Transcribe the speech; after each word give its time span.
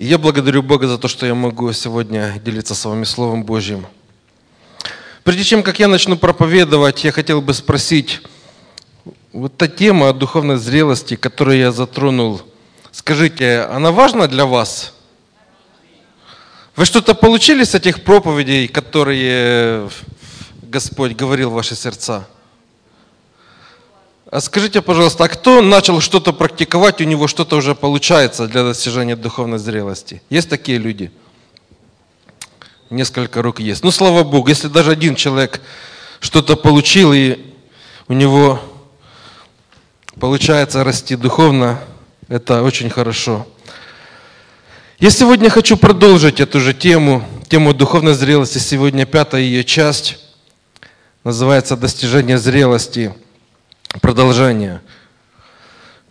Я 0.00 0.16
благодарю 0.16 0.62
Бога 0.62 0.86
за 0.86 0.96
то, 0.96 1.08
что 1.08 1.26
я 1.26 1.34
могу 1.34 1.72
сегодня 1.72 2.40
делиться 2.44 2.76
с 2.76 2.84
вами 2.84 3.02
Словом 3.02 3.42
Божьим. 3.42 3.84
Прежде 5.24 5.42
чем, 5.42 5.64
как 5.64 5.80
я 5.80 5.88
начну 5.88 6.16
проповедовать, 6.16 7.02
я 7.02 7.10
хотел 7.10 7.42
бы 7.42 7.52
спросить, 7.52 8.20
вот 9.32 9.56
та 9.56 9.66
тема 9.66 10.08
о 10.08 10.12
духовной 10.12 10.56
зрелости, 10.56 11.16
которую 11.16 11.58
я 11.58 11.72
затронул, 11.72 12.42
скажите, 12.92 13.62
она 13.62 13.90
важна 13.90 14.28
для 14.28 14.46
вас? 14.46 14.94
Вы 16.76 16.84
что-то 16.84 17.16
получили 17.16 17.64
с 17.64 17.74
этих 17.74 18.04
проповедей, 18.04 18.68
которые 18.68 19.90
Господь 20.62 21.16
говорил 21.16 21.50
в 21.50 21.54
ваши 21.54 21.74
сердца? 21.74 22.28
А 24.30 24.42
скажите, 24.42 24.82
пожалуйста, 24.82 25.24
а 25.24 25.28
кто 25.28 25.62
начал 25.62 26.02
что-то 26.02 26.34
практиковать, 26.34 27.00
у 27.00 27.04
него 27.04 27.28
что-то 27.28 27.56
уже 27.56 27.74
получается 27.74 28.46
для 28.46 28.62
достижения 28.62 29.16
духовной 29.16 29.58
зрелости? 29.58 30.20
Есть 30.28 30.50
такие 30.50 30.76
люди? 30.76 31.10
Несколько 32.90 33.40
рук 33.40 33.58
есть. 33.60 33.82
Ну, 33.82 33.90
слава 33.90 34.24
Богу, 34.24 34.48
если 34.48 34.68
даже 34.68 34.90
один 34.90 35.14
человек 35.14 35.62
что-то 36.20 36.56
получил, 36.56 37.14
и 37.14 37.38
у 38.06 38.12
него 38.12 38.60
получается 40.20 40.84
расти 40.84 41.16
духовно, 41.16 41.80
это 42.28 42.62
очень 42.62 42.90
хорошо. 42.90 43.46
Я 44.98 45.08
сегодня 45.08 45.48
хочу 45.48 45.78
продолжить 45.78 46.38
эту 46.40 46.60
же 46.60 46.74
тему, 46.74 47.24
тему 47.48 47.72
духовной 47.72 48.12
зрелости. 48.12 48.58
Сегодня 48.58 49.06
пятая 49.06 49.40
ее 49.40 49.64
часть 49.64 50.18
называется 51.24 51.78
«Достижение 51.78 52.36
зрелости» 52.36 53.14
продолжение. 54.00 54.80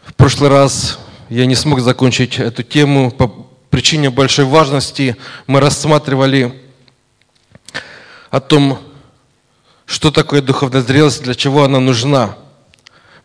В 0.04 0.14
прошлый 0.16 0.50
раз 0.50 1.00
я 1.30 1.46
не 1.46 1.56
смог 1.56 1.82
закончить 1.82 2.40
эту 2.40 2.64
тему 2.64 3.12
по 3.12 3.28
причине 3.70 4.10
большой 4.10 4.46
важности. 4.46 5.16
Мы 5.46 5.60
рассматривали 5.60 6.54
о 8.30 8.40
том, 8.40 8.80
что 9.86 10.12
такое 10.12 10.42
духовная 10.42 10.82
зрелость, 10.82 11.24
для 11.24 11.36
чего 11.36 11.64
она 11.64 11.80
нужна. 11.80 12.36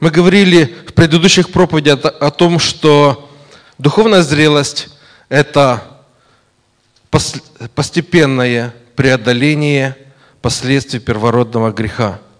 Мы 0.00 0.10
говорили 0.10 0.76
в 0.86 0.92
предыдущих 0.92 1.50
проповедях 1.50 2.00
о 2.04 2.30
том, 2.30 2.58
что 2.58 3.30
духовная 3.78 4.22
зрелость– 4.22 4.88
это 5.28 5.82
постепенное 7.74 8.74
преодоление 8.96 9.96
последствий 10.40 11.00
первородного 11.00 11.72
греха– 11.72 12.20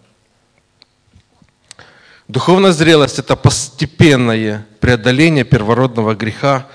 Духовная 2.32 2.72
зрелость– 2.72 3.18
это 3.18 3.36
постепенное 3.36 4.66
преодоление 4.80 5.44
первородного 5.44 6.14
греха 6.14 6.66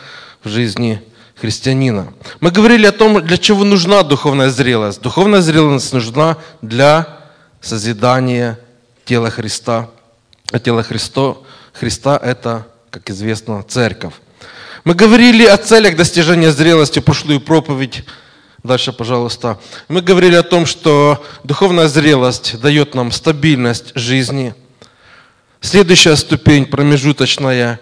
в 0.44 0.50
жизни 0.50 1.02
христианина. 1.34 2.14
Мы 2.42 2.52
говорили 2.52 2.86
о 2.86 2.92
том, 2.92 3.26
для 3.26 3.40
чего 3.40 3.64
нужна 3.64 4.04
духовная 4.04 4.52
зрелость. 4.52 5.02
Духовная 5.02 5.42
зрелость 5.42 5.94
нужна 5.94 6.38
для 6.62 7.08
созидания 7.60 8.60
тела 9.04 9.32
Христа. 9.32 9.90
А 10.52 10.60
тело 10.60 10.84
Христо, 10.84 11.44
Христа– 11.74 12.20
это, 12.24 12.68
как 12.92 13.10
известно, 13.10 13.64
церковь. 13.68 14.14
Мы 14.84 14.94
говорили 14.94 15.44
о 15.44 15.58
целях 15.58 15.96
достижения 15.96 16.52
зрелости, 16.52 17.00
прошлую 17.00 17.42
проповедь. 17.42 18.04
Дальше, 18.62 18.94
пожалуйста. 18.94 19.58
Мы 19.88 20.04
говорили 20.04 20.36
о 20.36 20.44
том, 20.44 20.68
что 20.68 21.26
духовная 21.44 21.88
зрелость 21.88 22.62
дает 22.62 22.94
нам 22.94 23.12
стабильность 23.12 23.94
жизни– 23.96 24.54
Следующая 25.62 26.16
ступень, 26.16 26.66
промежуточная, 26.66 27.80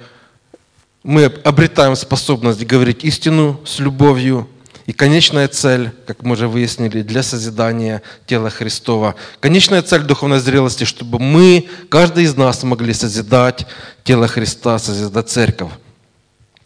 мы 1.04 1.26
обретаем 1.26 1.96
способность 1.96 2.66
говорить 2.66 3.04
истину 3.04 3.60
с 3.66 3.80
любовью. 3.80 4.50
И 4.86 4.94
конечная 4.94 5.48
цель, 5.48 5.92
как 6.06 6.24
мы 6.24 6.34
уже 6.34 6.48
выяснили, 6.48 7.02
для 7.02 7.22
созидания 7.22 8.02
тела 8.28 8.50
Христова. 8.50 9.16
Конечная 9.40 9.82
цель 9.82 10.02
духовной 10.02 10.40
зрелости, 10.40 10.84
чтобы 10.84 11.20
мы, 11.20 11.68
каждый 11.90 12.24
из 12.24 12.36
нас 12.36 12.64
могли 12.64 12.94
созидать 12.94 13.68
тело 14.04 14.28
Христа, 14.28 14.80
созидать 14.80 15.30
церковь. 15.30 15.72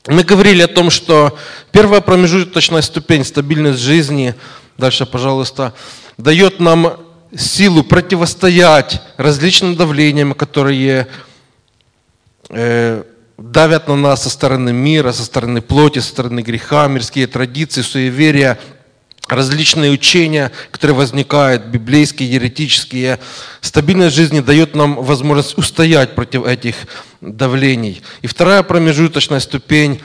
Мы 0.07 0.23
говорили 0.23 0.61
о 0.61 0.67
том, 0.67 0.89
что 0.89 1.37
первая 1.71 2.01
промежуточная 2.01 2.81
ступень, 2.81 3.25
стабильность 3.25 3.79
жизни, 3.79 4.35
дальше, 4.77 5.05
пожалуйста, 5.05 5.73
дает 6.17 6.59
нам 6.59 6.99
силу 7.35 7.83
противостоять 7.83 9.01
различным 9.17 9.75
давлениям, 9.75 10.33
которые 10.33 11.07
э, 12.49 13.03
давят 13.37 13.87
на 13.87 13.95
нас 13.95 14.23
со 14.23 14.29
стороны 14.29 14.73
мира, 14.73 15.11
со 15.11 15.23
стороны 15.23 15.61
плоти, 15.61 15.99
со 15.99 16.09
стороны 16.09 16.41
греха, 16.41 16.87
мирские 16.87 17.27
традиции, 17.27 17.81
суеверия, 17.81 18.59
различные 19.27 19.91
учения, 19.91 20.51
которые 20.71 20.97
возникают, 20.97 21.65
библейские, 21.65 22.31
еретические. 22.31 23.19
Стабильность 23.61 24.15
жизни 24.15 24.39
дает 24.39 24.75
нам 24.75 24.95
возможность 24.95 25.57
устоять 25.57 26.15
против 26.15 26.45
этих 26.45 26.75
давлений. 27.21 28.01
И 28.21 28.27
вторая 28.27 28.63
промежуточная 28.63 29.39
ступень 29.39 30.01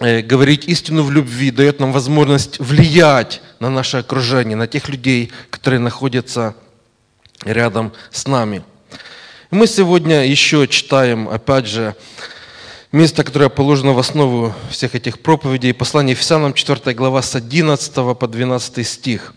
говорить 0.00 0.66
истину 0.66 1.02
в 1.02 1.10
любви, 1.10 1.50
дает 1.50 1.80
нам 1.80 1.92
возможность 1.92 2.58
влиять 2.58 3.40
на 3.60 3.70
наше 3.70 3.98
окружение, 3.98 4.56
на 4.56 4.66
тех 4.66 4.88
людей, 4.88 5.32
которые 5.50 5.80
находятся 5.80 6.54
рядом 7.44 7.92
с 8.10 8.26
нами. 8.26 8.62
Мы 9.50 9.66
сегодня 9.66 10.26
еще 10.26 10.68
читаем, 10.68 11.28
опять 11.28 11.66
же, 11.66 11.96
место, 12.92 13.24
которое 13.24 13.48
положено 13.48 13.92
в 13.92 13.98
основу 13.98 14.54
всех 14.70 14.94
этих 14.94 15.20
проповедей, 15.20 15.72
послание 15.72 16.12
Ефесянам, 16.12 16.52
4 16.52 16.94
глава, 16.94 17.22
с 17.22 17.34
11 17.34 17.92
по 18.18 18.26
12 18.28 18.86
стих. 18.86 19.34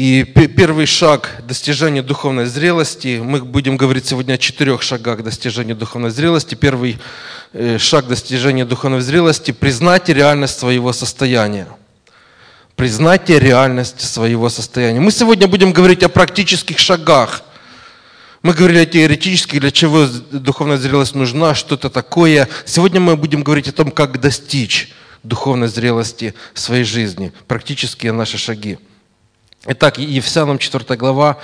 И 0.00 0.24
первый 0.24 0.86
шаг 0.86 1.42
достижения 1.46 2.02
духовной 2.02 2.46
зрелости, 2.46 3.20
мы 3.22 3.42
будем 3.44 3.76
говорить 3.76 4.06
сегодня 4.06 4.32
о 4.32 4.38
четырех 4.38 4.80
шагах 4.80 5.22
достижения 5.22 5.74
духовной 5.74 6.08
зрелости. 6.08 6.54
Первый 6.54 6.98
э, 7.52 7.76
шаг 7.76 8.08
достижения 8.08 8.64
духовной 8.64 9.02
зрелости– 9.02 9.50
признайте 9.60 10.14
реальность 10.14 10.58
своего 10.58 10.94
состояния. 10.94 11.68
Признайте 12.76 13.38
реальность 13.38 14.00
своего 14.00 14.48
состояния. 14.48 15.00
Мы 15.00 15.10
сегодня 15.10 15.46
будем 15.46 15.70
говорить 15.70 16.02
о 16.02 16.08
практических 16.08 16.78
шагах. 16.78 17.42
Мы 18.40 18.54
говорили 18.54 18.78
о 18.78 18.86
теоретических, 18.86 19.60
для 19.60 19.70
чего 19.70 20.06
духовная 20.30 20.78
зрелость 20.78 21.14
нужна, 21.14 21.54
что 21.54 21.74
это 21.74 21.90
такое. 21.90 22.48
Сегодня 22.64 23.00
мы 23.00 23.18
будем 23.18 23.42
говорить 23.42 23.68
о 23.68 23.72
том, 23.72 23.90
как 23.90 24.18
достичь 24.18 24.94
духовной 25.24 25.68
зрелости 25.68 26.32
в 26.54 26.58
своей 26.58 26.84
жизни, 26.84 27.34
практические 27.46 28.12
наши 28.12 28.38
шаги. 28.38 28.78
Итак, 29.66 29.98
Ефесянам 29.98 30.58
4 30.58 30.96
глава, 30.96 31.36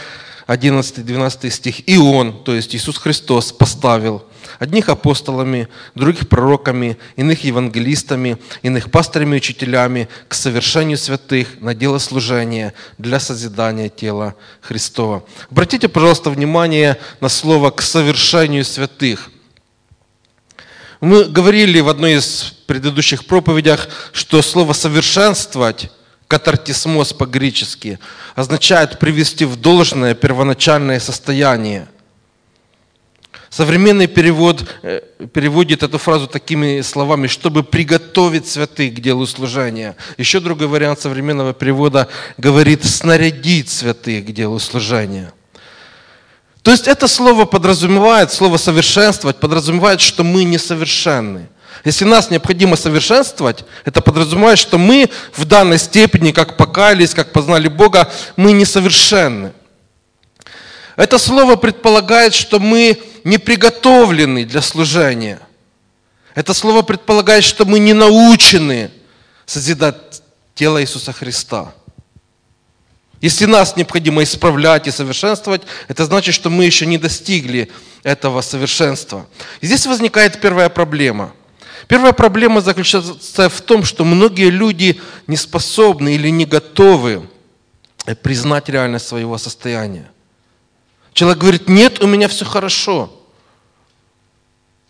11-12 0.47 1.51
стих. 1.51 1.87
«И 1.87 1.99
Он, 1.99 2.43
то 2.45 2.55
есть 2.55 2.75
Иисус 2.75 2.97
Христос, 2.97 3.53
поставил 3.53 4.25
одних 4.59 4.89
апостолами, 4.89 5.69
других 5.95 6.27
пророками, 6.27 6.97
иных 7.17 7.45
евангелистами, 7.45 8.39
иных 8.63 8.91
пастырями 8.91 9.35
и 9.35 9.37
учителями 9.37 10.09
к 10.29 10.35
совершению 10.35 10.97
святых 10.97 11.61
на 11.61 11.75
дело 11.75 11.99
служения 11.99 12.73
для 12.97 13.21
созидания 13.21 13.91
тела 13.91 14.35
Христова». 14.63 15.23
Обратите, 15.51 15.87
пожалуйста, 15.89 16.31
внимание 16.31 16.99
на 17.21 17.29
слово 17.29 17.71
«к 17.71 17.83
совершению 17.83 18.65
святых». 18.65 19.31
Мы 21.03 21.25
говорили 21.25 21.81
в 21.81 21.91
одной 21.91 22.15
из 22.15 22.55
предыдущих 22.67 23.27
проповедях, 23.27 23.89
что 24.13 24.41
слово 24.41 24.73
«совершенствовать» 24.73 25.91
катартисмос 26.29 27.13
по-гречески, 27.13 27.99
означает 28.35 28.99
привести 28.99 29.45
в 29.45 29.57
должное 29.57 30.15
первоначальное 30.15 31.01
состояние. 31.01 31.89
Современный 33.49 34.07
перевод 34.07 34.69
э, 34.83 35.01
переводит 35.33 35.83
эту 35.83 35.99
фразу 35.99 36.27
такими 36.27 36.81
словами, 36.83 37.27
чтобы 37.27 37.63
приготовить 37.63 38.47
святых 38.47 38.95
к 38.95 39.01
делу 39.01 39.27
служения. 39.27 39.97
Еще 40.19 40.41
другой 40.41 40.67
вариант 40.67 41.01
современного 41.01 41.55
перевода 41.55 42.09
говорит 42.37 42.85
снарядить 42.85 43.71
святых 43.71 44.27
к 44.27 44.33
делу 44.33 44.59
служения. 44.59 45.33
То 46.63 46.73
есть 46.73 46.89
это 46.89 47.07
слово 47.07 47.45
подразумевает, 47.45 48.33
слово 48.33 48.57
совершенствовать 48.57 49.39
подразумевает, 49.39 50.01
что 50.01 50.25
мы 50.25 50.43
несовершенны. 50.43 51.49
Если 51.87 52.05
нас 52.05 52.31
необходимо 52.31 52.75
совершенствовать, 52.75 53.65
это 53.85 54.03
подразумевает, 54.03 54.59
что 54.59 54.77
мы 54.77 55.09
в 55.33 55.45
данной 55.45 55.79
степени, 55.79 56.33
как 56.33 56.57
покаялись, 56.57 57.15
как 57.15 57.31
познали 57.31 57.69
Бога, 57.69 58.11
мы 58.35 58.51
несовершенны. 58.51 59.53
Это 60.97 61.17
слово 61.17 61.55
предполагает, 61.55 62.35
что 62.35 62.59
мы 62.59 63.01
не 63.23 63.39
приготовлены 63.39 64.45
для 64.45 64.63
служения. 64.63 65.39
Это 66.35 66.55
слово 66.55 66.83
предполагает, 66.83 67.45
что 67.45 67.65
мы 67.65 67.79
не 67.79 67.93
научены 67.93 68.91
созидать 69.45 70.23
тело 70.57 70.83
Иисуса 70.83 71.13
Христа. 71.13 71.73
Если 73.21 73.45
нас 73.45 73.77
необходимо 73.77 74.25
исправлять 74.25 74.89
и 74.89 74.91
совершенствовать, 74.91 75.63
это 75.87 76.05
значит, 76.05 76.35
что 76.35 76.51
мы 76.51 76.65
еще 76.65 76.85
не 76.85 76.99
достигли 76.99 77.71
этого 78.03 78.41
совершенства. 78.41 79.25
И 79.61 79.67
здесь 79.67 79.87
возникает 79.87 80.41
первая 80.41 80.69
проблема. 80.69 81.33
Первая 81.89 82.13
проблема 82.13 82.61
заключается 82.61 83.49
в 83.49 83.61
том, 83.61 83.85
что 83.85 84.05
многие 84.05 84.51
люди 84.51 85.01
не 85.27 85.37
способны 85.37 86.15
или 86.15 86.29
не 86.31 86.45
готовы 86.45 87.29
признать 88.23 88.69
реальность 88.69 89.07
своего 89.07 89.39
состояния. 89.39 90.11
Человек 91.13 91.39
говорит, 91.39 91.69
нет, 91.69 92.03
у 92.03 92.07
меня 92.07 92.29
все 92.29 92.45
хорошо. 92.45 93.13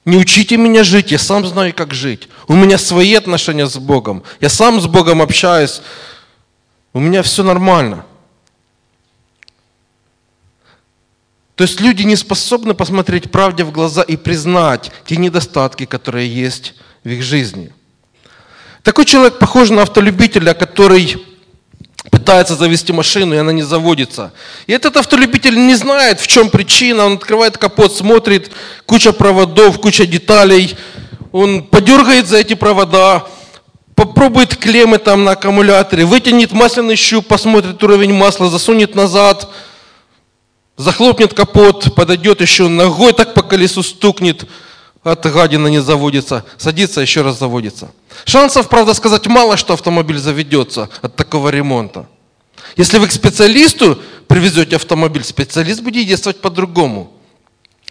Не 0.06 0.16
учите 0.16 0.56
меня 0.56 0.84
жить, 0.84 1.10
я 1.10 1.18
сам 1.18 1.44
знаю, 1.46 1.74
как 1.74 1.92
жить. 1.92 2.28
У 2.48 2.54
меня 2.54 2.78
свои 2.78 3.14
отношения 3.14 3.66
с 3.66 3.76
Богом. 3.76 4.22
Я 4.40 4.48
сам 4.48 4.80
с 4.80 4.86
Богом 4.86 5.20
общаюсь. 5.20 5.82
У 6.92 7.00
меня 7.00 7.22
все 7.22 7.42
нормально. 7.42 8.05
То 11.56 11.64
есть 11.64 11.80
люди 11.80 12.02
не 12.02 12.16
способны 12.16 12.74
посмотреть 12.74 13.30
правде 13.30 13.64
в 13.64 13.72
глаза 13.72 14.02
и 14.02 14.16
признать 14.16 14.92
те 15.06 15.16
недостатки, 15.16 15.86
которые 15.86 16.28
есть 16.28 16.74
в 17.02 17.08
их 17.08 17.22
жизни. 17.22 17.72
Такой 18.82 19.06
человек 19.06 19.38
похож 19.38 19.70
на 19.70 19.82
автолюбителя, 19.82 20.52
который 20.52 21.16
пытается 22.10 22.56
завести 22.56 22.92
машину, 22.92 23.34
и 23.34 23.38
она 23.38 23.52
не 23.52 23.62
заводится. 23.62 24.32
И 24.66 24.72
этот 24.72 24.98
автолюбитель 24.98 25.56
не 25.56 25.74
знает, 25.74 26.20
в 26.20 26.26
чем 26.26 26.50
причина. 26.50 27.06
Он 27.06 27.14
открывает 27.14 27.56
капот, 27.56 27.96
смотрит, 27.96 28.50
куча 28.84 29.12
проводов, 29.12 29.80
куча 29.80 30.06
деталей. 30.06 30.76
Он 31.32 31.64
подергает 31.64 32.26
за 32.26 32.36
эти 32.36 32.54
провода, 32.54 33.26
попробует 33.94 34.56
клеммы 34.56 34.98
там 34.98 35.24
на 35.24 35.32
аккумуляторе, 35.32 36.04
вытянет 36.04 36.52
масляный 36.52 36.96
щуп, 36.96 37.26
посмотрит 37.26 37.82
уровень 37.82 38.12
масла, 38.12 38.50
засунет 38.50 38.94
назад, 38.94 39.48
захлопнет 40.76 41.34
капот, 41.34 41.94
подойдет 41.94 42.40
еще 42.40 42.68
ногой, 42.68 43.12
так 43.12 43.34
по 43.34 43.42
колесу 43.42 43.82
стукнет, 43.82 44.46
от 45.02 45.24
гадина 45.24 45.68
не 45.68 45.80
заводится, 45.80 46.44
садится, 46.56 47.00
еще 47.00 47.22
раз 47.22 47.38
заводится. 47.38 47.92
Шансов, 48.24 48.68
правда, 48.68 48.94
сказать 48.94 49.26
мало, 49.26 49.56
что 49.56 49.74
автомобиль 49.74 50.18
заведется 50.18 50.88
от 51.02 51.16
такого 51.16 51.48
ремонта. 51.48 52.06
Если 52.76 52.98
вы 52.98 53.06
к 53.06 53.12
специалисту 53.12 53.98
привезете 54.26 54.76
автомобиль, 54.76 55.24
специалист 55.24 55.80
будет 55.80 56.06
действовать 56.06 56.40
по-другому. 56.40 57.12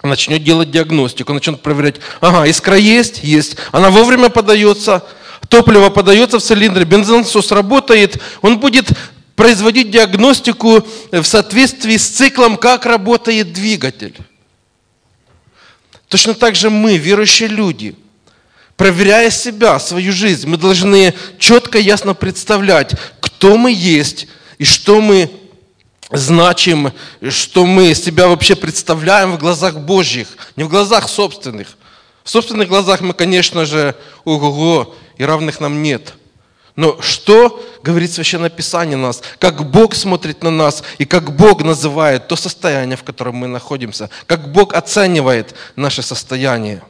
Начнет 0.03 0.43
делать 0.43 0.69
диагностику, 0.69 1.33
начнет 1.33 1.61
проверять, 1.61 1.95
ага, 2.21 2.45
искра 2.45 2.77
есть, 2.77 3.23
есть, 3.23 3.55
она 3.71 3.89
вовремя 3.89 4.29
подается, 4.29 5.03
топливо 5.47 5.89
подается 5.89 6.37
в 6.37 6.43
цилиндр, 6.43 6.83
бензонасос 6.85 7.51
работает, 7.51 8.21
он 8.41 8.59
будет 8.59 8.89
производить 9.35 9.91
диагностику 9.91 10.85
в 11.11 11.23
соответствии 11.23 11.97
с 11.97 12.07
циклом, 12.07 12.57
как 12.57 12.85
работает 12.85 13.53
двигатель. 13.53 14.15
Точно 16.07 16.33
так 16.33 16.55
же 16.55 16.69
мы, 16.69 16.97
верующие 16.97 17.49
люди, 17.49 17.95
проверяя 18.77 19.29
себя, 19.29 19.79
свою 19.79 20.13
жизнь, 20.13 20.47
мы 20.47 20.57
должны 20.57 21.13
четко, 21.39 21.79
ясно 21.79 22.13
представлять, 22.13 22.93
кто 23.19 23.57
мы 23.57 23.71
есть 23.71 24.27
и 24.57 24.63
что 24.65 25.01
мы 25.01 25.29
значим, 26.11 26.93
что 27.29 27.65
мы 27.65 27.93
себя 27.95 28.27
вообще 28.27 28.55
представляем 28.55 29.33
в 29.33 29.39
глазах 29.39 29.79
Божьих, 29.79 30.27
не 30.55 30.63
в 30.63 30.69
глазах 30.69 31.09
собственных. 31.09 31.77
В 32.23 32.29
собственных 32.29 32.69
глазах 32.69 33.01
мы, 33.01 33.13
конечно 33.13 33.65
же, 33.65 33.95
ого-го, 34.23 34.95
и 35.17 35.25
равных 35.25 35.59
нам 35.59 35.81
нет– 35.81 36.13
но 36.75 37.01
что 37.01 37.63
говорит 37.83 38.11
Священное 38.11 38.49
Писание 38.49 38.97
нас? 38.97 39.21
Как 39.39 39.69
Бог 39.69 39.95
смотрит 39.95 40.43
на 40.43 40.51
нас 40.51 40.83
и 40.97 41.05
как 41.05 41.33
Бог 41.35 41.63
называет 41.63 42.27
то 42.27 42.35
состояние, 42.35 42.97
в 42.97 43.03
котором 43.03 43.35
мы 43.35 43.47
находимся. 43.47 44.09
Как 44.25 44.51
Бог 44.51 44.73
оценивает 44.73 45.55
наше 45.77 46.01
состояние. 46.01 46.83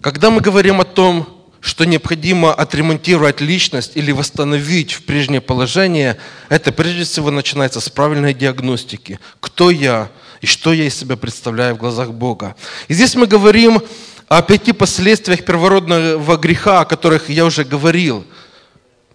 Когда 0.00 0.30
мы 0.30 0.40
говорим 0.40 0.80
о 0.80 0.84
том, 0.84 1.40
что 1.60 1.84
необходимо 1.84 2.54
отремонтировать 2.54 3.40
личность 3.40 3.96
или 3.96 4.12
восстановить 4.12 4.92
в 4.92 5.04
прежнее 5.04 5.42
положение, 5.42 6.16
это 6.48 6.72
прежде 6.72 7.04
всего 7.04 7.30
начинается 7.30 7.80
с 7.80 7.88
правильной 7.90 8.32
диагностики. 8.34 9.20
Кто 9.40 9.70
я? 9.70 10.10
И 10.40 10.46
что 10.46 10.72
я 10.72 10.84
из 10.84 10.96
себя 10.96 11.16
представляю 11.16 11.74
в 11.74 11.78
глазах 11.78 12.12
Бога. 12.12 12.56
И 12.88 12.94
здесь 12.94 13.14
мы 13.14 13.26
говорим 13.26 13.82
о 14.28 14.42
пяти 14.42 14.72
последствиях 14.72 15.44
первородного 15.44 16.36
греха, 16.36 16.80
о 16.80 16.84
которых 16.84 17.28
я 17.28 17.44
уже 17.44 17.64
говорил. 17.64 18.24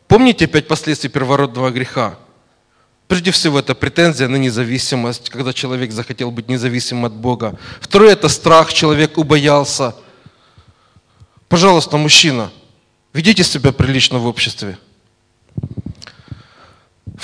Помните 0.08 0.46
пять 0.48 0.68
последствий 0.68 1.10
первородного 1.10 1.72
греха? 1.72 2.18
Прежде 3.08 3.32
всего, 3.32 3.60
это 3.60 3.76
претензия 3.76 4.28
на 4.28 4.36
независимость, 4.36 5.30
когда 5.30 5.54
человек 5.54 5.92
захотел 5.92 6.32
быть 6.32 6.50
независимым 6.50 7.06
от 7.06 7.14
Бога. 7.14 7.58
Второе– 7.80 8.12
это 8.14 8.30
страх, 8.30 8.74
человек 8.74 9.18
убоялся. 9.18 9.96
Пожалуйста, 11.48 11.98
мужчина, 11.98 12.52
ведите 13.14 13.44
себя 13.44 13.72
прилично 13.72 14.18
в 14.18 14.26
обществе. 14.26 14.78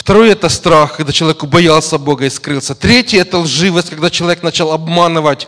Второе– 0.01 0.31
это 0.31 0.50
страх, 0.50 0.98
когда 0.98 1.12
человек 1.12 1.44
боялся 1.44 2.00
Бога 2.00 2.25
и 2.25 2.30
скрылся. 2.31 2.74
Третье– 2.74 3.21
это 3.21 3.38
лживость, 3.38 3.92
когда 3.92 4.09
человек 4.09 4.42
начал 4.42 4.71
обманывать, 4.71 5.48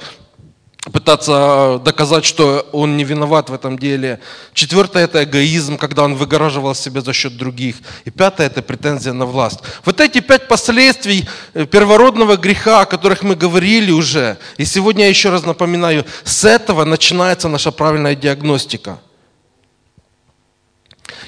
пытаться 0.91 1.81
доказать, 1.83 2.23
что 2.23 2.69
он 2.71 2.95
не 2.95 3.03
виноват 3.03 3.49
в 3.49 3.53
этом 3.55 3.79
деле. 3.79 4.19
Четвертое– 4.53 5.03
это 5.05 5.23
эгоизм, 5.23 5.77
когда 5.77 6.03
он 6.03 6.13
выгораживал 6.13 6.75
себя 6.75 7.01
за 7.01 7.13
счет 7.13 7.35
других. 7.35 7.77
И 8.05 8.11
пятое– 8.11 8.45
это 8.51 8.61
претензия 8.61 9.13
на 9.13 9.25
власть. 9.25 9.61
Вот 9.85 9.99
эти 9.99 10.21
пять 10.21 10.47
последствий 10.47 11.27
э, 11.55 11.65
первородного 11.65 12.37
греха, 12.37 12.81
о 12.81 12.85
которых 12.85 13.23
мы 13.23 13.35
говорили 13.35 13.89
уже, 13.89 14.37
и 14.57 14.65
сегодня 14.65 15.05
я 15.05 15.09
еще 15.09 15.31
раз 15.31 15.45
напоминаю, 15.45 16.05
с 16.23 16.45
этого 16.45 16.85
начинается 16.85 17.47
наша 17.47 17.71
правильная 17.71 18.13
диагностика– 18.13 18.99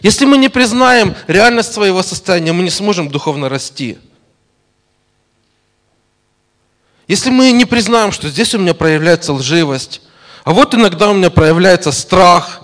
если 0.06 0.26
мы 0.26 0.38
не 0.38 0.50
признаем 0.50 1.16
реальность 1.26 1.74
своего 1.74 2.04
состояния, 2.04 2.54
мы 2.54 2.62
не 2.62 2.70
сможем 2.70 3.10
духовно 3.10 3.50
расти. 3.50 3.98
Если 7.08 7.32
мы 7.32 7.52
не 7.52 7.66
признаем, 7.66 8.12
что 8.12 8.30
здесь 8.30 8.54
у 8.54 8.60
меня 8.60 8.76
проявляется 8.76 9.34
лживость, 9.34 10.04
а 10.44 10.52
вот 10.52 10.76
иногда 10.76 11.10
у 11.10 11.16
меня 11.16 11.32
проявляется 11.32 11.92
страх, 11.92 12.62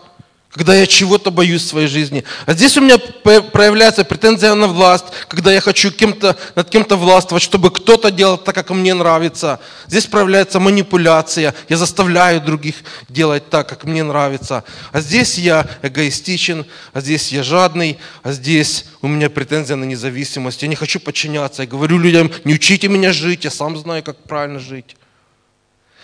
когда 0.53 0.75
я 0.75 0.85
чего-то 0.85 1.31
боюсь 1.31 1.61
в 1.61 1.67
своей 1.67 1.87
жизни. 1.87 2.23
А 2.45 2.53
здесь 2.53 2.75
у 2.77 2.81
меня 2.81 2.97
проявляется 2.97 4.03
претензия 4.03 4.53
на 4.53 4.67
власть, 4.67 5.05
когда 5.27 5.51
я 5.51 5.61
хочу 5.61 5.91
кем-то, 5.91 6.37
над 6.55 6.69
кем-то 6.69 6.97
властвовать, 6.97 7.43
чтобы 7.43 7.71
кто-то 7.71 8.11
делал 8.11 8.37
так, 8.37 8.53
как 8.53 8.69
мне 8.71 8.93
нравится. 8.93 9.59
Здесь 9.87 10.07
проявляется 10.07 10.59
манипуляция, 10.59 11.55
я 11.69 11.77
заставляю 11.77 12.41
других 12.41 12.75
делать 13.07 13.49
так, 13.49 13.69
как 13.69 13.85
мне 13.85 14.03
нравится. 14.03 14.65
А 14.91 14.99
здесь 14.99 15.37
я 15.37 15.67
эгоистичен, 15.81 16.65
а 16.93 16.99
здесь 16.99 17.31
я 17.31 17.43
жадный, 17.43 17.97
а 18.23 18.33
здесь 18.33 18.85
у 19.01 19.07
меня 19.07 19.29
претензия 19.29 19.77
на 19.77 19.85
независимость. 19.85 20.61
Я 20.61 20.67
не 20.67 20.75
хочу 20.75 20.99
подчиняться, 20.99 21.63
я 21.63 21.67
говорю 21.67 21.97
людям, 21.97 22.29
не 22.43 22.55
учите 22.55 22.89
меня 22.89 23.13
жить, 23.13 23.45
я 23.45 23.51
сам 23.51 23.77
знаю, 23.77 24.03
как 24.03 24.17
правильно 24.17 24.59
жить. 24.59 24.97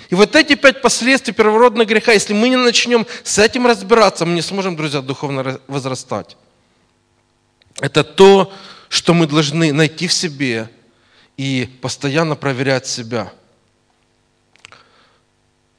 И 0.10 0.16
вот 0.16 0.36
эти 0.36 0.56
пять 0.56 0.82
последствий 0.82 1.34
первородного 1.34 1.86
греха, 1.86 2.14
если 2.14 2.34
мы 2.34 2.50
не 2.50 2.56
начнем 2.56 3.06
с 3.24 3.38
этим 3.40 3.68
разбираться, 3.68 4.26
мы 4.26 4.36
не 4.36 4.42
сможем, 4.42 4.76
друзья, 4.76 5.02
духовно 5.02 5.60
возрастать. 5.68 6.38
Это 7.80 8.04
то, 8.04 8.54
что 8.90 9.14
мы 9.14 9.28
должны 9.28 9.74
найти 9.74 10.08
в 10.08 10.14
себе 10.14 10.70
и 11.36 11.70
постоянно 11.82 12.36
проверять 12.36 12.88
себя. 12.88 13.32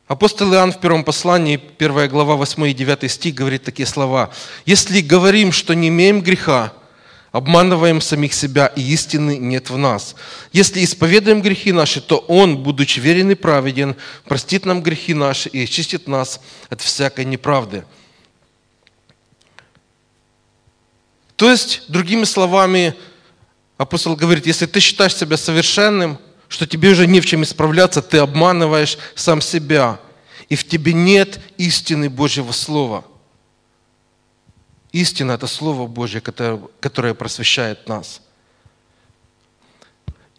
Апостол 0.06 0.52
Иоанн 0.54 0.72
в 0.72 0.80
первом 0.80 1.04
послании, 1.04 1.60
1 1.78 2.08
глава, 2.08 2.36
8 2.36 2.68
и 2.68 2.74
9 2.74 3.10
стих, 3.10 3.34
говорит 3.34 3.64
такие 3.64 3.86
слова. 3.86 4.30
«Если 4.64 5.00
говорим, 5.00 5.52
что 5.52 5.74
не 5.74 5.88
имеем 5.88 6.20
греха, 6.20 6.72
обманываем 7.32 8.00
самих 8.00 8.32
себя, 8.32 8.66
и 8.66 8.82
истины 8.82 9.36
нет 9.36 9.70
в 9.70 9.76
нас. 9.76 10.14
Если 10.52 10.82
исповедуем 10.82 11.42
грехи 11.42 11.72
наши, 11.72 12.00
то 12.00 12.18
Он, 12.28 12.58
будучи 12.58 13.00
верен 13.00 13.30
и 13.30 13.34
праведен, 13.34 13.96
простит 14.24 14.64
нам 14.64 14.82
грехи 14.82 15.14
наши 15.14 15.48
и 15.48 15.64
очистит 15.64 16.08
нас 16.08 16.40
от 16.70 16.80
всякой 16.80 17.24
неправды. 17.24 17.84
То 21.36 21.50
есть, 21.50 21.82
другими 21.88 22.24
словами, 22.24 22.94
апостол 23.76 24.16
говорит, 24.16 24.46
если 24.46 24.66
ты 24.66 24.80
считаешь 24.80 25.14
себя 25.14 25.36
совершенным, 25.36 26.18
что 26.48 26.66
тебе 26.66 26.90
уже 26.90 27.06
не 27.06 27.20
в 27.20 27.26
чем 27.26 27.42
исправляться, 27.42 28.02
ты 28.02 28.18
обманываешь 28.18 28.98
сам 29.14 29.40
себя, 29.40 30.00
и 30.48 30.56
в 30.56 30.66
тебе 30.66 30.94
нет 30.94 31.40
истины 31.58 32.08
Божьего 32.08 32.52
Слова– 32.52 33.04
Истина– 34.92 35.32
это 35.32 35.46
Слово 35.46 35.86
Божье, 35.86 36.20
которое, 36.20 37.14
просвещает 37.14 37.88
нас. 37.88 38.22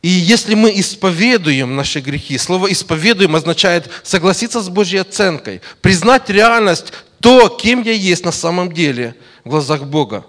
И 0.02 0.08
если 0.08 0.56
мы 0.56 0.72
исповедуем 0.80 1.76
наши 1.76 2.00
грехи, 2.00 2.38
слово 2.38 2.72
«исповедуем» 2.72 3.36
означает 3.36 3.90
согласиться 4.04 4.62
с 4.62 4.70
Божьей 4.70 5.00
оценкой, 5.00 5.62
признать 5.82 6.30
реальность 6.30 6.94
то, 7.20 7.50
кем 7.50 7.84
я 7.84 7.92
есть 7.92 8.24
на 8.24 8.32
самом 8.32 8.72
деле 8.72 9.16
в 9.44 9.50
глазах 9.50 9.84
Бога. 9.84 10.26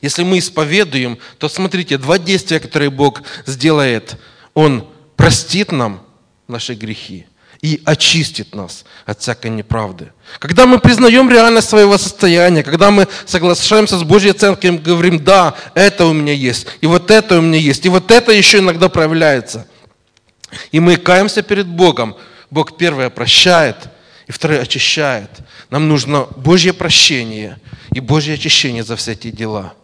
Если 0.00 0.22
мы 0.22 0.38
исповедуем, 0.38 1.18
то 1.38 1.48
смотрите, 1.48 1.98
два 1.98 2.18
действия, 2.18 2.58
которые 2.58 2.90
Бог 2.90 3.22
сделает. 3.44 4.16
Он 4.54 4.88
простит 5.16 5.70
нам 5.70 6.06
наши 6.46 6.74
грехи 6.74 7.26
и 7.60 7.82
очистит 7.84 8.54
нас 8.54 8.84
от 9.04 9.20
всякой 9.20 9.50
неправды. 9.50 10.12
Когда 10.38 10.66
мы 10.66 10.78
признаем 10.78 11.28
реальность 11.30 11.68
своего 11.68 11.98
состояния, 11.98 12.62
когда 12.62 12.90
мы 12.90 13.08
соглашаемся 13.26 13.98
с 13.98 14.04
Божьей 14.04 14.30
оценкой 14.30 14.74
и 14.74 14.78
говорим, 14.78 15.22
да, 15.24 15.54
это 15.74 16.06
у 16.06 16.12
меня 16.12 16.32
есть, 16.32 16.66
и 16.80 16.86
вот 16.86 17.10
это 17.10 17.38
у 17.38 17.40
меня 17.40 17.58
есть, 17.58 17.84
и 17.84 17.88
вот 17.88 18.10
это 18.10 18.32
еще 18.32 18.58
иногда 18.58 18.88
проявляется. 18.88 19.66
И 20.70 20.80
мы 20.80 20.96
каемся 20.96 21.42
перед 21.42 21.66
Богом. 21.66 22.16
Бог 22.50 22.76
первое 22.76 23.10
прощает, 23.10 23.76
и 24.26 24.32
второе 24.32 24.62
очищает. 24.62 25.30
Нам 25.70 25.88
нужно 25.88 26.26
Божье 26.36 26.72
прощение 26.72 27.58
и 27.92 28.00
Божье 28.00 28.34
очищение 28.34 28.84
за 28.84 28.96
все 28.96 29.12
эти 29.12 29.30
дела. 29.30 29.74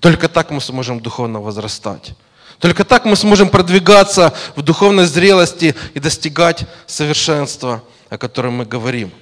Только 0.00 0.28
так 0.28 0.50
мы 0.50 0.60
сможем 0.60 1.00
духовно 1.00 1.40
возрастать. 1.40 2.12
Только 2.58 2.84
так 2.84 3.04
мы 3.04 3.16
сможем 3.16 3.48
продвигаться 3.48 4.34
в 4.56 4.62
духовной 4.62 5.06
зрелости 5.06 5.74
и 5.94 6.00
достигать 6.00 6.66
совершенства, 6.86 7.82
о 8.10 8.18
котором 8.18 8.54
мы 8.54 8.64
говорим. 8.64 9.12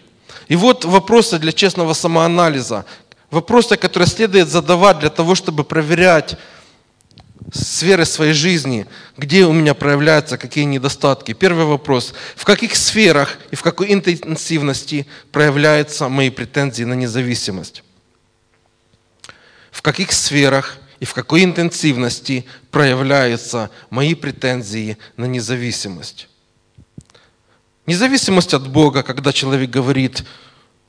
И 0.49 0.57
вот 0.57 0.85
вопросы 0.85 1.39
для 1.39 1.53
честного 1.53 1.93
самоанализа. 1.93 2.87
Вопросы, 3.31 3.77
которые 3.77 4.09
следует 4.09 4.49
задавать 4.49 5.01
для 5.01 5.11
того, 5.11 5.35
чтобы 5.35 5.65
проверять 5.65 6.37
сферы 7.53 8.05
своей 8.05 8.33
жизни, 8.33 8.87
где 9.17 9.45
у 9.45 9.53
меня 9.53 9.75
проявляются 9.75 10.39
какие 10.39 10.65
недостатки. 10.65 11.33
Первый 11.33 11.65
вопрос. 11.65 12.15
В 12.35 12.45
каких 12.45 12.75
сферах 12.77 13.39
и 13.51 13.57
в 13.57 13.63
какой 13.63 13.93
интенсивности 13.93 15.07
проявляются 15.33 16.09
мои 16.09 16.31
претензии 16.31 16.85
на 16.85 16.95
независимость? 16.95 17.83
В 19.71 19.83
каких 19.83 20.13
сферах 20.13 20.79
и 21.01 21.05
в 21.05 21.15
какой 21.15 21.45
интенсивности 21.45 22.47
проявляются 22.71 23.71
мои 23.91 24.15
претензии 24.15 24.99
на 25.17 25.27
независимость. 25.27 26.29
Независимость 27.87 28.55
от 28.55 28.69
Бога, 28.69 29.03
когда 29.03 29.33
человек 29.33 29.71
говорит, 29.71 30.25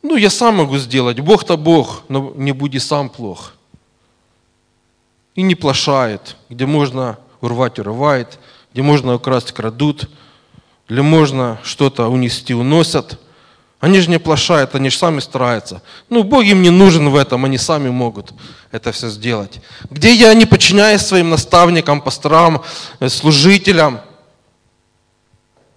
ну 0.02 0.16
я 0.16 0.30
сам 0.30 0.58
могу 0.58 0.78
сделать, 0.78 1.20
Бог-то 1.20 1.58
Бог, 1.58 2.04
но 2.10 2.34
не 2.36 2.52
буди 2.52 2.80
сам 2.80 3.10
плох. 3.10 3.54
И 5.36 5.42
не 5.44 5.56
плашает, 5.56 6.36
где 6.50 6.66
можно 6.66 7.20
урвать, 7.42 7.78
урывает, 7.78 8.40
где 8.74 8.82
можно 8.82 9.14
украсть, 9.14 9.52
крадут, 9.52 10.10
где 10.90 11.02
можно 11.02 11.60
что-то 11.64 12.08
унести, 12.08 12.54
уносят– 12.54 13.20
они 13.80 14.00
же 14.00 14.10
не 14.10 14.18
плашают, 14.18 14.74
они 14.76 14.90
же 14.90 14.98
сами 14.98 15.20
стараются. 15.20 15.82
Ну, 16.10 16.24
Бог 16.24 16.44
им 16.44 16.62
не 16.62 16.72
нужен 16.72 17.10
в 17.10 17.16
этом, 17.16 17.46
они 17.46 17.58
сами 17.58 17.90
могут 17.90 18.34
это 18.72 18.92
все 18.92 19.10
сделать. 19.10 19.60
Где 19.90 20.14
я 20.14 20.34
не 20.34 20.46
подчиняюсь 20.46 21.02
своим 21.02 21.30
наставникам, 21.30 22.02
пасторам, 22.02 22.64
э, 23.00 23.10
служителям, 23.10 24.02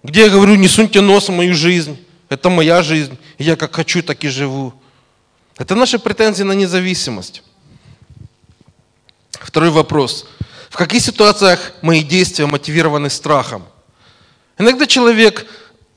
где 0.03 0.21
я 0.21 0.29
говорю, 0.29 0.55
не 0.55 0.67
суньте 0.67 1.01
нос 1.01 1.29
в 1.29 1.31
мою 1.31 1.53
жизнь, 1.53 2.03
это 2.27 2.49
моя 2.49 2.81
жизнь, 2.81 3.17
и 3.37 3.43
я 3.43 3.55
как 3.55 3.75
хочу, 3.75 4.01
так 4.01 4.23
и 4.23 4.29
живу. 4.29 4.73
Это 5.57 5.75
наши 5.75 5.99
претензии 5.99 6.43
на 6.43 6.53
независимость. 6.53 7.43
Второй 9.31 9.69
вопрос. 9.69 10.25
В 10.69 10.77
каких 10.77 11.03
ситуациях 11.03 11.73
мои 11.81 12.01
действия 12.01 12.45
мотивированы 12.47 13.09
страхом? 13.09 13.63
Иногда 14.57 14.87
человек 14.87 15.45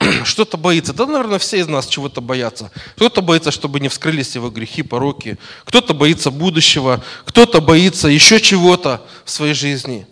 что-то 0.25 0.57
боится. 0.57 0.93
Да, 0.93 1.07
наверное, 1.07 1.39
все 1.39 1.59
из 1.59 1.69
нас 1.69 1.87
чего-то 1.87 2.21
боятся. 2.21 2.71
Кто-то 2.97 3.23
боится, 3.23 3.51
чтобы 3.51 3.81
не 3.81 3.89
вскрылись 3.89 4.35
его 4.35 4.51
грехи, 4.51 4.83
пороки. 4.83 5.39
Кто-то 5.65 5.95
боится 5.95 6.31
будущего. 6.31 7.03
Кто-то 7.25 7.61
боится 7.61 8.09
еще 8.09 8.41
чего-то 8.41 9.03
в 9.25 9.31
своей 9.31 9.55
жизни. 9.55 10.07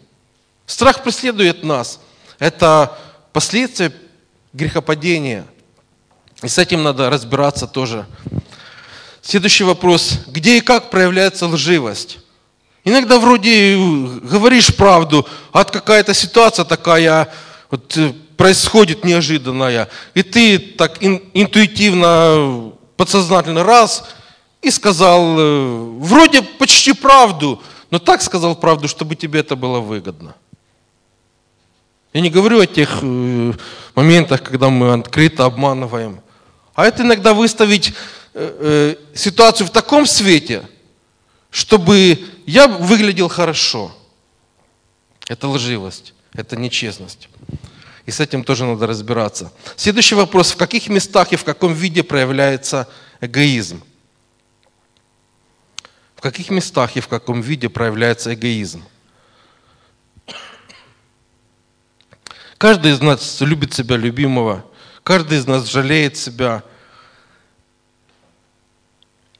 Страх 0.66 1.02
преследует 1.02 1.64
нас. 1.64 2.00
Это 2.38 2.99
последствия 3.32 3.92
грехопадения. 4.52 5.46
И 6.42 6.49
с 6.49 6.58
этим 6.58 6.82
надо 6.82 7.08
разбираться 7.11 7.66
тоже. 7.66 8.06
Следующий 9.20 9.64
вопрос. 9.64 10.18
Где 10.26 10.58
и 10.58 10.61
как 10.61 10.90
проявляется 10.90 11.46
лживость? 11.46 12.18
Иногда 12.84 13.20
вроде 13.20 13.76
говоришь 13.76 14.75
правду, 14.75 15.26
а 15.52 15.62
какая-то 15.62 16.14
ситуация 16.14 16.64
такая, 16.64 17.32
вот 17.70 17.96
э, 17.96 18.12
происходит 18.42 19.04
неожиданное, 19.04 19.88
и 20.14 20.25
ты 20.25 20.58
так 20.58 21.00
интуитивно, 21.00 22.72
подсознательно 22.96 23.62
раз 23.62 24.04
и 24.61 24.68
сказал 24.72 25.38
э, 25.38 25.99
вроде 26.00 26.42
почти 26.42 26.92
правду, 26.92 27.62
но 27.92 28.00
так 28.00 28.20
сказал 28.20 28.56
правду, 28.56 28.88
чтобы 28.88 29.14
тебе 29.14 29.38
это 29.38 29.54
было 29.54 29.78
выгодно. 29.78 30.34
Я 32.12 32.20
не 32.20 32.30
говорю 32.30 32.58
о 32.58 32.66
тех 32.66 32.99
э, 33.00 33.52
моментах, 33.94 34.42
когда 34.42 34.70
мы 34.70 34.92
открыто 34.92 35.44
обманываем, 35.44 36.20
а 36.75 36.84
это 36.84 37.04
иногда 37.04 37.34
выставить 37.34 37.94
э, 38.34 38.96
ситуацию 39.14 39.68
в 39.68 39.70
таком 39.70 40.04
свете, 40.04 40.68
чтобы 41.52 42.18
я 42.46 42.66
выглядел 42.66 43.28
хорошо. 43.28 43.94
Это 45.28 45.46
лживость, 45.46 46.12
это 46.34 46.56
нечестность. 46.56 47.28
И 48.04 48.11
с 48.11 48.21
этим 48.21 48.42
тоже 48.42 48.64
надо 48.64 48.87
разбираться. 48.87 49.52
Следующий 49.76 50.14
вопрос. 50.14 50.50
В 50.52 50.56
каких 50.56 50.88
местах 50.88 51.32
и 51.32 51.37
в 51.37 51.44
каком 51.44 51.73
виде 51.73 52.02
проявляется 52.02 52.88
эгоизм? 53.21 53.82
В 56.16 56.21
каких 56.21 56.50
местах 56.50 56.97
и 56.97 57.00
в 57.00 57.09
каком 57.09 57.40
виде 57.40 57.68
проявляется 57.68 58.35
эгоизм? 58.35 58.85
Каждый 62.59 62.92
из 62.92 63.00
нас 63.00 63.40
любит 63.40 63.75
себя 63.75 63.97
любимого. 63.97 64.64
Каждый 65.02 65.38
из 65.38 65.47
нас 65.47 65.68
жалеет 65.68 66.16
себя. 66.16 66.62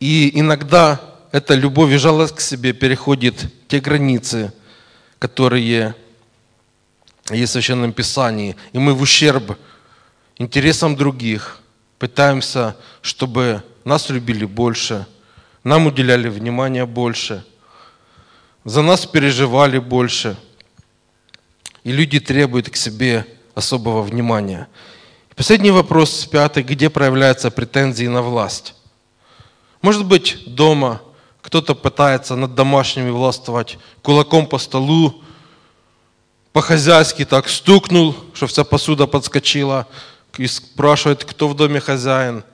И 0.00 0.38
иногда 0.38 1.00
эта 1.31 1.54
любовь 1.54 1.92
и 1.92 1.97
жалость 1.97 2.35
к 2.35 2.40
себе 2.40 2.73
переходит 2.73 3.47
те 3.69 3.81
границы, 3.81 4.52
которые 5.21 5.95
есть 7.31 7.50
в 7.50 7.52
Священном 7.52 7.93
Писании, 7.93 8.57
и 8.73 8.79
мы 8.79 8.95
в 8.95 9.02
ущерб 9.02 9.59
интересам 10.38 10.97
других 10.97 11.61
пытаемся, 11.99 12.76
чтобы 13.00 13.62
нас 13.85 14.11
любили 14.11 14.45
больше, 14.45 15.07
нам 15.62 15.87
уделяли 15.87 16.29
внимание 16.29 16.87
больше, 16.87 17.45
за 18.64 18.83
нас 18.83 19.07
переживали 19.07 19.79
больше, 19.79 20.37
и 21.85 21.93
люди 21.93 22.19
требуют 22.21 22.71
к 22.71 22.76
себе 22.76 23.26
особого 23.55 24.02
внимания. 24.02 24.69
Последний 25.37 25.71
вопрос, 25.71 26.26
пятый, 26.26 26.62
где 26.62 26.91
проявляются 26.91 27.50
претензии 27.50 28.07
на 28.07 28.23
власть? 28.23 28.75
Может 29.81 30.05
быть, 30.05 30.38
дома 30.47 31.00
кто-то 31.41 31.75
пытается 31.75 32.37
над 32.37 32.55
домашними 32.55 33.11
властвовать 33.11 33.79
кулаком 34.02 34.47
по 34.47 34.59
столу, 34.59 35.22
по-хозяйски 36.52 37.25
так 37.25 37.49
стукнул, 37.49 38.14
что 38.35 38.47
вся 38.47 38.64
посуда 38.64 39.06
подскочила, 39.06 39.87
и 40.38 40.47
спрашивает, 40.47 41.25
кто 41.25 41.49
в 41.49 41.56
доме 41.56 41.80
хозяин. 41.80 42.44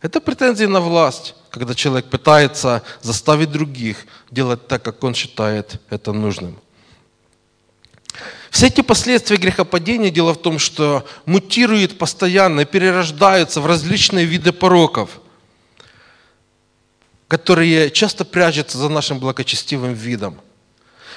Это 0.00 0.20
претензии 0.20 0.64
на 0.64 0.80
власть, 0.80 1.34
когда 1.50 1.74
человек 1.74 2.06
пытается 2.06 2.82
заставить 3.02 3.50
других 3.50 4.06
делать 4.30 4.66
так, 4.66 4.82
как 4.82 5.02
он 5.04 5.14
считает 5.14 5.80
это 5.90 6.12
нужным. 6.12 6.58
Все 8.50 8.66
эти 8.66 8.82
последствия 8.82 9.36
грехопадения, 9.36 10.10
дело 10.10 10.34
в 10.34 10.42
том, 10.42 10.58
что 10.58 11.06
мутируют 11.24 11.96
постоянно, 11.96 12.64
перерождаются 12.64 13.60
в 13.60 13.66
различные 13.66 14.26
виды 14.26 14.52
пороков, 14.52 15.20
которые 17.28 17.90
часто 17.90 18.26
прячутся 18.26 18.76
за 18.76 18.88
нашим 18.90 19.18
благочестивым 19.18 19.94
видом– 19.94 20.38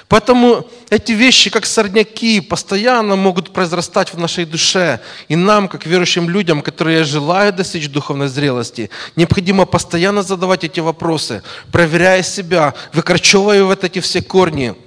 Поэтому 0.08 0.68
эти 0.90 1.12
вещи, 1.12 1.50
как 1.50 1.66
сорняки, 1.66 2.40
постоянно 2.40 3.16
могут 3.16 3.52
произрастать 3.52 4.12
в 4.12 4.18
нашей 4.18 4.44
душе. 4.44 5.00
И 5.28 5.36
нам, 5.36 5.68
как 5.68 5.86
верующим 5.86 6.30
людям, 6.30 6.62
которые 6.62 7.04
желают 7.04 7.56
достичь 7.56 7.88
духовной 7.88 8.28
зрелости, 8.28 8.90
необходимо 9.16 9.66
постоянно 9.66 10.22
задавать 10.22 10.64
эти 10.64 10.80
вопросы, 10.80 11.42
проверяя 11.72 12.22
себя, 12.22 12.74
выкорчевывая 12.92 13.64
вот 13.64 13.84
эти 13.84 14.00
все 14.00 14.22
корни– 14.22 14.74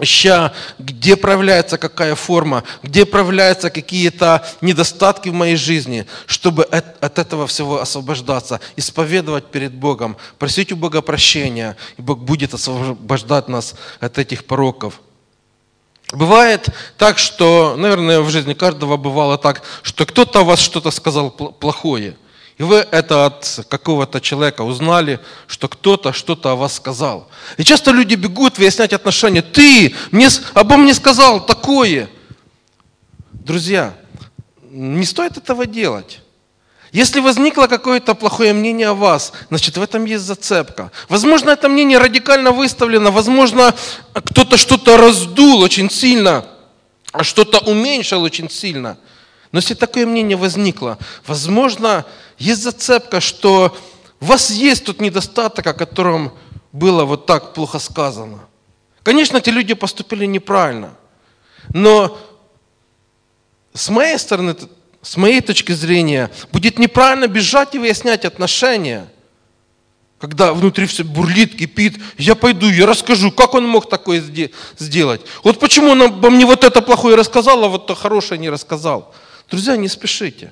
ища, 0.00 0.52
где 0.78 1.16
проявляется 1.16 1.78
какая 1.78 2.14
форма, 2.14 2.64
где 2.82 3.04
проявляются 3.04 3.70
какие-то 3.70 4.46
недостатки 4.60 5.28
в 5.28 5.34
моей 5.34 5.56
жизни, 5.56 6.06
чтобы 6.26 6.64
от 6.64 7.18
этого 7.18 7.46
всего 7.46 7.80
освобождаться, 7.80 8.60
исповедовать 8.76 9.46
перед 9.46 9.74
Богом, 9.74 10.16
просить 10.38 10.72
у 10.72 10.76
Бога 10.76 11.02
прощения, 11.02 11.76
и 11.98 12.02
Бог 12.02 12.18
будет 12.20 12.54
освобождать 12.54 13.48
нас 13.48 13.74
от 14.00 14.18
этих 14.18 14.44
пороков. 14.44 15.00
Бывает 16.12 16.68
так, 16.98 17.18
что, 17.18 17.74
наверное, 17.76 18.20
в 18.20 18.30
жизни 18.30 18.52
каждого 18.52 18.98
бывало 18.98 19.38
так, 19.38 19.62
что 19.82 20.04
кто-то 20.04 20.40
о 20.40 20.44
вас 20.44 20.60
что-то 20.60 20.90
сказал 20.90 21.30
плохое, 21.30 22.16
И 22.58 22.62
вы 22.62 22.86
это 22.90 23.26
от 23.26 23.66
какого-то 23.68 24.20
человека 24.20 24.62
узнали, 24.62 25.20
что 25.46 25.68
кто-то 25.68 26.12
что-то 26.12 26.52
о 26.52 26.56
вас 26.56 26.74
сказал. 26.74 27.28
И 27.56 27.64
часто 27.64 27.90
люди 27.90 28.14
бегут 28.14 28.58
выяснять 28.58 28.92
отношения. 28.92 29.42
Ты 29.42 29.94
мне, 30.10 30.28
обо 30.54 30.76
мне 30.76 30.94
сказал 30.94 31.44
такое. 31.44 32.08
Друзья, 33.32 33.94
не 34.70 35.04
стоит 35.04 35.36
этого 35.36 35.66
делать. 35.66 36.20
Если 36.92 37.20
возникло 37.20 37.68
какое-то 37.68 38.14
плохое 38.14 38.52
мнение 38.52 38.88
о 38.88 38.94
вас, 38.94 39.32
значит 39.48 39.78
в 39.78 39.82
этом 39.82 40.04
есть 40.04 40.24
зацепка. 40.24 40.92
Возможно, 41.08 41.48
это 41.48 41.70
мнение 41.70 41.96
радикально 41.96 42.52
выставлено, 42.52 43.10
возможно, 43.10 43.74
кто-то 44.12 44.58
что-то 44.58 44.98
раздул 44.98 45.62
очень 45.62 45.90
сильно, 45.90 46.44
а 47.10 47.24
что-то 47.24 47.58
уменьшил 47.60 48.22
очень 48.22 48.50
сильно. 48.50 48.98
Но 49.52 49.58
если 49.58 49.74
такое 49.74 50.06
мнение 50.06 50.36
возникло, 50.36 50.98
возможно, 51.26 52.04
есть 52.38 52.62
зацепка, 52.62 53.20
что 53.20 53.76
у 54.20 54.24
вас 54.24 54.50
есть 54.50 54.84
тот 54.84 55.00
недостаток, 55.00 55.66
о 55.66 55.74
котором 55.74 56.32
было 56.72 57.04
вот 57.04 57.26
так 57.26 57.54
плохо 57.54 57.78
сказано. 57.78 58.40
Конечно, 59.02 59.36
эти 59.36 59.50
люди 59.50 59.74
поступили 59.74 60.26
неправильно, 60.26 60.94
но 61.74 62.18
с 63.74 63.88
моей 63.90 64.18
стороны 64.18 64.56
с 65.02 65.16
моей 65.16 65.40
точки 65.40 65.72
зрения, 65.72 66.30
будет 66.52 66.78
неправильно 66.78 67.26
бежать 67.26 67.74
и 67.74 67.78
выяснять 67.78 68.24
отношения, 68.24 69.08
когда 70.20 70.54
внутри 70.54 70.86
все 70.86 71.02
бурлит, 71.02 71.56
кипит. 71.56 71.98
Я 72.16 72.36
пойду, 72.36 72.68
я 72.68 72.86
расскажу, 72.86 73.32
как 73.32 73.54
он 73.54 73.66
мог 73.66 73.88
такое 73.88 74.22
сделать. 74.78 75.22
Вот 75.42 75.58
почему 75.58 75.90
он 75.90 76.02
обо 76.02 76.30
мне 76.30 76.46
вот 76.46 76.62
это 76.62 76.80
плохое 76.80 77.16
рассказал, 77.16 77.64
а 77.64 77.68
вот 77.68 77.88
то 77.88 77.96
хорошее 77.96 78.38
не 78.38 78.48
рассказал. 78.48 79.12
Друзья, 79.52 79.76
не 79.76 79.88
спешите. 79.88 80.50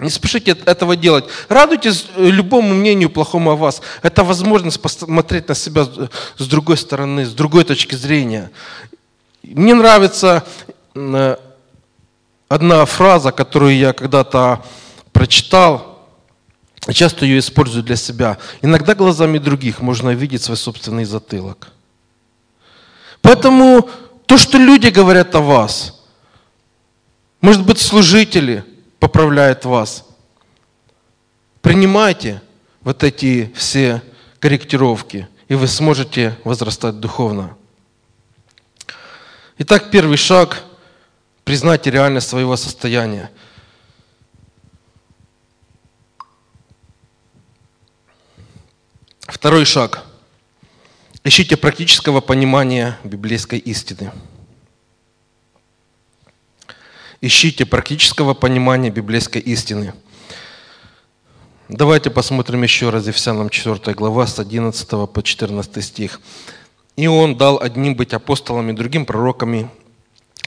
Не 0.00 0.10
спешите 0.10 0.56
этого 0.66 0.96
делать. 0.96 1.26
Радуйтесь 1.48 2.06
э, 2.16 2.28
любому 2.28 2.74
мнению 2.74 3.08
плохому 3.08 3.52
о 3.52 3.56
вас. 3.56 3.82
Это 4.02 4.24
возможность 4.24 4.82
посмотреть 4.82 5.48
на 5.48 5.54
себя 5.54 5.86
с 6.36 6.46
другой 6.48 6.76
стороны, 6.76 7.24
с 7.24 7.32
другой 7.32 7.62
точки 7.62 7.94
зрения. 7.94 8.50
Мне 9.44 9.74
нравится 9.74 10.42
э, 10.96 11.36
одна 12.48 12.84
фраза, 12.84 13.30
которую 13.30 13.78
я 13.78 13.92
когда-то 13.92 14.64
прочитал, 15.12 16.08
часто 16.92 17.26
ее 17.26 17.38
использую 17.38 17.84
для 17.84 17.94
себя. 17.94 18.38
Иногда 18.60 18.96
глазами 18.96 19.38
других 19.38 19.80
можно 19.80 20.10
видеть 20.10 20.42
свой 20.42 20.56
собственный 20.56 21.04
затылок. 21.04 21.68
Поэтому 23.22 23.88
то, 24.26 24.36
что 24.36 24.58
люди 24.58 24.88
говорят 24.88 25.32
о 25.36 25.40
вас, 25.40 26.03
может 27.44 27.64
быть, 27.64 27.78
служители 27.78 28.64
поправляют 28.98 29.64
вас, 29.64 30.04
принимайте 31.60 32.42
вот 32.80 33.02
эти 33.04 33.52
все 33.54 34.02
корректировки, 34.40 35.28
и 35.48 35.54
вы 35.54 35.66
сможете 35.68 36.36
возрастать 36.44 37.00
духовно. 37.00 37.56
Итак, 39.58 39.90
первый 39.90 40.16
шаг– 40.16 40.62
Признайте 41.44 41.90
реальность 41.90 42.28
своего 42.28 42.56
состояния. 42.56 43.30
Второй 49.20 49.66
шаг. 49.66 50.04
Ищите 51.22 51.56
практического 51.58 52.22
понимания 52.22 52.98
библейской 53.04 53.58
истины. 53.58 54.10
Ищите 57.26 57.64
практического 57.64 58.34
понимания 58.34 58.90
библейской 58.90 59.38
истины. 59.38 59.94
Давайте 61.70 62.10
посмотрим 62.10 62.62
еще 62.62 62.90
раз 62.90 63.06
Ефесянам 63.06 63.48
4 63.48 63.94
глава 63.94 64.26
с 64.26 64.38
11 64.38 64.86
по 65.10 65.22
14 65.22 65.82
стих. 65.82 66.20
«И 66.96 67.06
он 67.06 67.38
дал 67.38 67.58
одним 67.62 67.96
быть 67.96 68.12
апостолами, 68.12 68.72
другим 68.72 69.06
пророками, 69.06 69.70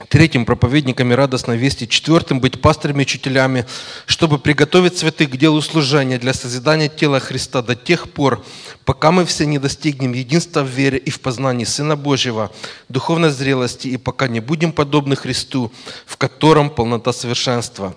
Третьим– 0.06 0.44
проповедниками 0.46 1.12
радостной 1.12 1.56
вести. 1.56 1.88
Четвертым– 1.88 2.38
быть 2.40 2.60
пастырями 2.60 3.02
учителями, 3.02 3.66
чтобы 4.06 4.38
приготовить 4.38 4.96
святых 4.96 5.30
к 5.30 5.36
делу 5.36 5.60
служения 5.60 6.18
для 6.18 6.32
созидания 6.32 6.88
тела 6.88 7.18
Христа 7.18 7.62
до 7.62 7.74
тех 7.74 8.12
пор, 8.12 8.44
пока 8.84 9.10
мы 9.10 9.24
все 9.24 9.44
не 9.44 9.58
достигнем 9.58 10.12
единства 10.12 10.62
в 10.62 10.68
вере 10.68 10.98
и 10.98 11.10
в 11.10 11.20
познании 11.20 11.64
Сына 11.64 11.96
Божьего, 11.96 12.52
духовной 12.88 13.30
зрелости, 13.30 13.88
и 13.88 13.96
пока 13.96 14.28
не 14.28 14.38
будем 14.38 14.72
подобны 14.72 15.16
Христу, 15.16 15.72
в 16.06 16.16
котором 16.16 16.70
полнота 16.70 17.12
совершенства. 17.12 17.96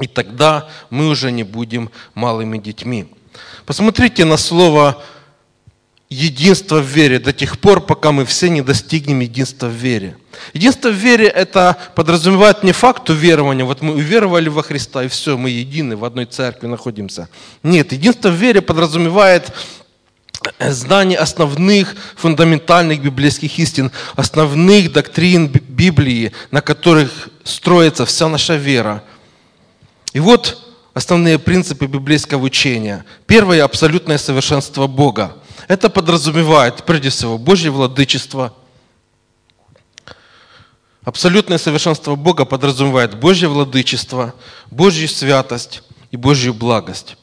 И 0.00 0.06
тогда 0.06 0.68
мы 0.88 1.08
уже 1.08 1.32
не 1.32 1.42
будем 1.42 1.90
малыми 2.14 2.58
детьми. 2.58 3.08
Посмотрите 3.66 4.24
на 4.24 4.36
слово 4.36 5.02
единство 6.14 6.80
в 6.80 6.86
вере 6.86 7.18
до 7.18 7.32
тех 7.32 7.58
пор, 7.58 7.80
пока 7.80 8.12
мы 8.12 8.24
все 8.24 8.48
не 8.48 8.62
достигнем 8.62 9.20
единства 9.20 9.66
в 9.66 9.72
вере. 9.72 10.16
Единство 10.52 10.88
в 10.88 10.94
вере– 10.94 11.26
это 11.34 11.76
подразумевает 11.94 12.62
не 12.62 12.72
факт 12.72 13.10
уверования, 13.10 13.64
вот 13.64 13.82
мы 13.82 13.94
уверовали 13.94 14.48
во 14.48 14.62
Христа, 14.62 15.02
и 15.04 15.08
все, 15.08 15.36
мы 15.36 15.50
едины, 15.50 15.96
в 15.96 16.04
одной 16.04 16.26
церкви 16.26 16.66
находимся. 16.66 17.28
Нет, 17.62 17.92
единство 17.92 18.28
в 18.28 18.34
вере 18.34 18.60
подразумевает 18.60 19.52
знание 20.60 21.18
основных 21.18 21.94
фундаментальных 22.16 23.02
библейских 23.02 23.58
истин, 23.58 23.90
основных 24.14 24.92
доктрин 24.92 25.48
Библии, 25.48 26.32
на 26.50 26.60
которых 26.60 27.28
строится 27.44 28.04
вся 28.06 28.28
наша 28.28 28.56
вера. 28.56 29.02
И 30.12 30.20
вот 30.20 30.74
основные 30.92 31.38
принципы 31.38 31.86
библейского 31.86 32.44
учения. 32.44 33.04
Первое– 33.26 33.64
абсолютное 33.64 34.18
совершенство 34.18 34.86
Бога. 34.86 35.36
Это 35.68 35.88
подразумевает, 35.88 36.84
прежде 36.84 37.10
всего, 37.10 37.38
Божье 37.38 37.70
владычество. 37.70 38.54
Абсолютное 41.02 41.58
совершенство 41.58 42.14
Бога 42.14 42.44
подразумевает 42.44 43.18
Божье 43.18 43.48
владычество, 43.48 44.34
Божью 44.70 45.08
святость 45.08 45.82
и 46.10 46.16
Божью 46.16 46.54
благость. 46.54 47.16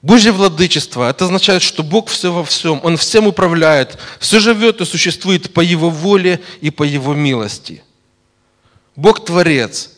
Божье 0.00 0.32
владычество, 0.32 1.08
это 1.08 1.26
означает, 1.26 1.62
что 1.62 1.84
Бог 1.84 2.08
все 2.08 2.32
во 2.32 2.44
всем, 2.44 2.80
Он 2.82 2.96
всем 2.96 3.28
управляет, 3.28 3.98
все 4.18 4.40
живет 4.40 4.80
и 4.80 4.84
существует 4.84 5.54
по 5.54 5.60
Его 5.60 5.90
воле 5.90 6.42
и 6.60 6.70
по 6.70 6.82
Его 6.82 7.14
милости. 7.14 7.84
Бог 8.96 9.24
Творец, 9.24 9.90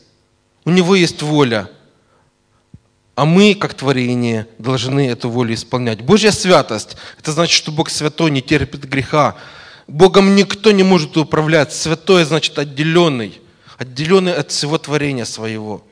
у 0.66 0.70
Него 0.70 0.94
есть 0.94 1.22
воля, 1.22 1.70
а 3.14 3.24
мы, 3.24 3.54
как 3.54 3.74
творение, 3.74 4.48
должны 4.58 5.08
эту 5.08 5.30
волю 5.30 5.54
исполнять. 5.54 6.00
Божья 6.00 6.32
святость– 6.32 6.96
это 7.18 7.32
значит, 7.32 7.56
что 7.56 7.70
Бог 7.70 7.88
святой, 7.88 8.30
не 8.30 8.42
терпит 8.42 8.88
греха. 8.88 9.36
Богом 9.86 10.34
никто 10.34 10.72
не 10.72 10.82
может 10.82 11.16
управлять. 11.16 11.72
Святой– 11.72 12.24
значит 12.24 12.58
отделенный, 12.58 13.40
отделенный 13.78 14.34
от 14.34 14.50
всего 14.50 14.78
творения 14.78 15.24
своего. 15.24 15.84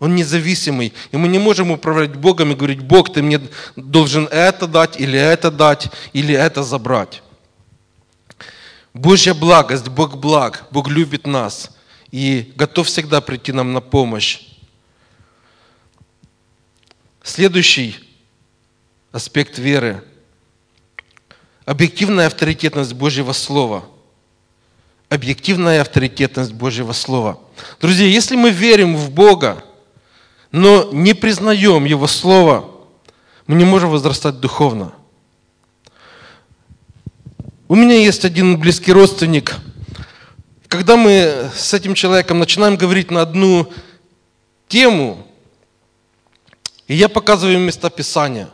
Он 0.00 0.16
независимый. 0.16 0.92
И 1.12 1.16
мы 1.16 1.28
не 1.28 1.38
можем 1.38 1.70
управлять 1.70 2.16
Богом 2.16 2.50
и 2.50 2.56
говорить, 2.56 2.80
Бог, 2.80 3.12
ты 3.12 3.22
мне 3.22 3.40
должен 3.76 4.26
это 4.26 4.66
дать, 4.66 4.98
или 4.98 5.18
это 5.18 5.52
дать, 5.52 5.88
или 6.12 6.34
это 6.34 6.64
забрать. 6.64 7.22
Божья 8.92 9.34
благость, 9.34 9.88
Бог 9.88 10.16
благ, 10.16 10.66
Бог 10.70 10.88
любит 10.88 11.26
нас 11.26 11.70
и 12.10 12.52
готов 12.56 12.86
всегда 12.88 13.20
прийти 13.20 13.52
нам 13.52 13.72
на 13.72 13.80
помощь. 13.80 14.40
Следующий 17.24 17.96
аспект 19.10 19.56
веры– 19.56 20.04
объективная 21.64 22.26
авторитетность 22.26 22.92
Божьего 22.92 23.32
Слова. 23.32 23.86
Объективная 25.08 25.80
авторитетность 25.80 26.52
Божьего 26.52 26.92
Слова. 26.92 27.40
Друзья, 27.80 28.06
если 28.06 28.36
мы 28.36 28.50
верим 28.50 28.94
в 28.94 29.10
Бога, 29.10 29.64
но 30.52 30.90
не 30.92 31.14
признаем 31.14 31.86
Его 31.86 32.06
Слово, 32.06 32.70
мы 33.46 33.56
не 33.56 33.64
можем 33.64 33.88
возрастать 33.88 34.38
духовно. 34.38 34.92
У 37.68 37.74
меня 37.74 37.94
есть 37.94 38.26
один 38.26 38.58
близкий 38.60 38.92
родственник. 38.92 39.56
Когда 40.68 40.98
мы 40.98 41.50
с 41.56 41.72
этим 41.72 41.94
человеком 41.94 42.38
начинаем 42.38 42.76
говорить 42.76 43.10
на 43.10 43.22
одну 43.22 43.72
тему, 44.68 45.26
и 46.88 46.94
я 46.94 47.08
показываю 47.08 47.56
им 47.56 47.62
местописание, 47.62 48.48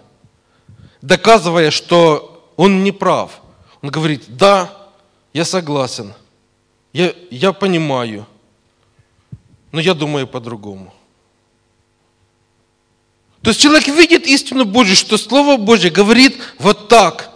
доказывая, 1.03 1.71
что 1.71 2.53
он 2.57 2.85
не 2.85 2.93
прав. 2.93 3.41
Он 3.83 3.91
говорит, 3.91 4.25
да, 4.29 4.91
я 5.33 5.45
согласен, 5.45 6.13
я, 6.93 7.15
я 7.31 7.53
понимаю, 7.53 8.27
но 9.73 9.81
я 9.81 9.95
думаю 9.95 10.27
по-другому. 10.27 10.93
То 13.43 13.51
есть 13.51 13.61
человек 13.61 13.89
видит 13.89 14.27
истину 14.27 14.65
Божью, 14.65 14.97
что 14.97 15.17
Слово 15.17 15.57
Божье 15.57 15.91
говорит 15.91 16.39
вот 16.59 16.89
так. 16.89 17.31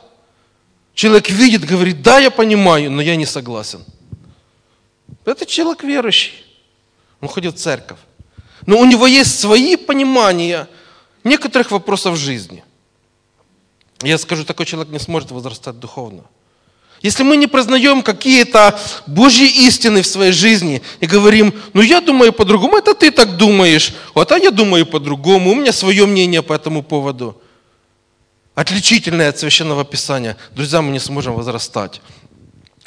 Человек 0.92 1.30
видит, 1.30 1.64
говорит, 1.64 2.02
да, 2.02 2.18
я 2.18 2.30
понимаю, 2.30 2.90
но 2.90 3.00
я 3.00 3.16
не 3.16 3.26
согласен. 3.26 3.82
Это 5.24 5.46
человек 5.46 5.82
верующий. 5.82 6.34
Он 7.20 7.28
ходит 7.28 7.54
в 7.54 7.58
церковь. 7.58 7.98
Но 8.66 8.78
у 8.78 8.84
него 8.84 9.06
есть 9.06 9.40
свои 9.40 9.76
понимания 9.76 10.68
некоторых 11.24 11.70
вопросов 11.70 12.16
жизни. 12.16 12.62
Я 14.02 14.18
скажу, 14.18 14.44
такой 14.44 14.66
человек 14.66 14.92
не 14.92 14.98
сможет 14.98 15.30
возрастать 15.30 15.78
духовно. 15.78 16.24
Если 17.00 17.22
мы 17.22 17.36
не 17.36 17.46
признаем 17.46 18.02
какие-то 18.02 18.78
Божьи 19.06 19.46
истины 19.66 20.02
в 20.02 20.06
своей 20.06 20.32
жизни 20.32 20.82
и 21.00 21.06
говорим, 21.06 21.52
ну 21.74 21.82
я 21.82 22.00
думаю 22.00 22.32
по-другому, 22.32 22.78
это 22.78 22.94
ты 22.94 23.10
так 23.10 23.36
думаешь, 23.36 23.94
вот 24.14 24.32
а 24.32 24.38
я 24.38 24.50
думаю 24.50 24.86
по-другому, 24.86 25.50
у 25.50 25.54
меня 25.54 25.72
свое 25.72 26.06
мнение 26.06 26.42
по 26.42 26.54
этому 26.54 26.82
поводу. 26.82 27.40
Отличительное 28.54 29.30
от 29.30 29.38
Священного 29.38 29.84
Писания. 29.84 30.36
Друзья, 30.52 30.80
мы 30.80 30.92
не 30.92 31.00
сможем 31.00 31.34
возрастать. 31.34 32.00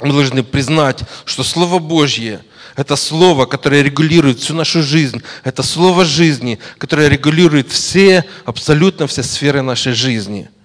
Мы 0.02 0.14
должны 0.14 0.44
признать, 0.44 1.02
что 1.26 1.44
Слово 1.44 1.80
Божье– 1.80 2.44
это 2.78 2.96
Слово, 2.96 3.46
которое 3.46 3.82
регулирует 3.82 4.40
всю 4.40 4.54
нашу 4.54 4.82
жизнь. 4.82 5.22
Это 5.44 5.64
Слово 5.64 6.06
жизни, 6.06 6.60
которое 6.78 7.10
регулирует 7.10 7.70
все, 7.70 8.24
абсолютно 8.46 9.08
все 9.08 9.24
сферы 9.24 9.62
нашей 9.62 9.92
жизни– 9.92 10.50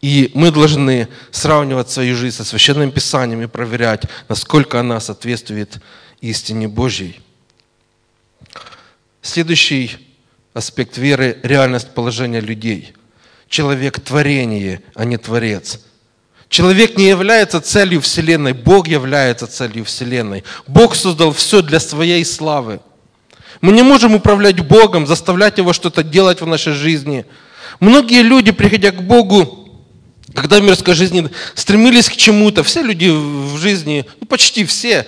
и 0.00 0.30
мы 0.34 0.50
должны 0.50 1.08
сравнивать 1.30 1.90
свою 1.90 2.16
жизнь 2.16 2.36
со 2.36 2.44
Священным 2.44 2.90
Писанием 2.90 3.42
и 3.42 3.46
проверять, 3.46 4.04
насколько 4.28 4.80
она 4.80 4.98
соответствует 4.98 5.78
истине 6.20 6.68
Божьей. 6.68 7.20
Следующий 9.20 9.98
аспект 10.54 10.96
веры– 10.96 11.38
реальность 11.42 11.92
положения 11.92 12.40
людей. 12.40 12.94
Человек– 13.48 14.00
творение, 14.04 14.82
а 14.94 15.04
не 15.04 15.18
творец. 15.18 15.80
Человек 16.50 16.98
не 16.98 17.06
является 17.06 17.60
целью 17.60 18.00
Вселенной, 18.00 18.54
Бог 18.54 18.88
является 18.88 19.46
целью 19.46 19.84
Вселенной. 19.84 20.42
Бог 20.66 20.96
создал 20.96 21.32
все 21.32 21.62
для 21.62 21.78
своей 21.78 22.24
славы. 22.24 22.80
Мы 23.60 23.72
не 23.72 23.82
можем 23.82 24.16
управлять 24.16 24.58
Богом, 24.58 25.06
заставлять 25.06 25.58
Его 25.58 25.72
что-то 25.72 26.02
делать 26.02 26.40
в 26.40 26.46
нашей 26.46 26.72
жизни. 26.72 27.24
Многие 27.78 28.22
люди, 28.22 28.50
приходя 28.50 28.90
к 28.90 29.00
Богу, 29.00 29.80
когда 30.34 30.58
в 30.58 30.64
мирской 30.64 30.94
жизни 30.94 31.30
стремились 31.54 32.08
к 32.08 32.16
чему-то, 32.16 32.64
все 32.64 32.82
люди 32.82 33.08
в 33.08 33.56
жизни, 33.56 34.04
ну 34.20 34.26
почти 34.26 34.64
все 34.64 35.06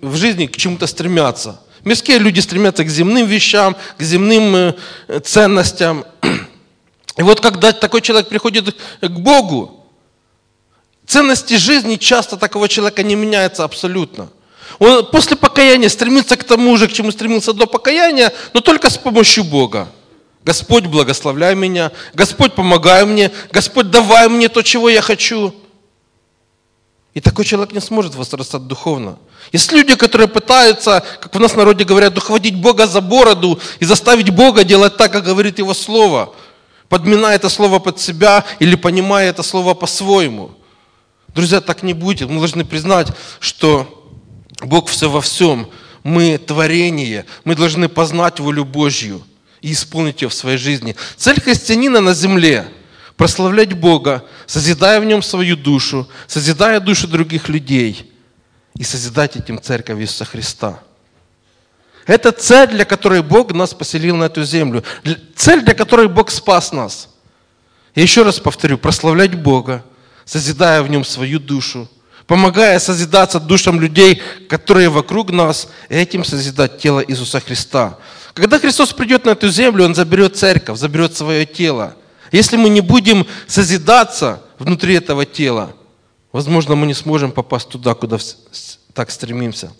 в 0.00 0.16
жизни 0.16 0.46
к 0.46 0.56
чему-то 0.56 0.88
стремятся. 0.88 1.60
Мирские 1.84 2.18
люди 2.18 2.40
стремятся 2.40 2.82
к 2.82 2.88
земным 2.88 3.28
вещам, 3.28 3.76
к 3.96 4.02
земным 4.02 4.74
э, 5.06 5.20
ценностям. 5.22 6.04
И 7.16 7.22
вот 7.22 7.40
когда 7.40 7.70
такой 7.70 8.00
человек 8.00 8.28
приходит 8.28 8.76
к 9.00 9.08
Богу, 9.08 9.79
ценности 11.10 11.54
жизни 11.54 11.96
часто 11.96 12.36
такого 12.36 12.68
человека 12.68 13.02
не 13.02 13.16
меняются 13.16 13.64
абсолютно. 13.64 14.28
Он 14.78 15.04
после 15.04 15.36
покаяния 15.36 15.88
стремится 15.88 16.36
к 16.36 16.44
тому 16.44 16.76
же, 16.76 16.86
к 16.86 16.92
чему 16.92 17.10
стремился 17.10 17.52
до 17.52 17.66
покаяния, 17.66 18.32
но 18.54 18.60
только 18.60 18.88
с 18.88 18.96
помощью 18.96 19.44
Бога. 19.44 19.88
Господь, 20.44 20.86
благословляй 20.86 21.54
меня. 21.54 21.90
Господь, 22.14 22.54
помогай 22.54 23.04
мне. 23.04 23.30
Господь, 23.50 23.90
давай 23.90 24.28
мне 24.28 24.48
то, 24.48 24.62
чего 24.62 24.88
я 24.88 25.02
хочу. 25.02 25.52
И 27.12 27.20
такой 27.20 27.44
человек 27.44 27.74
не 27.74 27.80
сможет 27.80 28.14
возрастать 28.14 28.68
духовно. 28.68 29.18
Есть 29.52 29.72
люди, 29.72 29.96
которые 29.96 30.28
пытаются, 30.28 31.02
как 31.20 31.34
в 31.34 31.40
нас 31.40 31.56
народе 31.56 31.84
говорят, 31.84 32.16
ухватить 32.16 32.54
Бога 32.54 32.86
за 32.86 33.00
бороду 33.00 33.58
и 33.80 33.84
заставить 33.84 34.30
Бога 34.30 34.62
делать 34.62 34.96
так, 34.96 35.10
как 35.10 35.24
говорит 35.24 35.58
Его 35.58 35.74
Слово, 35.74 36.32
подминая 36.88 37.34
это 37.34 37.48
Слово 37.48 37.80
под 37.80 37.98
себя 37.98 38.44
или 38.60 38.76
понимая 38.76 39.30
это 39.30 39.42
Слово 39.42 39.74
по-своему. 39.74 40.52
Друзья, 41.34 41.60
так 41.60 41.82
не 41.82 41.94
будет. 41.94 42.28
Мы 42.28 42.38
должны 42.38 42.64
признать, 42.64 43.08
что 43.38 44.10
Бог 44.62 44.88
все 44.88 45.08
во 45.10 45.20
всем. 45.20 45.68
Мы 46.02 46.38
творение. 46.38 47.26
Мы 47.44 47.54
должны 47.54 47.88
познать 47.88 48.40
волю 48.40 48.64
Божью 48.64 49.22
и 49.60 49.72
исполнить 49.72 50.22
ее 50.22 50.28
в 50.28 50.34
своей 50.34 50.58
жизни. 50.58 50.96
Цель 51.16 51.40
христианина 51.40 52.00
на 52.00 52.14
земле– 52.14 52.66
прославлять 53.20 53.74
Бога, 53.74 54.24
созидая 54.46 54.98
в 54.98 55.04
нем 55.04 55.20
свою 55.20 55.54
душу, 55.54 56.08
созидая 56.26 56.80
душу 56.80 57.06
других 57.06 57.50
людей 57.50 58.10
и 58.74 58.82
созидать 58.82 59.36
этим 59.36 59.60
церковь 59.60 60.00
Иисуса 60.00 60.24
Христа. 60.24 60.80
Это 62.06 62.32
цель, 62.32 62.70
для 62.70 62.86
которой 62.86 63.22
Бог 63.22 63.52
нас 63.52 63.74
поселил 63.74 64.16
на 64.16 64.24
эту 64.24 64.42
землю. 64.42 64.82
Цель, 65.36 65.60
для 65.60 65.74
которой 65.74 66.08
Бог 66.08 66.30
спас 66.30 66.72
нас. 66.72 67.10
Я 67.94 68.04
еще 68.04 68.22
раз 68.22 68.40
повторю, 68.40 68.78
прославлять 68.78 69.34
Бога, 69.34 69.84
созидая 70.30 70.80
в 70.84 70.88
нем 70.88 71.04
свою 71.04 71.40
душу, 71.40 71.88
помогая 72.28 72.78
созидаться 72.78 73.40
душам 73.40 73.80
людей, 73.80 74.22
которые 74.48 74.88
вокруг 74.88 75.32
нас, 75.32 75.66
и 75.88 75.96
этим 75.96 76.24
созидать 76.24 76.78
тело 76.78 77.04
Иисуса 77.04 77.40
Христа. 77.40 77.98
Когда 78.32 78.60
Христос 78.60 78.92
придет 78.92 79.24
на 79.24 79.30
эту 79.30 79.48
землю, 79.48 79.84
Он 79.84 79.92
заберет 79.92 80.36
церковь, 80.36 80.78
заберет 80.78 81.16
свое 81.16 81.44
тело. 81.46 81.96
Если 82.30 82.56
мы 82.56 82.68
не 82.68 82.80
будем 82.80 83.26
созидаться 83.48 84.40
внутри 84.60 84.94
этого 84.94 85.26
тела, 85.26 85.74
возможно, 86.30 86.76
мы 86.76 86.86
не 86.86 86.94
сможем 86.94 87.32
попасть 87.32 87.68
туда, 87.68 87.94
куда 87.94 88.18
так 88.94 89.10
стремимся. 89.10 89.72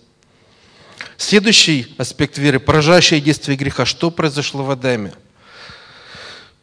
Следующий 1.15 1.95
аспект 1.97 2.37
веры– 2.37 2.59
поражающее 2.59 3.21
действие 3.21 3.55
греха. 3.55 3.85
Что 3.85 4.11
произошло 4.11 4.65
в 4.65 4.71
Адаме? 4.71 5.13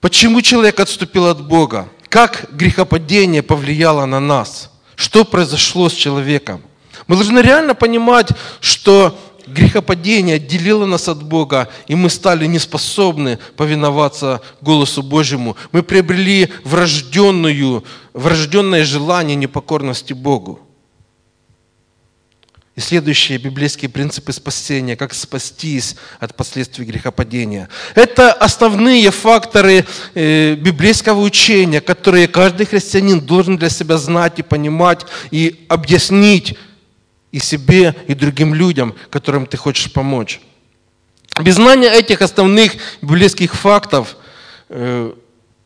Почему 0.03 0.43
человек 0.43 0.79
отступил 0.79 1.27
от 1.27 1.43
Бога? 1.43 1.89
Как 2.09 2.47
грехопадение 2.53 3.43
повлияло 3.43 4.07
на 4.07 4.21
нас? 4.21 4.71
Что 4.97 5.25
произошло 5.25 5.89
с 5.89 5.93
человеком? 5.93 6.63
Мы 7.07 7.17
должны 7.17 7.41
реально 7.41 7.75
понимать, 7.75 8.31
что 8.61 9.19
грехопадение 9.47 10.37
отделило 10.37 10.87
нас 10.87 11.09
от 11.09 11.23
Бога, 11.23 11.69
и 11.87 11.95
мы 11.95 12.11
стали 12.11 12.47
неспособны 12.47 13.39
повиноваться 13.57 14.43
голосу 14.61 15.03
Божьему. 15.03 15.57
Мы 15.73 15.83
приобрели 15.83 16.49
врожденную, 16.65 17.85
врожденное 18.13 18.85
желание 18.85 19.37
непокорности 19.37 20.13
Богу. 20.13 20.61
И 22.79 22.81
следующие 22.81 23.39
библейские 23.39 23.89
принципы 23.89 24.33
спасения, 24.33 24.95
как 24.95 25.13
спастись 25.13 25.97
от 26.21 26.37
последствий 26.37 26.85
грехопадения. 26.85 27.69
Это 27.97 28.33
основные 28.33 29.11
факторы 29.11 29.85
э, 30.15 30.55
библейского 30.55 31.23
учения, 31.23 31.81
которые 31.81 32.29
каждый 32.29 32.67
христианин 32.67 33.21
должен 33.21 33.57
для 33.57 33.69
себя 33.69 33.99
знать 33.99 34.39
и 34.39 34.45
понимать 34.45 35.07
и 35.33 35.67
объяснить 35.69 36.57
и 37.33 37.41
себе, 37.41 37.97
и 38.07 38.15
другим 38.15 38.55
людям, 38.55 38.95
которым 39.11 39.47
ты 39.47 39.57
хочешь 39.57 39.93
помочь. 39.93 40.41
Без 41.43 41.57
знания 41.57 41.93
этих 41.93 42.23
основных 42.23 42.75
библейских 43.03 43.57
фактов, 43.57 44.17
э, 44.69 45.15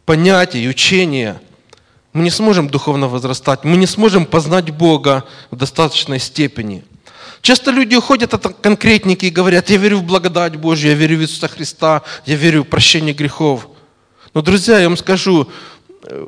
понятий, 0.06 0.66
учения, 0.66 1.42
мы 2.14 2.22
не 2.22 2.30
сможем 2.30 2.70
духовно 2.70 3.06
возрастать, 3.06 3.64
мы 3.64 3.76
не 3.76 3.86
сможем 3.86 4.24
познать 4.24 4.70
Бога 4.70 5.24
в 5.50 5.56
достаточной 5.56 6.18
степени. 6.18 6.84
Часто 7.42 7.72
люди 7.72 7.96
уходят 7.96 8.32
от 8.32 8.46
конкретники 8.60 9.26
и 9.26 9.30
говорят, 9.30 9.68
я 9.68 9.76
верю 9.76 9.98
в 9.98 10.04
благодать 10.04 10.56
Божью, 10.56 10.90
я 10.90 10.96
верю 10.96 11.18
в 11.18 11.22
Иисуса 11.22 11.48
Христа, 11.48 12.02
я 12.24 12.36
верю 12.36 12.62
в 12.62 12.68
прощение 12.68 13.12
грехов. 13.12 13.68
Но, 14.32 14.42
друзья, 14.42 14.78
я 14.78 14.88
вам 14.88 14.96
скажу, 14.96 15.48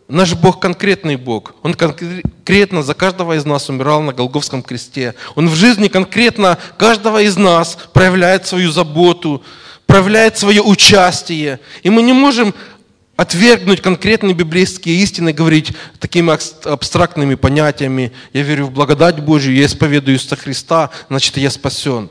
Наш 0.09 0.35
Бог 0.35 0.61
конкретный 0.61 1.17
Бог. 1.17 1.55
Он 1.63 1.75
конкретно 1.75 2.83
за 2.83 2.95
каждого 2.95 3.37
из 3.37 3.45
нас 3.45 3.69
умирал 3.69 4.03
на 4.03 4.13
Голговском 4.13 4.63
кресте. 4.63 5.15
Он 5.35 5.49
в 5.49 5.55
жизни 5.57 5.89
конкретно 5.89 6.59
каждого 6.79 7.21
из 7.21 7.37
нас 7.37 7.77
проявляет 7.93 8.47
свою 8.47 8.71
заботу, 8.71 9.43
проявляет 9.87 10.39
свое 10.39 10.63
участие. 10.63 11.59
И 11.83 11.91
мы 11.91 12.03
не 12.03 12.13
можем 12.13 12.55
отвергнуть 13.17 13.81
конкретные 13.81 14.35
библейские 14.35 14.97
истины, 14.97 15.33
говорить 15.33 15.73
такими 16.01 16.33
абстрактными 16.69 17.35
понятиями. 17.35 18.13
Я 18.33 18.43
верю 18.43 18.67
в 18.67 18.73
благодать 18.73 19.21
Божью, 19.21 19.55
я 19.55 19.67
исповедую 19.67 20.17
Иисуса 20.17 20.37
Христа, 20.37 20.91
значит, 21.09 21.37
я 21.37 21.51
спасен. 21.51 22.11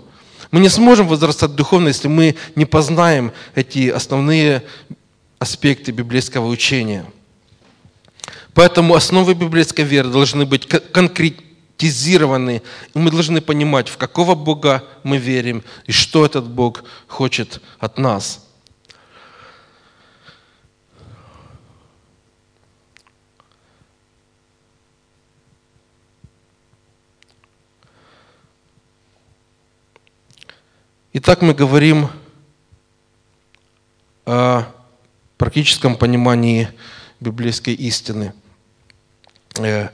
Мы 0.52 0.60
не 0.60 0.70
сможем 0.70 1.08
возрастать 1.08 1.56
духовно, 1.56 1.88
если 1.88 2.08
мы 2.08 2.36
не 2.56 2.66
познаем 2.66 3.32
эти 3.56 3.90
основные 3.90 4.64
аспекты 5.40 5.92
библейского 5.92 6.48
учения. 6.48 7.06
Поэтому 8.54 8.94
основы 8.94 9.34
библейской 9.34 9.82
веры 9.82 10.10
должны 10.10 10.46
быть 10.46 10.68
конкретизированы. 10.68 12.62
И 12.94 13.00
мы 13.00 13.10
должны 13.10 13.42
понимать, 13.42 13.90
в 13.90 13.98
какого 13.98 14.36
Бога 14.36 14.84
мы 15.02 15.18
верим 15.18 15.64
и 15.88 15.92
что 15.92 16.24
этот 16.24 16.48
Бог 16.48 16.84
хочет 17.08 17.60
от 17.80 17.98
нас. 17.98 18.43
Итак, 31.14 31.42
мы 31.42 31.54
говорим 31.54 32.10
о 34.26 34.66
практическом 35.38 35.96
понимании 35.96 36.70
библейской 37.20 37.74
истины– 37.74 38.34
Э, 39.60 39.90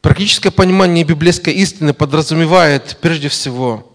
практическое 0.00 0.50
понимание 0.50 1.04
библейской 1.04 1.54
истины 1.54 1.94
подразумевает 1.94 2.98
прежде 3.00 3.28
всего 3.28 3.92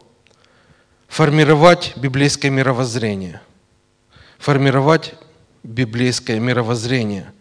формировать 1.08 1.94
библейское 1.98 2.50
мировоззрение. 2.50 3.42
Формировать 4.40 5.16
библейское 5.64 6.40
мировоззрение. 6.40 7.34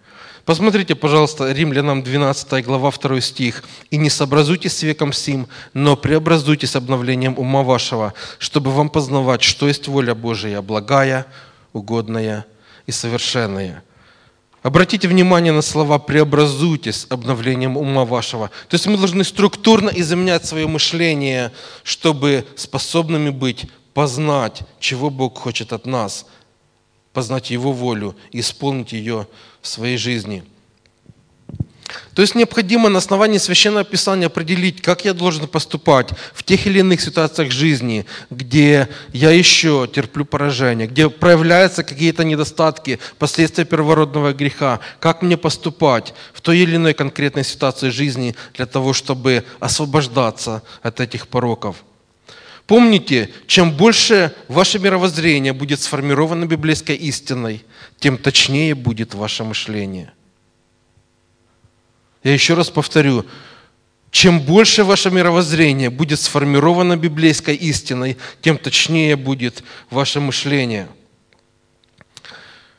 Посмотрите, 0.46 0.94
пожалуйста, 0.94 1.50
Римлянам 1.50 2.04
12 2.04 2.64
глава 2.64 2.92
2 2.92 3.20
стих. 3.20 3.64
«И 3.90 3.96
не 3.96 4.08
сообразуйтесь 4.08 4.76
с 4.76 4.82
веком 4.84 5.12
сим, 5.12 5.48
но 5.74 5.96
преобразуйтесь 5.96 6.76
обновлением 6.76 7.34
ума 7.36 7.64
вашего, 7.64 8.14
чтобы 8.38 8.70
вам 8.70 8.88
познавать, 8.88 9.42
что 9.42 9.66
есть 9.66 9.88
воля 9.88 10.14
Божия, 10.14 10.62
благая, 10.62 11.26
угодная 11.72 12.46
и 12.86 12.92
совершенная». 12.92 13.82
Обратите 14.62 15.08
внимание 15.08 15.52
на 15.52 15.62
слова 15.62 15.98
«преобразуйтесь 15.98 17.08
обновлением 17.10 17.76
ума 17.76 18.04
вашего». 18.04 18.52
То 18.68 18.76
есть 18.76 18.86
мы 18.86 18.96
должны 18.98 19.24
структурно 19.24 19.90
изменять 19.90 20.46
свое 20.46 20.68
мышление, 20.68 21.50
чтобы 21.82 22.46
способными 22.54 23.30
быть, 23.30 23.66
познать, 23.94 24.62
чего 24.78 25.10
Бог 25.10 25.38
хочет 25.38 25.72
от 25.72 25.86
нас, 25.86 26.24
познать 27.12 27.50
Его 27.50 27.72
волю 27.72 28.14
и 28.30 28.38
исполнить 28.38 28.92
ее 28.92 29.26
в 29.66 29.68
своей 29.68 29.96
жизни– 29.96 30.42
то 32.14 32.22
есть 32.22 32.34
необходимо 32.34 32.88
на 32.88 32.98
основании 32.98 33.38
Священного 33.38 33.84
Писания 33.84 34.26
определить, 34.26 34.80
как 34.80 35.04
я 35.04 35.12
должен 35.12 35.46
поступать 35.46 36.08
в 36.32 36.42
тех 36.42 36.66
или 36.66 36.80
иных 36.80 37.00
ситуациях 37.00 37.52
жизни, 37.52 38.06
где 38.30 38.88
я 39.12 39.30
еще 39.30 39.88
терплю 39.92 40.24
поражение, 40.24 40.86
где 40.86 41.10
проявляются 41.10 41.84
какие-то 41.84 42.24
недостатки, 42.24 42.98
последствия 43.18 43.64
первородного 43.64 44.32
греха, 44.32 44.80
как 44.98 45.22
мне 45.22 45.36
поступать 45.36 46.14
в 46.32 46.40
той 46.40 46.58
или 46.58 46.76
иной 46.76 46.94
конкретной 46.94 47.44
ситуации 47.44 47.90
жизни 47.90 48.34
для 48.54 48.66
того, 48.66 48.92
чтобы 48.92 49.44
освобождаться 49.60 50.62
от 50.82 51.00
этих 51.00 51.28
пороков. 51.28 51.76
Помните, 52.66 53.30
чем 53.46 53.70
больше 53.70 54.34
ваше 54.48 54.78
мировоззрение 54.80 55.52
будет 55.52 55.80
сформировано 55.80 56.46
библейской 56.46 56.96
истиной, 56.96 57.64
тем 58.00 58.18
точнее 58.18 58.74
будет 58.74 59.14
ваше 59.14 59.44
мышление. 59.44 60.12
Я 62.24 62.32
еще 62.32 62.54
раз 62.54 62.70
повторю, 62.70 63.24
чем 64.10 64.40
больше 64.40 64.82
ваше 64.82 65.12
мировоззрение 65.12 65.90
будет 65.90 66.18
сформировано 66.18 66.96
библейской 66.96 67.54
истиной, 67.54 68.16
тем 68.40 68.58
точнее 68.58 69.14
будет 69.14 69.62
ваше 69.90 70.18
мышление. 70.20 70.88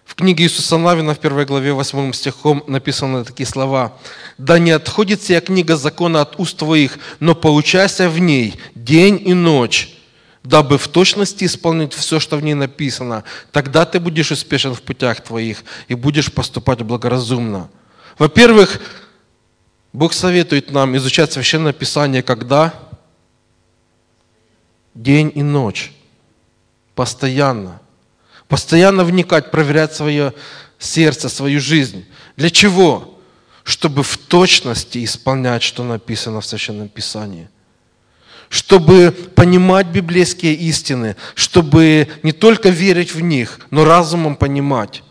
В 0.08 0.16
книге 0.16 0.46
Иисуса 0.46 0.78
Навина 0.78 1.14
в 1.14 1.20
первой 1.20 1.46
главе 1.46 1.74
8 1.74 2.14
стихом 2.14 2.64
написаны 2.66 3.26
такие 3.26 3.46
слова. 3.46 3.98
«Да 4.38 4.58
не 4.58 4.72
отходит 4.72 5.22
сия 5.22 5.42
книга 5.42 5.76
закона 5.76 6.22
от 6.22 6.40
уст 6.40 6.58
твоих, 6.58 6.98
но 7.20 7.36
поучайся 7.36 8.10
в 8.10 8.18
ней 8.18 8.56
день 8.74 9.22
и 9.24 9.34
ночь, 9.34 9.98
дабы 10.44 10.78
в 10.78 10.88
точности 10.88 11.44
исполнить 11.44 11.94
все, 11.94 12.22
что 12.22 12.38
в 12.38 12.42
ней 12.42 12.54
написано. 12.54 13.26
Тогда 13.52 13.86
ты 13.86 14.00
будешь 14.00 14.32
успешен 14.32 14.74
в 14.74 14.82
путях 14.82 15.22
твоих 15.22 15.64
и 15.90 15.94
будешь 15.94 16.32
поступать 16.32 16.82
благоразумно». 16.84 17.70
Во-первых, 18.18 18.80
Бог 19.92 20.14
советует 20.14 20.72
нам 20.72 20.96
изучать 20.98 21.34
Священное 21.34 21.74
Писание 21.74 22.24
когда? 22.24 22.74
День 24.94 25.32
и 25.36 25.44
ночь. 25.44 25.92
Постоянно. 26.96 27.82
Постоянно 28.48 29.04
вникать, 29.04 29.52
проверять 29.52 29.94
свое 29.94 30.34
сердце, 30.80 31.30
свою 31.30 31.60
жизнь. 31.60 32.06
Для 32.36 32.50
чего? 32.50 33.20
Чтобы 33.64 34.04
в 34.04 34.18
точности 34.18 35.04
исполнять, 35.04 35.64
что 35.64 35.84
написано 35.84 36.40
в 36.40 36.46
Священном 36.46 36.88
Писании. 36.88 37.50
Чтобы 38.50 39.12
понимать 39.36 39.88
библейские 39.88 40.54
истины, 40.54 41.18
чтобы 41.36 42.08
не 42.24 42.32
только 42.32 42.70
верить 42.70 43.14
в 43.14 43.20
них, 43.20 43.60
но 43.72 43.84
разумом 43.84 44.38
понимать. 44.38 45.04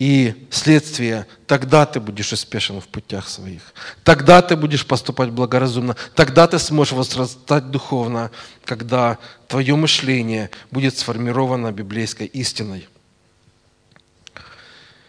И 0.00 0.46
следствие, 0.50 1.26
тогда 1.46 1.84
ты 1.84 2.00
будешь 2.00 2.32
успешен 2.32 2.80
в 2.80 2.88
путях 2.88 3.28
своих. 3.28 3.60
Тогда 4.02 4.40
ты 4.40 4.56
будешь 4.56 4.86
поступать 4.86 5.28
благоразумно. 5.28 5.94
Тогда 6.14 6.46
ты 6.46 6.58
сможешь 6.58 6.94
возрастать 6.94 7.70
духовно, 7.70 8.30
когда 8.64 9.18
твое 9.46 9.76
мышление 9.76 10.48
будет 10.70 10.96
сформировано 10.96 11.70
библейской 11.70 12.26
истиной. 12.28 12.88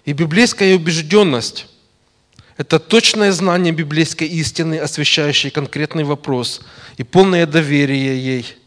И 0.04 0.12
библейская 0.12 0.76
убежденность– 0.76 1.68
это 2.58 2.78
точное 2.78 3.32
знание 3.32 3.72
библейской 3.72 4.28
истины, 4.28 4.78
освещающее 4.78 5.54
конкретный 5.54 6.04
вопрос, 6.04 6.60
и 6.98 7.04
полное 7.04 7.46
доверие 7.46 8.22
ей– 8.22 8.56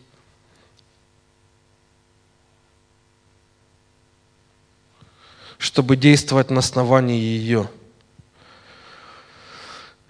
чтобы 5.59 5.97
действовать 5.97 6.51
на 6.51 6.61
основании 6.61 7.19
ее. 7.19 7.69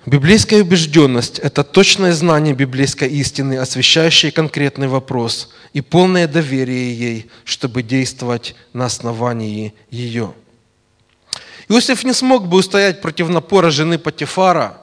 Библейская 0.07 0.61
убежденность– 0.61 1.39
это 1.41 1.65
точное 1.65 2.13
знание 2.13 2.55
библейской 2.55 3.09
истины, 3.09 3.57
освещающее 3.57 4.31
конкретный 4.31 4.87
вопрос, 4.87 5.51
и 5.73 5.81
полное 5.81 6.29
доверие 6.29 6.95
ей, 6.95 7.31
чтобы 7.45 7.83
действовать 7.83 8.55
на 8.75 8.85
основании 8.85 9.73
ее. 9.91 10.35
Иосиф 11.69 12.05
не 12.05 12.13
смог 12.13 12.47
бы 12.49 12.59
устоять 12.59 13.01
против 13.01 13.31
напора 13.31 13.71
жены 13.71 13.99
Патифара, 13.99 14.79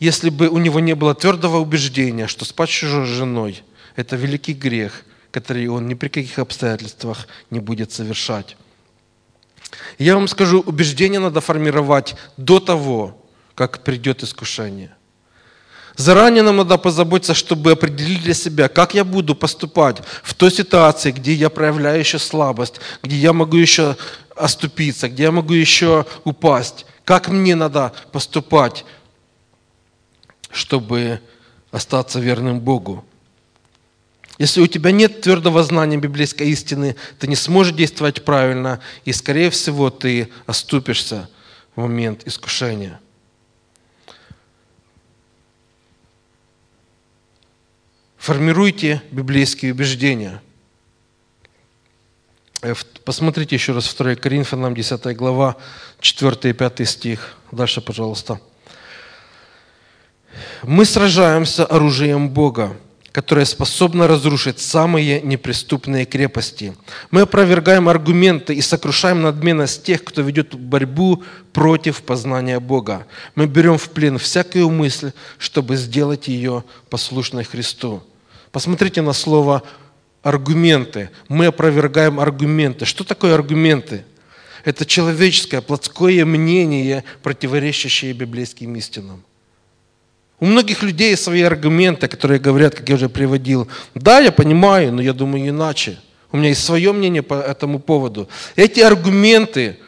если 0.00 0.30
бы 0.30 0.48
у 0.48 0.56
него 0.56 0.80
не 0.80 0.94
было 0.94 1.14
твердого 1.14 1.58
убеждения, 1.58 2.26
что 2.26 2.46
спать 2.46 2.70
с 2.70 2.72
чужой 2.72 3.04
женой– 3.04 3.62
это 3.96 4.16
великий 4.16 4.54
грех, 4.54 5.04
который 5.30 5.66
он 5.66 5.88
ни 5.88 5.94
при 5.94 6.08
каких 6.08 6.38
обстоятельствах 6.38 7.28
не 7.50 7.58
будет 7.58 7.92
совершать. 7.92 8.56
Я 9.98 10.14
вам 10.14 10.28
скажу, 10.28 10.60
убеждение 10.60 11.20
надо 11.20 11.40
формировать 11.40 12.14
до 12.36 12.60
того, 12.60 13.24
как 13.54 13.82
придет 13.84 14.22
искушение. 14.22 14.94
Заранее 15.96 16.44
нам 16.44 16.58
надо 16.58 16.78
позаботиться, 16.78 17.34
чтобы 17.34 17.72
определить 17.72 18.22
для 18.22 18.34
себя, 18.34 18.68
как 18.68 18.94
я 18.94 19.04
буду 19.04 19.34
поступать 19.34 19.98
в 20.22 20.32
той 20.32 20.52
ситуации, 20.52 21.10
где 21.10 21.32
я 21.32 21.50
проявляю 21.50 21.98
еще 21.98 22.20
слабость, 22.20 22.80
где 23.02 23.16
я 23.16 23.32
могу 23.32 23.56
еще 23.56 23.96
оступиться, 24.36 25.08
где 25.08 25.24
я 25.24 25.32
могу 25.32 25.54
еще 25.54 26.06
упасть. 26.22 26.86
Как 27.04 27.28
мне 27.28 27.56
надо 27.56 27.92
поступать, 28.12 28.84
чтобы 30.52 31.20
остаться 31.72 32.20
верным 32.20 32.60
Богу. 32.60 33.04
Если 34.38 34.60
у 34.60 34.68
тебя 34.68 34.92
нет 34.92 35.20
твердого 35.20 35.64
знания 35.64 35.96
библейской 35.96 36.48
истины, 36.50 36.94
ты 37.18 37.26
не 37.26 37.34
сможешь 37.34 37.74
действовать 37.74 38.24
правильно, 38.24 38.80
и, 39.04 39.12
скорее 39.12 39.50
всего, 39.50 39.90
ты 39.90 40.30
оступишься 40.46 41.28
в 41.74 41.80
момент 41.80 42.22
искушения. 42.24 43.00
Формируйте 48.16 49.02
библейские 49.10 49.72
убеждения. 49.72 50.40
Э, 52.62 52.74
посмотрите 53.04 53.56
еще 53.56 53.72
раз 53.72 53.92
2 53.92 54.16
Коринфянам, 54.16 54.74
10 54.74 55.16
глава, 55.16 55.56
4 56.00 56.50
и 56.50 56.52
5 56.52 56.88
стих. 56.88 57.36
Дальше, 57.50 57.80
пожалуйста. 57.80 58.40
«Мы 60.62 60.84
сражаемся 60.84 61.64
оружием 61.64 62.28
Бога, 62.28 62.76
которая 63.12 63.44
способна 63.44 64.06
разрушить 64.06 64.60
самые 64.60 65.20
неприступные 65.22 66.04
крепости. 66.04 66.74
Мы 67.10 67.22
опровергаем 67.22 67.88
аргументы 67.88 68.54
и 68.54 68.60
сокрушаем 68.60 69.22
надменность 69.22 69.82
тех, 69.82 70.04
кто 70.04 70.22
ведет 70.22 70.54
борьбу 70.54 71.22
против 71.52 72.02
познания 72.02 72.60
Бога. 72.60 73.06
Мы 73.34 73.46
берем 73.46 73.78
в 73.78 73.88
плен 73.90 74.18
всякую 74.18 74.70
мысль, 74.70 75.12
чтобы 75.38 75.76
сделать 75.76 76.28
ее 76.28 76.64
послушной 76.90 77.44
Христу. 77.44 78.02
Посмотрите 78.52 79.02
на 79.02 79.12
слово 79.12 79.62
аргументы. 80.22 81.10
Мы 81.28 81.46
опровергаем 81.46 82.20
аргументы. 82.20 82.84
Что 82.84 83.04
такое 83.04 83.34
аргументы? 83.34 84.04
Это 84.64 84.84
человеческое, 84.84 85.60
плотское 85.60 86.24
мнение, 86.24 87.04
противоречащее 87.22 88.12
библейским 88.12 88.74
истинам. 88.76 89.24
У 90.40 90.46
многих 90.46 90.82
людей 90.82 91.16
свои 91.16 91.42
аргументы, 91.42 92.06
которые 92.06 92.38
говорят, 92.38 92.74
как 92.74 92.88
я 92.88 92.94
уже 92.94 93.08
приводил. 93.08 93.68
Да, 93.94 94.20
я 94.20 94.30
понимаю, 94.30 94.92
но 94.92 95.02
я 95.02 95.12
думаю 95.12 95.48
иначе. 95.48 95.98
У 96.30 96.36
меня 96.36 96.50
есть 96.50 96.64
свое 96.64 96.92
мнение 96.92 97.22
по 97.22 97.34
этому 97.34 97.80
поводу. 97.80 98.28
Эти 98.54 98.80
аргументы, 98.80 99.78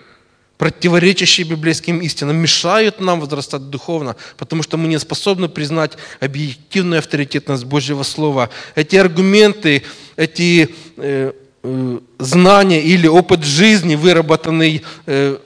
противоречащие 0.58 1.46
библейским 1.46 2.00
истинам, 2.00 2.36
мешают 2.36 3.00
нам 3.00 3.20
возрастать 3.20 3.70
духовно, 3.70 4.16
потому 4.38 4.62
что 4.64 4.76
мы 4.76 4.88
не 4.88 4.98
способны 4.98 5.48
признать 5.48 5.92
объективную 6.18 6.98
авторитетность 6.98 7.64
Божьего 7.64 8.02
Слова. 8.02 8.50
Эти 8.74 8.96
аргументы, 8.96 9.84
эти 10.16 10.74
э, 10.96 11.32
э, 11.62 11.98
знания 12.18 12.82
или 12.82 13.06
опыт 13.06 13.44
жизни, 13.44 13.94
выработанный 13.94 14.82
э, 15.06 15.36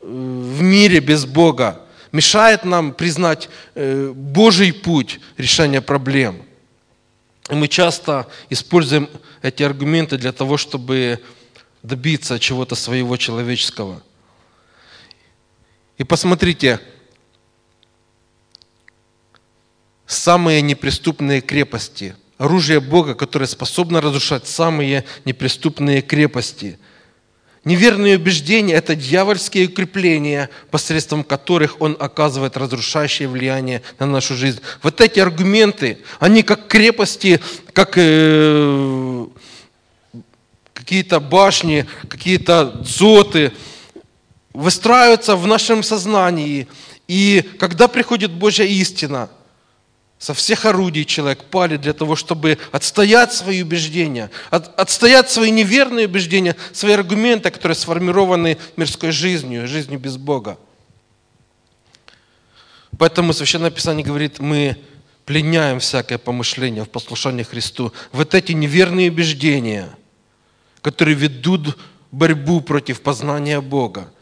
в 0.00 0.62
мире 0.62 1.00
без 1.00 1.26
Бога, 1.26 1.83
мешает 2.14 2.64
нам 2.64 2.92
признать 2.92 3.48
э, 3.74 4.12
Божий 4.14 4.72
путь 4.72 5.18
решения 5.36 5.80
проблем. 5.80 6.42
И 7.50 7.54
мы 7.56 7.66
часто 7.66 8.28
используем 8.50 9.10
эти 9.42 9.64
аргументы 9.64 10.16
для 10.16 10.30
того, 10.30 10.56
чтобы 10.56 11.20
добиться 11.82 12.38
чего-то 12.38 12.76
своего 12.76 13.16
человеческого. 13.16 14.00
И 15.98 16.04
посмотрите, 16.04 16.78
самые 20.06 20.62
неприступные 20.62 21.40
крепости, 21.40 22.14
оружие 22.38 22.78
Бога, 22.78 23.16
которое 23.16 23.46
способно 23.46 24.00
разрушать 24.00 24.46
самые 24.46 25.04
неприступные 25.24 26.00
крепости– 26.00 26.78
Неверные 27.64 28.16
убеждения– 28.16 28.74
это 28.74 28.94
дьявольские 28.94 29.68
укрепления, 29.68 30.50
посредством 30.70 31.24
которых 31.24 31.80
он 31.80 31.96
оказывает 31.98 32.58
разрушающее 32.58 33.26
влияние 33.26 33.80
на 33.98 34.04
нашу 34.04 34.34
жизнь. 34.34 34.60
Вот 34.82 35.00
эти 35.00 35.18
аргументы, 35.18 35.98
они 36.20 36.42
как 36.42 36.66
крепости, 36.66 37.40
как 37.72 37.94
э, 37.96 39.26
какие-то 40.74 41.20
башни, 41.20 41.86
какие-то 42.08 42.82
дзоты, 42.82 43.52
выстраиваются 44.52 45.34
в 45.34 45.46
нашем 45.46 45.82
сознании. 45.82 46.68
И 47.08 47.42
когда 47.58 47.88
приходит 47.88 48.30
Божья 48.30 48.64
истина– 48.64 49.30
со 50.18 50.32
всех 50.32 50.64
орудий 50.64 51.04
человек 51.04 51.44
пали 51.44 51.76
для 51.76 51.92
того, 51.92 52.16
чтобы 52.16 52.58
отстоять 52.72 53.32
свои 53.32 53.62
убеждения, 53.62 54.30
от, 54.50 54.78
отстоять 54.78 55.30
свои 55.30 55.50
неверные 55.50 56.06
убеждения, 56.06 56.56
свои 56.72 56.92
аргументы, 56.92 57.50
которые 57.50 57.76
сформированы 57.76 58.58
мирской 58.76 59.10
жизнью, 59.10 59.68
жизнью 59.68 59.98
без 59.98 60.16
Бога. 60.16 60.58
Поэтому 62.96 63.32
Священное 63.32 63.70
Писание 63.70 64.04
говорит, 64.04 64.38
мы 64.38 64.76
пленяем 65.26 65.80
всякое 65.80 66.18
помышление 66.18 66.84
в 66.84 66.90
послушании 66.90 67.42
Христу. 67.42 67.92
Вот 68.12 68.34
эти 68.34 68.52
неверные 68.52 69.10
убеждения, 69.10 69.88
которые 70.80 71.16
ведут 71.16 71.76
борьбу 72.12 72.60
против 72.60 73.02
познания 73.02 73.60
Бога, 73.60 74.12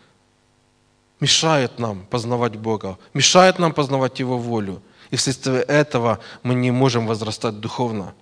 мешают 1.20 1.78
нам 1.78 2.06
познавать 2.06 2.56
Бога, 2.56 2.98
мешают 3.12 3.58
нам 3.58 3.72
познавать 3.72 4.18
Его 4.18 4.38
волю– 4.38 4.82
и 5.12 5.16
вследствие 5.16 5.60
этого 5.64 6.20
мы 6.42 6.54
не 6.54 6.70
можем 6.70 7.06
возрастать 7.06 7.60
духовно. 7.60 8.14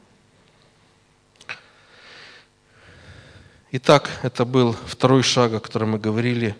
Итак, 3.70 4.10
это 4.24 4.44
был 4.44 4.72
второй 4.86 5.22
шаг, 5.22 5.52
о 5.52 5.60
котором 5.60 5.90
мы 5.90 6.00
говорили. 6.00 6.56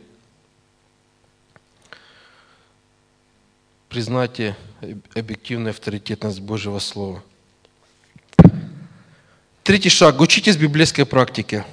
Признайте 3.88 4.56
объективную 5.16 5.70
авторитетность 5.70 6.38
Божьего 6.38 6.78
Слова. 6.78 7.24
Третий 9.64 9.90
шаг. 9.90 10.20
Учитесь 10.20 10.56
библейской 10.56 11.04
практике. 11.04 11.66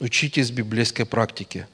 Учитесь 0.00 0.50
библейской 0.50 1.04
практике. 1.04 1.68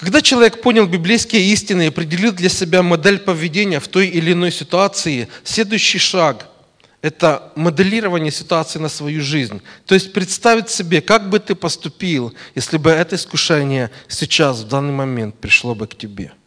Когда 0.00 0.22
человек 0.22 0.62
понял 0.62 0.86
библейские 0.86 1.42
истины 1.52 1.84
и 1.84 1.88
определил 1.88 2.32
для 2.32 2.48
себя 2.48 2.82
модель 2.82 3.18
поведения 3.18 3.80
в 3.80 3.88
той 3.88 4.08
или 4.08 4.32
иной 4.32 4.50
ситуации, 4.50 5.28
следующий 5.44 5.98
шаг– 5.98 6.48
это 7.02 7.52
моделирование 7.54 8.32
ситуации 8.32 8.78
на 8.78 8.88
свою 8.88 9.20
жизнь. 9.20 9.60
То 9.84 9.94
есть 9.94 10.14
представить 10.14 10.70
себе, 10.70 11.02
как 11.02 11.28
бы 11.28 11.38
ты 11.38 11.54
поступил, 11.54 12.34
если 12.54 12.78
бы 12.78 12.90
это 12.90 13.16
искушение 13.16 13.90
сейчас, 14.08 14.60
в 14.60 14.68
данный 14.68 14.94
момент 14.94 15.34
пришло 15.34 15.74
бы 15.74 15.86
к 15.86 15.94
тебе– 15.94 16.32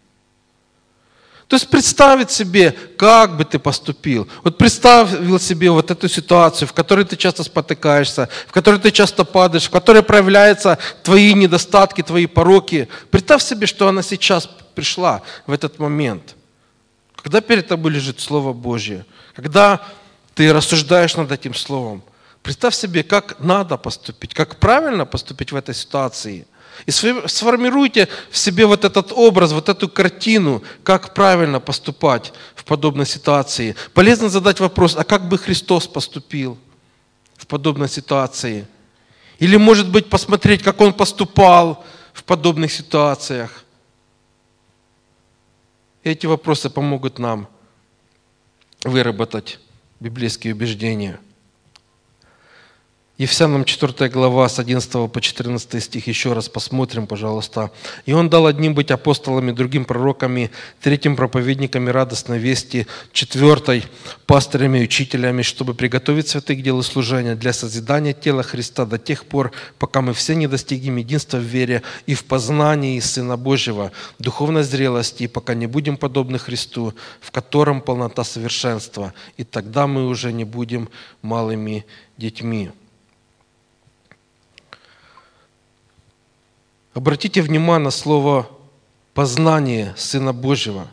то 1.48 1.56
есть 1.56 1.70
представить 1.70 2.32
себе, 2.32 2.72
как 2.98 3.38
бы 3.38 3.46
ты 3.46 3.60
поступил. 3.60 4.28
Вот 4.44 4.58
представил 4.58 5.40
себе 5.40 5.70
вот 5.72 5.92
эту 5.92 6.08
ситуацию, 6.08 6.68
в 6.68 6.74
которой 6.74 7.06
ты 7.06 7.16
часто 7.16 7.44
спотыкаешься, 7.44 8.30
в 8.48 8.52
которой 8.52 8.80
ты 8.80 8.92
часто 8.92 9.24
падаешь, 9.26 9.66
в 9.66 9.70
которой 9.70 10.04
проявляются 10.04 10.78
твои 11.04 11.34
недостатки, 11.34 12.02
твои 12.02 12.26
пороки. 12.26 12.88
Представь 13.12 13.44
себе, 13.44 13.68
что 13.68 13.88
она 13.88 14.02
сейчас 14.02 14.50
пришла 14.74 15.22
в 15.46 15.52
этот 15.52 15.80
момент. 15.80 16.36
Когда 17.16 17.42
перед 17.42 17.68
тобой 17.68 17.92
лежит 17.92 18.20
Слово 18.20 18.54
Божье, 18.54 19.06
когда 19.36 19.82
ты 20.36 20.52
рассуждаешь 20.52 21.16
над 21.16 21.32
этим 21.32 21.54
Словом, 21.54 22.04
представь 22.42 22.76
себе, 22.76 23.04
как 23.04 23.40
надо 23.40 23.78
поступить, 23.78 24.34
как 24.34 24.58
правильно 24.58 25.06
поступить 25.06 25.52
в 25.52 25.56
этой 25.56 25.76
ситуации– 25.76 26.48
и 26.86 26.92
сформируйте 26.92 28.10
в 28.30 28.38
себе 28.38 28.66
вот 28.66 28.86
этот 28.86 29.12
образ, 29.12 29.52
вот 29.52 29.70
эту 29.70 29.88
картину, 29.88 30.64
как 30.84 31.14
правильно 31.14 31.60
поступать 31.60 32.34
в 32.56 32.64
подобной 32.66 33.06
ситуации. 33.06 33.76
Полезно 33.94 34.30
задать 34.30 34.60
вопрос, 34.60 34.96
а 34.98 35.04
как 35.04 35.28
бы 35.28 35.38
Христос 35.38 35.88
поступил 35.88 36.58
в 37.36 37.48
подобной 37.48 37.90
ситуации? 37.90 38.68
Или, 39.40 39.58
может 39.58 39.90
быть, 39.90 40.10
посмотреть, 40.10 40.64
как 40.64 40.80
Он 40.82 40.94
поступал 40.94 41.86
в 42.14 42.24
подобных 42.24 42.72
ситуациях? 42.72 43.64
Эти 46.04 46.26
вопросы 46.26 46.70
помогут 46.70 47.20
нам 47.20 47.48
выработать 48.84 49.60
библейские 50.00 50.54
убеждения– 50.54 51.20
Ефесянам 53.24 53.64
4 53.64 54.10
глава 54.10 54.50
с 54.50 54.60
11 54.60 55.10
по 55.10 55.22
14 55.22 55.82
стих 55.82 56.08
еще 56.08 56.34
раз 56.34 56.50
посмотрим, 56.50 57.08
пожалуйста. 57.08 57.72
«И 58.06 58.12
он 58.12 58.30
дал 58.30 58.48
одним 58.48 58.74
быть 58.74 58.92
апостолами, 58.92 59.54
другим 59.54 59.86
пророками, 59.86 60.52
третьим 60.82 61.16
проповедниками 61.16 61.90
радостной 61.90 62.38
вести, 62.38 62.86
четвертой 63.14 63.86
пастырями 64.26 64.80
и 64.80 64.84
учителями, 64.84 65.42
чтобы 65.42 65.74
приготовить 65.74 66.28
святых 66.28 66.60
к 66.60 66.62
делу 66.62 66.84
служения 66.84 67.36
для 67.36 67.54
созидания 67.54 68.12
тела 68.12 68.44
Христа 68.44 68.86
до 68.86 68.98
тех 68.98 69.24
пор, 69.24 69.54
пока 69.80 70.02
мы 70.02 70.14
все 70.14 70.36
не 70.36 70.48
достигнем 70.48 70.98
единства 70.98 71.38
в 71.38 71.44
вере 71.44 71.82
и 72.06 72.16
в 72.16 72.26
познании 72.26 73.00
Сына 73.00 73.38
Божьего, 73.38 73.94
духовной 74.20 74.64
зрелости, 74.64 75.24
и 75.24 75.28
пока 75.28 75.54
не 75.54 75.68
будем 75.68 75.96
подобны 75.96 76.40
Христу, 76.40 76.94
в 77.22 77.32
котором 77.32 77.80
полнота 77.80 78.26
совершенства, 78.26 79.14
и 79.38 79.46
тогда 79.46 79.88
мы 79.88 80.08
уже 80.08 80.34
не 80.34 80.44
будем 80.44 80.90
малыми 81.22 81.86
детьми». 82.18 82.72
Обратите 86.94 87.42
внимание 87.42 87.86
на 87.86 87.92
слово 87.92 88.48
«познание 89.16 89.94
Сына 89.98 90.32
Божьего». 90.32 90.88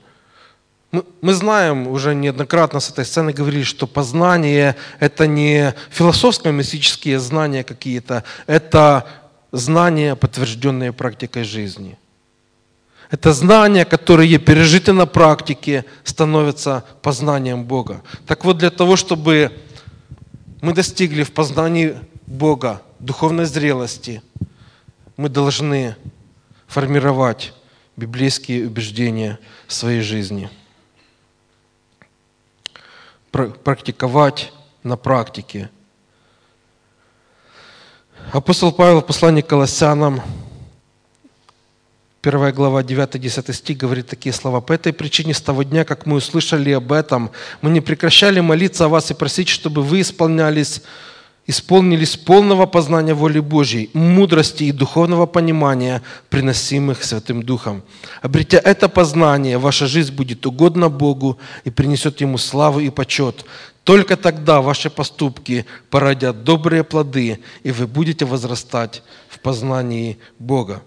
Мы, 1.21 1.35
знаем, 1.35 1.87
уже 1.87 2.15
неоднократно 2.15 2.81
с 2.81 2.91
этой 2.91 3.05
сцены 3.05 3.33
говорили, 3.33 3.63
что 3.63 3.87
познание– 3.87 4.77
это 4.99 5.27
не 5.27 5.75
философско-мистические 5.91 7.21
знания 7.21 7.63
какие-то, 7.63 8.25
это 8.47 9.07
знания, 9.53 10.17
подтвержденные 10.17 10.93
практикой 10.93 11.45
жизни. 11.45 11.97
Это 13.11 13.33
знания, 13.33 13.85
которые 13.85 14.39
пережиты 14.39 14.93
на 14.93 15.07
практике, 15.07 15.85
становятся 16.03 16.85
познанием 17.03 17.65
Бога. 17.65 18.03
Так 18.27 18.45
вот, 18.45 18.59
для 18.59 18.71
того, 18.71 18.97
чтобы 18.97 19.53
мы 20.63 20.73
достигли 20.73 21.25
в 21.25 21.33
познании 21.33 21.95
Бога, 22.27 22.81
духовной 22.99 23.45
зрелости– 23.45 24.23
мы 25.21 25.29
должны 25.29 25.97
формировать 26.67 27.53
библейские 27.95 28.67
убеждения 28.67 29.39
в 29.67 29.73
своей 29.75 30.01
жизни. 30.01 30.49
Практиковать 33.31 34.51
на 34.83 34.97
практике. 34.97 35.69
Апостол 38.33 38.73
Павел 38.73 39.03
в 39.03 39.07
послании 39.07 39.43
к 39.43 39.47
Колоссянам, 39.47 40.23
1 42.23 42.55
глава, 42.55 42.81
9-10 42.81 43.53
стих 43.53 43.77
говорит 43.77 44.07
такие 44.07 44.33
слова. 44.33 44.63
«По 44.63 44.73
этой 44.73 44.95
причине 44.95 45.35
с 45.35 45.43
того 45.43 45.65
дня, 45.65 45.85
как 45.85 46.07
мы 46.07 46.17
услышали 46.17 46.71
об 46.71 46.93
этом, 46.93 47.31
мы 47.61 47.69
не 47.69 47.83
прекращали 47.83 48.41
молиться 48.41 48.87
о 48.87 48.89
вас 48.89 49.11
и 49.11 49.15
просить, 49.15 49.49
чтобы 49.49 49.83
вы 49.83 50.01
исполнялись 50.01 50.81
исполнились 51.51 52.17
полного 52.17 52.67
познания 52.67 53.13
воли 53.13 53.41
Божьей, 53.41 53.91
мудрости 53.93 54.65
и 54.65 54.73
духовного 54.73 55.27
понимания, 55.27 56.01
приносимых 56.29 57.05
Святым 57.05 57.43
Духом. 57.43 57.83
Обретя 58.23 58.59
это 58.59 58.89
познание, 58.89 59.59
ваша 59.59 59.87
жизнь 59.87 60.15
будет 60.15 60.47
угодна 60.47 60.89
Богу 60.89 61.39
и 61.65 61.71
принесет 61.71 62.21
Ему 62.21 62.39
славу 62.39 62.79
и 62.79 62.91
почет. 62.91 63.45
Только 63.83 64.17
тогда 64.17 64.61
ваши 64.61 64.91
поступки 64.91 65.67
породят 65.91 66.45
добрые 66.45 66.85
плоды, 66.85 67.41
и 67.65 67.73
вы 67.73 67.89
будете 67.89 68.25
возрастать 68.25 69.03
в 69.29 69.41
познании 69.41 70.19
Бога. 70.39 70.83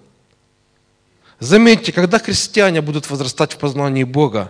Заметьте, 1.39 1.91
когда 1.91 2.20
христиане 2.20 2.80
будут 2.82 3.09
возрастать 3.09 3.51
в 3.51 3.57
познании 3.57 4.05
Бога, 4.05 4.49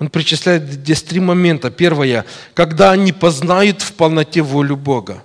он 0.00 0.08
причисляет 0.08 0.64
здесь 0.72 1.02
три 1.04 1.20
момента. 1.20 1.70
Первое, 1.70 2.24
когда 2.54 2.90
они 2.90 3.12
познают 3.12 3.80
в 3.80 3.92
полноте 3.92 4.42
волю 4.42 4.76
Бога 4.76 5.22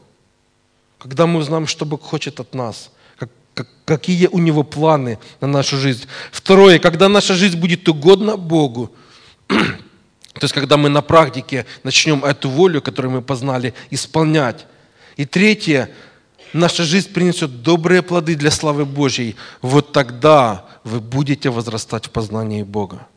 когда 0.98 1.28
мы 1.28 1.39
узнаем, 1.39 1.68
что 1.68 1.86
Бог 1.86 2.02
хочет 2.02 2.39
от 2.39 2.54
нас, 2.54 2.91
как, 3.18 3.30
как, 3.54 3.68
какие 3.86 4.28
у 4.28 4.39
Него 4.39 4.64
планы 4.64 5.20
на 5.41 5.48
нашу 5.48 5.78
жизнь. 5.78 6.06
Второе, 6.32 6.80
когда 6.80 7.10
наша 7.10 7.36
жизнь 7.36 7.58
будет 7.58 7.88
угодна 7.88 8.38
Богу. 8.38 8.91
То 9.48 10.43
есть, 10.43 10.54
когда 10.54 10.78
мы 10.78 10.89
на 10.89 11.02
практике 11.02 11.66
начнем 11.84 12.24
эту 12.24 12.50
волю, 12.50 12.82
которую 12.82 13.12
мы 13.12 13.22
познали, 13.22 13.74
исполнять. 13.89 14.66
И 15.16 15.26
третье, 15.26 15.89
наша 16.54 16.84
жизнь 16.84 17.12
принесет 17.12 17.64
добрые 17.64 18.02
плоды 18.04 18.36
для 18.36 18.52
славы 18.52 18.86
Божьей. 18.86 19.36
Вот 19.62 19.91
тогда 19.93 20.66
вы 20.84 21.00
будете 21.00 21.50
возрастать 21.50 22.06
в 22.06 22.12
познании 22.12 22.64
Бога. 22.64 23.08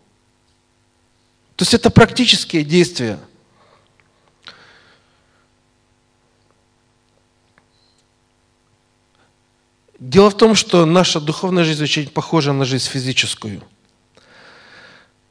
То 1.56 1.62
есть 1.62 1.74
это 1.74 1.90
практические 1.90 2.64
действия. 2.64 3.18
Дело 10.10 10.28
в 10.28 10.36
том, 10.36 10.56
что 10.56 10.86
наша 10.86 11.20
духовная 11.20 11.62
жизнь 11.62 11.84
очень 11.84 12.08
похожа 12.08 12.52
на 12.52 12.64
жизнь 12.64 12.88
физическую. 12.90 13.62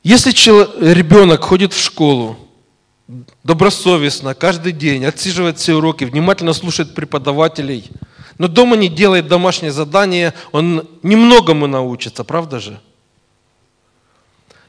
Если 0.03 0.31
ребенок 0.93 1.43
ходит 1.43 1.73
в 1.73 1.83
школу, 1.83 2.37
добросовестно, 3.43 4.33
каждый 4.35 4.71
день, 4.71 5.03
отсиживает 5.03 5.59
все 5.59 5.75
уроки, 5.75 6.05
внимательно 6.05 6.53
слушает 6.53 6.95
преподавателей, 6.95 7.91
но 8.37 8.47
дома 8.47 8.77
не 8.77 8.87
делает 8.87 9.27
домашнее 9.27 9.73
задание, 9.73 10.33
он 10.53 10.87
немногому 11.03 11.67
научится, 11.67 12.23
правда 12.23 12.61
же? 12.61 12.79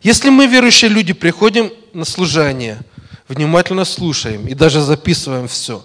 Если 0.02 0.28
мы, 0.28 0.48
верующие 0.48 0.90
люди, 0.90 1.12
приходим 1.12 1.70
на 1.92 2.04
служение, 2.04 2.80
внимательно 3.28 3.84
слушаем 3.84 4.48
и 4.48 4.54
даже 4.54 4.80
записываем 4.80 5.46
все, 5.46 5.84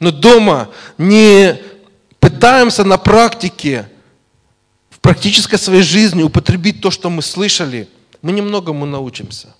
но 0.00 0.10
дома 0.10 0.68
не 0.98 1.58
пытаемся 2.24 2.84
на 2.84 2.96
практике, 2.96 3.86
в 4.88 4.98
практической 5.00 5.58
своей 5.58 5.82
жизни 5.82 6.22
употребить 6.22 6.80
то, 6.80 6.90
что 6.90 7.10
мы 7.10 7.20
слышали, 7.20 7.86
мы 8.22 8.32
немногому 8.32 8.86
научимся. 8.86 9.54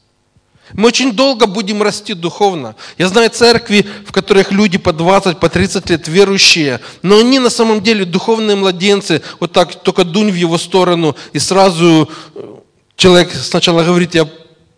Мы 0.72 0.88
очень 0.88 1.12
долго 1.12 1.46
будем 1.46 1.82
расти 1.82 2.14
духовно. 2.14 2.74
Я 2.96 3.08
знаю 3.08 3.28
церкви, 3.28 3.86
в 4.06 4.12
которых 4.12 4.50
люди 4.50 4.78
по 4.78 4.94
20, 4.94 5.38
по 5.38 5.50
30 5.50 5.90
лет 5.90 6.08
верующие, 6.08 6.80
но 7.02 7.18
они 7.18 7.38
на 7.38 7.50
самом 7.50 7.82
деле 7.82 8.06
духовные 8.06 8.56
младенцы. 8.56 9.20
Вот 9.40 9.52
так 9.52 9.82
только 9.82 10.04
дунь 10.04 10.30
в 10.30 10.34
его 10.34 10.56
сторону, 10.56 11.14
и 11.34 11.38
сразу 11.38 12.08
э, 12.34 12.54
человек 12.96 13.30
сначала 13.34 13.84
говорит, 13.84 14.14
я 14.14 14.26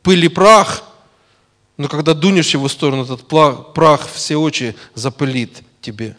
пыль 0.03 0.25
и 0.25 0.29
прах, 0.29 0.83
но 1.77 1.87
когда 1.87 2.15
дунешь 2.15 2.51
в 2.51 2.55
его 2.55 2.69
сторону, 2.69 3.05
этот 3.05 3.29
прах 3.73 4.09
все 4.13 4.37
очи 4.37 4.75
запылит 4.97 5.63
тебе. 5.81 6.17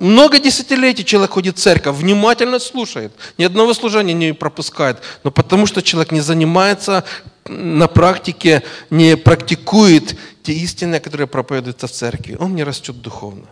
Много 0.00 0.40
десятилетий 0.40 1.04
человек 1.04 1.30
ходит 1.30 1.56
в 1.56 1.60
церковь, 1.60 1.96
внимательно 1.96 2.58
слушает, 2.58 3.12
ни 3.38 3.44
одного 3.44 3.74
служения 3.74 4.12
не 4.12 4.34
пропускает, 4.34 4.98
но 5.22 5.30
потому 5.30 5.66
что 5.66 5.82
человек 5.82 6.10
не 6.10 6.20
занимается 6.20 7.04
на 7.46 7.86
практике, 7.86 8.64
не 8.90 9.16
практикует 9.16 10.18
те 10.42 10.52
истины, 10.52 10.98
которые 10.98 11.28
проповедуются 11.28 11.86
в 11.86 11.92
церкви, 11.92 12.36
он 12.40 12.56
не 12.56 12.64
растет 12.64 13.00
духовно. 13.00 13.46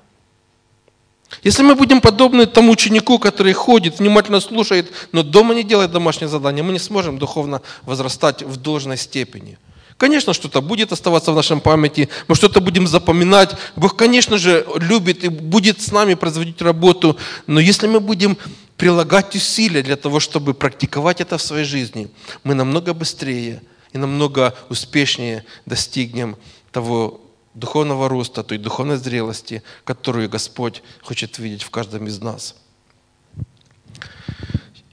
Если 1.44 1.62
мы 1.62 1.76
будем 1.76 2.00
подобны 2.00 2.46
тому 2.46 2.72
ученику, 2.72 3.20
который 3.20 3.52
ходит, 3.52 4.00
внимательно 4.00 4.40
слушает, 4.40 4.90
но 5.12 5.22
дома 5.22 5.54
не 5.54 5.62
делает 5.62 5.92
домашнее 5.92 6.28
задание, 6.28 6.64
мы 6.64 6.72
не 6.72 6.80
сможем 6.80 7.18
духовно 7.18 7.62
возрастать 7.84 8.42
в 8.42 8.56
должной 8.56 8.96
степени– 8.96 9.58
Конечно, 10.00 10.32
что-то 10.32 10.62
будет 10.62 10.92
оставаться 10.92 11.30
в 11.30 11.34
нашем 11.34 11.60
памяти, 11.60 12.08
мы 12.26 12.34
что-то 12.34 12.62
будем 12.62 12.86
запоминать. 12.86 13.54
Бог, 13.76 13.96
конечно 13.96 14.38
же, 14.38 14.66
любит 14.76 15.24
и 15.24 15.28
будет 15.28 15.82
с 15.82 15.92
нами 15.92 16.14
производить 16.14 16.62
работу, 16.62 17.18
но 17.46 17.60
если 17.60 17.86
мы 17.86 18.00
будем 18.00 18.38
прилагать 18.78 19.36
усилия 19.36 19.82
для 19.82 19.96
того, 19.96 20.18
чтобы 20.18 20.54
практиковать 20.54 21.20
это 21.20 21.36
в 21.36 21.42
своей 21.42 21.66
жизни, 21.66 22.08
мы 22.44 22.54
намного 22.54 22.94
быстрее 22.94 23.60
и 23.92 23.98
намного 23.98 24.54
успешнее 24.70 25.44
достигнем 25.66 26.38
того 26.72 27.20
духовного 27.52 28.08
роста, 28.08 28.42
той 28.42 28.56
духовной 28.56 28.96
зрелости, 28.96 29.62
которую 29.84 30.30
Господь 30.30 30.82
хочет 31.02 31.38
видеть 31.38 31.62
в 31.62 31.68
каждом 31.68 32.06
из 32.06 32.22
нас. 32.22 32.54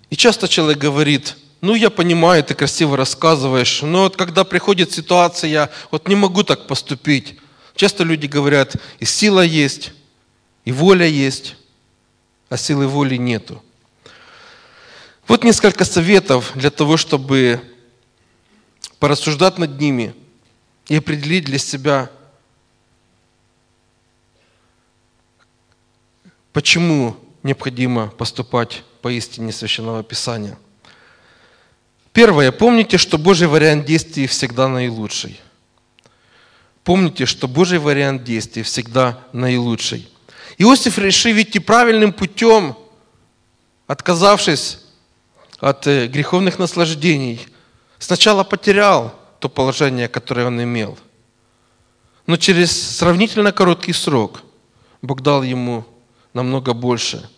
И 0.09 0.17
часто 0.17 0.49
человек 0.49 0.79
говорит– 0.79 1.37
ну, 1.59 1.73
я 1.73 1.89
понимаю, 1.89 2.43
ты 2.43 2.53
красиво 2.53 2.95
рассказываешь, 2.95 3.81
но 3.81 4.03
вот 4.03 4.15
когда 4.15 4.43
приходит 4.43 4.91
ситуация, 4.91 5.49
я 5.49 5.69
вот 5.89 6.07
не 6.07 6.15
могу 6.15 6.43
так 6.43 6.67
поступить. 6.67 7.39
Часто 7.75 8.03
люди 8.03 8.27
говорят, 8.27 8.75
и 8.99 9.05
сила 9.05 9.41
есть, 9.41 9.91
и 10.65 10.71
воля 10.71 11.07
есть, 11.07 11.55
а 12.49 12.57
силы 12.57 12.87
воли 12.87 13.15
нету. 13.15 13.63
Вот 15.27 15.43
несколько 15.43 15.83
советов 15.83 16.51
для 16.55 16.69
того, 16.69 16.95
чтобы 16.95 17.59
порассуждать 18.99 19.57
над 19.57 19.79
ними 19.79 20.13
и 20.87 20.97
определить 20.97 21.45
для 21.45 21.57
себя, 21.57 22.11
почему 26.53 27.17
необходимо 27.41 28.07
поступать 28.09 28.83
по 29.01 29.11
истине 29.11 29.51
Священного 29.51 30.03
Писания– 30.03 30.57
Первое. 32.17 32.51
Помните, 32.51 32.97
что 32.97 33.19
Божий 33.19 33.47
вариант 33.47 33.85
действий 33.85 34.25
всегда 34.25 34.67
наилучший. 34.67 35.39
Помните, 36.83 37.27
что 37.27 37.47
Божий 37.47 37.77
вариант 37.77 38.23
действий 38.23 38.63
всегда 38.63 39.19
наилучший. 39.33 40.09
Иосиф 40.57 40.97
решил 40.97 41.39
идти 41.39 41.59
правильным 41.59 42.11
путем, 42.11 42.75
отказавшись 43.85 44.79
от 45.59 45.85
э, 45.85 46.07
греховных 46.07 46.57
наслаждений. 46.57 47.45
Сначала 47.99 48.43
потерял 48.43 49.13
то 49.39 49.47
положение, 49.47 50.07
которое 50.07 50.47
он 50.47 50.59
имел. 50.63 50.97
Но 52.25 52.37
через 52.37 52.97
сравнительно 52.97 53.51
короткий 53.51 53.93
срок 53.93 54.41
Бог 55.03 55.21
дал 55.21 55.43
ему 55.43 55.85
намного 56.33 56.73
больше– 56.73 57.29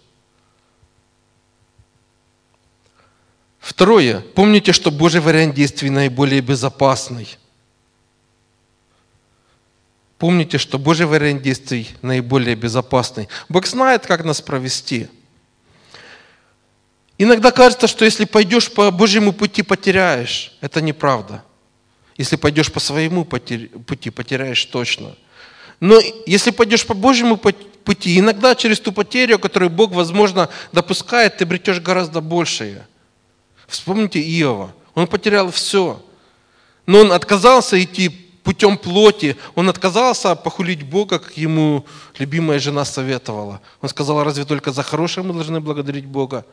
Второе. 3.70 4.22
Помните, 4.34 4.74
что 4.74 4.89
Божий 4.89 5.22
вариант 5.22 5.53
действий 5.53 5.91
наиболее 5.91 6.41
безопасный. 6.41 7.38
Помните, 10.17 10.57
что 10.57 10.80
Божий 10.80 11.05
вариант 11.05 11.43
действий 11.43 11.88
наиболее 12.01 12.55
безопасный. 12.55 13.30
Бог 13.47 13.67
знает, 13.67 14.07
как 14.07 14.26
нас 14.26 14.41
провести. 14.41 15.07
Иногда 17.20 17.51
кажется, 17.51 17.86
что 17.86 18.05
если 18.05 18.26
пойдешь 18.26 18.72
по 18.72 18.89
Божьему 18.89 19.34
пути, 19.34 19.61
потеряешь. 19.61 20.57
Это 20.61 20.82
неправда. 20.82 21.43
Если 22.17 22.38
пойдешь 22.38 22.72
по 22.72 22.80
своему 22.80 23.24
пути, 23.24 24.09
потеряешь 24.09 24.65
точно. 24.65 25.15
Но 25.80 25.99
если 26.26 26.49
пойдешь 26.49 26.88
по 26.88 26.95
Божьему 26.95 27.38
пути, 27.38 28.17
иногда 28.17 28.55
через 28.55 28.80
ту 28.80 28.91
потерю, 28.91 29.38
которую 29.38 29.70
Бог, 29.70 29.91
возможно, 29.91 30.49
допускает, 30.72 31.38
ты 31.38 31.43
обретешь 31.43 31.80
гораздо 31.80 32.20
большее– 32.20 32.88
Вспомните 33.70 34.20
Иова. 34.20 34.74
Он 34.95 35.07
потерял 35.07 35.51
все. 35.51 36.03
Но 36.86 36.99
он 36.99 37.11
отказался 37.11 37.82
идти 37.82 38.09
путем 38.09 38.78
плоти. 38.78 39.38
Он 39.53 39.70
отказался 39.70 40.36
похулить 40.36 40.84
Бога, 40.84 41.20
как 41.20 41.38
ему 41.38 41.86
любимая 42.17 42.57
жена 42.57 42.84
советовала. 42.84 43.61
Он 43.80 43.89
сказал, 43.89 44.24
разве 44.24 44.43
только 44.43 44.72
за 44.72 44.82
хорошее 44.82 45.26
мы 45.26 45.34
должны 45.34 45.61
благодарить 45.61 46.05
Бога? 46.05 46.45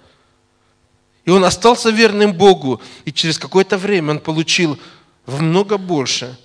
И 1.24 1.30
он 1.30 1.42
остался 1.44 1.90
верным 1.90 2.34
Богу. 2.34 2.82
И 3.06 3.12
через 3.12 3.38
какое-то 3.38 3.78
время 3.78 4.12
он 4.12 4.18
получил 4.20 4.78
в 5.24 5.40
много 5.40 5.78
больше, 5.78 6.38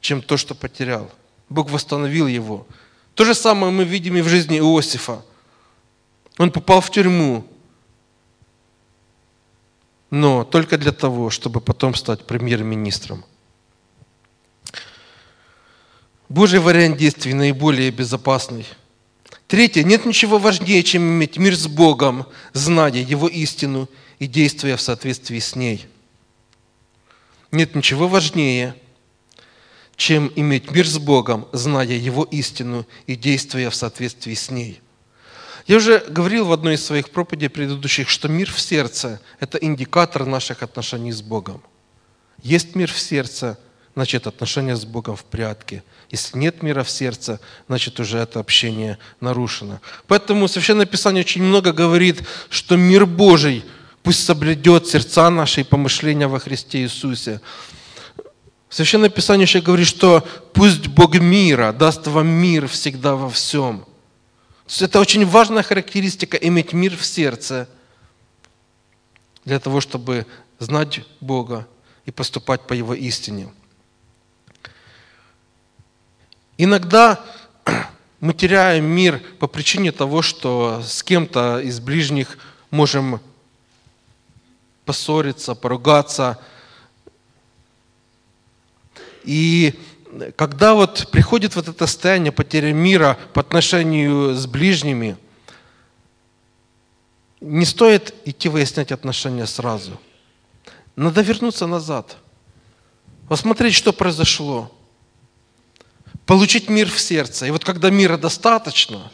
чем 0.00 0.22
то, 0.22 0.36
что 0.36 0.54
потерял. 0.54 1.10
Бог 1.48 1.70
восстановил 1.70 2.28
его. 2.28 2.66
То 3.14 3.24
же 3.24 3.34
самое 3.34 3.72
мы 3.72 3.82
видим 3.82 4.16
и 4.16 4.22
в 4.22 4.28
жизни 4.28 4.58
Иосифа. 4.58 5.24
Он 6.38 6.50
попал 6.50 6.80
в 6.80 6.90
тюрьму, 6.90 7.44
но 10.14 10.44
только 10.44 10.78
для 10.78 10.92
того, 10.92 11.28
чтобы 11.28 11.60
потом 11.60 11.96
стать 11.96 12.24
премьер-министром. 12.24 13.24
Божий 16.28 16.60
вариант 16.60 16.98
действий 16.98 17.34
наиболее 17.34 17.90
безопасный. 17.90 18.64
Третье. 19.48 19.82
Нет 19.82 20.04
ничего 20.06 20.38
важнее, 20.38 20.84
чем 20.84 21.02
иметь 21.02 21.36
мир 21.36 21.56
с 21.56 21.66
Богом, 21.66 22.26
зная 22.52 22.92
Его 22.92 23.26
истину 23.26 23.88
и 24.20 24.28
действуя 24.28 24.76
в 24.76 24.80
соответствии 24.80 25.40
с 25.40 25.56
ней. 25.56 25.88
Нет 27.50 27.74
ничего 27.74 28.06
важнее, 28.06 28.76
чем 29.96 30.32
иметь 30.36 30.70
мир 30.70 30.86
с 30.86 30.98
Богом, 30.98 31.48
зная 31.50 31.96
Его 31.98 32.22
истину 32.22 32.86
и 33.08 33.16
действуя 33.16 33.68
в 33.68 33.74
соответствии 33.74 34.34
с 34.34 34.48
ней. 34.48 34.80
Я 35.66 35.76
уже 35.76 36.04
говорил 36.08 36.44
в 36.44 36.52
одной 36.52 36.74
из 36.74 36.84
своих 36.84 37.10
проповедей 37.10 37.48
предыдущих, 37.48 38.10
что 38.10 38.28
мир 38.28 38.52
в 38.52 38.60
сердце– 38.60 39.20
это 39.40 39.56
индикатор 39.56 40.26
наших 40.26 40.62
отношений 40.62 41.12
с 41.12 41.22
Богом. 41.22 41.62
Есть 42.42 42.74
мир 42.74 42.92
в 42.92 42.98
сердце, 42.98 43.58
значит 43.94 44.26
отношения 44.26 44.76
с 44.76 44.84
Богом 44.84 45.16
в 45.16 45.24
порядке. 45.24 45.82
Если 46.10 46.36
нет 46.36 46.62
мира 46.62 46.82
в 46.82 46.90
сердце, 46.90 47.40
значит 47.66 47.98
уже 47.98 48.18
это 48.18 48.40
общение 48.40 48.98
нарушено. 49.20 49.80
Поэтому 50.06 50.48
Священное 50.48 50.84
Писание 50.84 51.22
очень 51.24 51.42
много 51.42 51.72
говорит, 51.72 52.22
что 52.50 52.76
мир 52.76 53.06
Божий 53.06 53.64
пусть 54.02 54.22
соблюдет 54.22 54.86
сердца 54.86 55.30
наши 55.30 55.62
и 55.62 55.64
помышления 55.64 56.28
во 56.28 56.40
Христе 56.40 56.82
Иисусе. 56.82 57.40
Священное 58.68 59.08
Писание 59.08 59.46
еще 59.46 59.62
говорит, 59.62 59.86
что 59.86 60.26
пусть 60.52 60.88
Бог 60.88 61.14
мира 61.14 61.72
даст 61.72 62.06
вам 62.06 62.26
мир 62.26 62.68
всегда 62.68 63.14
во 63.14 63.30
всем. 63.30 63.86
Это 64.80 64.98
очень 64.98 65.24
важная 65.24 65.62
характеристика 65.62 66.36
иметь 66.36 66.72
мир 66.72 66.96
в 66.96 67.04
сердце 67.04 67.68
для 69.44 69.60
того, 69.60 69.80
чтобы 69.80 70.26
знать 70.58 71.00
Бога 71.20 71.68
и 72.06 72.10
поступать 72.10 72.66
по 72.66 72.72
Его 72.72 72.94
истине. 72.94 73.52
Иногда 76.56 77.24
мы 78.20 78.32
теряем 78.32 78.84
мир 78.84 79.20
по 79.38 79.46
причине 79.46 79.92
того, 79.92 80.22
что 80.22 80.82
с 80.82 81.02
кем-то 81.02 81.60
из 81.60 81.80
ближних 81.80 82.38
можем 82.70 83.20
поссориться, 84.84 85.54
поругаться. 85.54 86.40
И 89.24 89.78
когда 90.36 90.74
вот 90.74 91.08
приходит 91.10 91.56
вот 91.56 91.68
это 91.68 91.86
состояние 91.86 92.32
потери 92.32 92.72
мира 92.72 93.18
по 93.32 93.40
отношению 93.40 94.34
с 94.34 94.46
ближними, 94.46 95.16
не 97.40 97.64
стоит 97.64 98.14
идти 98.24 98.48
выяснять 98.48 98.92
отношения 98.92 99.46
сразу. 99.46 100.00
Надо 100.96 101.20
вернуться 101.22 101.66
назад, 101.66 102.16
посмотреть, 103.28 103.74
что 103.74 103.92
произошло, 103.92 104.70
получить 106.26 106.68
мир 106.68 106.88
в 106.88 107.00
сердце. 107.00 107.46
И 107.46 107.50
вот 107.50 107.64
когда 107.64 107.90
мира 107.90 108.16
достаточно, 108.16 109.10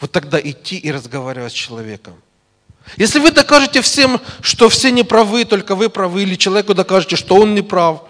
вот 0.00 0.12
тогда 0.12 0.38
идти 0.38 0.76
и 0.76 0.92
разговаривать 0.92 1.52
с 1.52 1.56
человеком. 1.56 2.14
Если 2.98 3.18
вы 3.18 3.30
докажете 3.30 3.80
всем, 3.80 4.20
что 4.42 4.68
все 4.68 4.90
не 4.90 5.02
правы, 5.04 5.46
только 5.46 5.74
вы 5.74 5.88
правы, 5.88 6.22
или 6.22 6.34
человеку 6.34 6.74
докажете, 6.74 7.16
что 7.16 7.36
он 7.36 7.54
не 7.54 7.62
прав, 7.62 8.02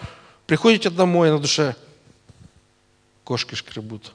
приходите 0.46 0.90
домой 0.90 1.30
на 1.30 1.38
душе, 1.38 1.76
кошки 3.24 3.54
шкребут. 3.54 4.12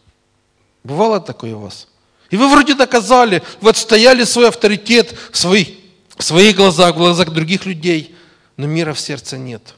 Бывало 0.83 1.19
такое 1.19 1.55
у 1.55 1.59
вас? 1.59 1.87
И 2.29 2.37
вы 2.37 2.47
вроде 2.49 2.75
доказали, 2.75 3.43
вы 3.59 3.71
отстояли 3.71 4.23
свой 4.23 4.47
авторитет 4.47 5.15
в 5.31 5.37
своих, 5.37 5.69
в 6.15 6.23
своих 6.23 6.55
глазах, 6.55 6.95
в 6.95 6.97
глазах 6.97 7.31
других 7.31 7.65
людей, 7.65 8.15
но 8.55 8.67
мира 8.67 8.93
в 8.93 8.99
сердце 8.99 9.37
нет. 9.37 9.75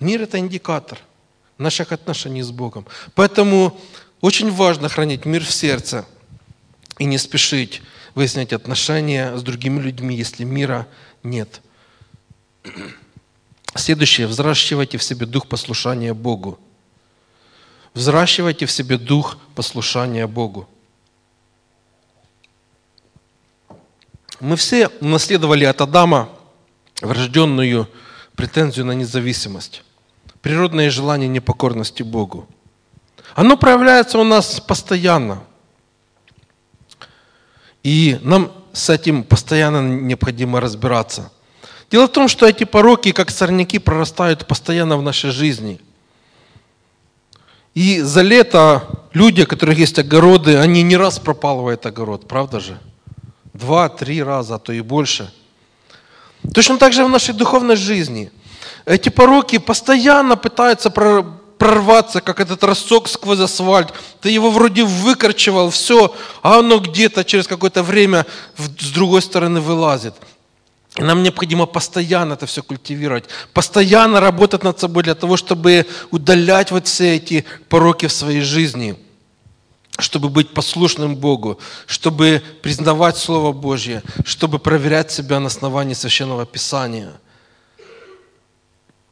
Мир– 0.00 0.22
это 0.22 0.38
индикатор 0.38 0.98
наших 1.56 1.92
отношений 1.92 2.42
с 2.42 2.50
Богом. 2.50 2.86
Поэтому 3.14 3.78
очень 4.20 4.50
важно 4.50 4.88
хранить 4.88 5.24
мир 5.24 5.44
в 5.44 5.52
сердце 5.52 6.04
и 6.98 7.04
не 7.04 7.16
спешить 7.16 7.80
выяснять 8.14 8.52
отношения 8.52 9.36
с 9.36 9.42
другими 9.42 9.80
людьми, 9.80 10.16
если 10.16 10.44
мира 10.44 10.86
нет. 11.22 11.60
Следующее. 13.74 14.26
Взращивайте 14.26 14.98
в 14.98 15.02
себе 15.02 15.26
дух 15.26 15.46
послушания 15.48 16.14
Богу. 16.14 16.58
Взращивайте 17.92 18.66
в 18.66 18.70
себе 18.70 18.98
дух 18.98 19.38
послушания 19.54 20.26
Богу. 20.26 20.68
Мы 24.40 24.56
все 24.56 24.90
наследовали 25.00 25.64
от 25.64 25.80
Адама 25.80 26.28
врожденную 27.00 27.88
претензию 28.34 28.84
на 28.84 28.92
независимость, 28.92 29.82
природное 30.42 30.90
желание 30.90 31.28
непокорности 31.28 32.02
Богу. 32.02 32.48
Оно 33.34 33.56
проявляется 33.56 34.18
у 34.18 34.24
нас 34.24 34.60
постоянно. 34.60 35.42
И 37.82 38.18
нам 38.22 38.52
с 38.72 38.90
этим 38.90 39.24
постоянно 39.24 39.88
необходимо 39.88 40.60
разбираться. 40.60 41.30
Дело 41.94 42.06
в 42.06 42.10
том, 42.10 42.26
что 42.26 42.44
эти 42.44 42.64
пороки, 42.64 43.12
как 43.12 43.30
сорняки, 43.30 43.78
прорастают 43.78 44.48
постоянно 44.48 44.96
в 44.96 45.02
нашей 45.02 45.30
жизни. 45.30 45.80
И 47.72 48.00
за 48.00 48.22
лето 48.22 48.82
люди, 49.12 49.42
у 49.42 49.46
которых 49.46 49.78
есть 49.78 49.96
огороды, 50.00 50.56
они 50.56 50.82
не 50.82 50.96
раз 50.96 51.20
пропалывают 51.20 51.86
огород, 51.86 52.26
правда 52.26 52.58
же? 52.58 52.80
Два, 53.52 53.88
три 53.88 54.24
раза, 54.24 54.56
а 54.56 54.58
то 54.58 54.72
и 54.72 54.80
больше. 54.80 55.32
Точно 56.52 56.78
так 56.78 56.92
же 56.92 57.04
в 57.04 57.08
нашей 57.08 57.32
духовной 57.32 57.76
жизни. 57.76 58.32
Эти 58.86 59.08
пороки 59.08 59.58
постоянно 59.58 60.36
пытаются 60.36 60.90
прорваться, 60.90 62.20
как 62.20 62.40
этот 62.40 62.64
росток 62.64 63.06
сквозь 63.06 63.38
асфальт. 63.38 63.94
Ты 64.20 64.30
его 64.30 64.50
вроде 64.50 64.82
выкорчевал, 64.82 65.70
все, 65.70 66.12
а 66.42 66.58
оно 66.58 66.80
где-то 66.80 67.22
через 67.22 67.46
какое-то 67.46 67.84
время 67.84 68.26
с 68.56 68.90
другой 68.90 69.22
стороны 69.22 69.60
вылазит. 69.60 70.14
Нам 70.96 71.24
необходимо 71.24 71.66
постоянно 71.66 72.34
это 72.34 72.46
все 72.46 72.62
культивировать, 72.62 73.24
постоянно 73.52 74.20
работать 74.20 74.62
над 74.62 74.78
собой 74.78 75.02
для 75.02 75.16
того, 75.16 75.36
чтобы 75.36 75.86
удалять 76.12 76.70
вот 76.70 76.86
все 76.86 77.16
эти 77.16 77.44
пороки 77.68 78.06
в 78.06 78.12
своей 78.12 78.42
жизни, 78.42 78.96
чтобы 79.98 80.28
быть 80.28 80.54
послушным 80.54 81.16
Богу, 81.16 81.58
чтобы 81.86 82.42
признавать 82.62 83.16
Слово 83.16 83.52
Божье, 83.52 84.04
чтобы 84.24 84.60
проверять 84.60 85.10
себя 85.10 85.40
на 85.40 85.48
основании 85.48 85.94
Священного 85.94 86.46
Писания. 86.46 87.12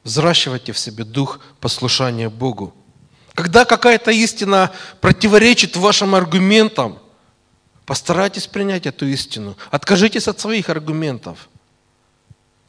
Взращивайте 0.04 0.72
в 0.72 0.78
себе 0.78 1.02
дух 1.02 1.40
послушания 1.60 2.28
Богу. 2.28 2.72
Когда 3.34 3.64
какая-то 3.64 4.12
истина 4.12 4.70
противоречит 5.00 5.76
вашим 5.76 6.14
аргументам, 6.14 7.00
постарайтесь 7.86 8.46
принять 8.46 8.86
эту 8.86 9.06
истину. 9.06 9.56
Откажитесь 9.72 10.28
от 10.28 10.38
своих 10.38 10.70
аргументов– 10.70 11.48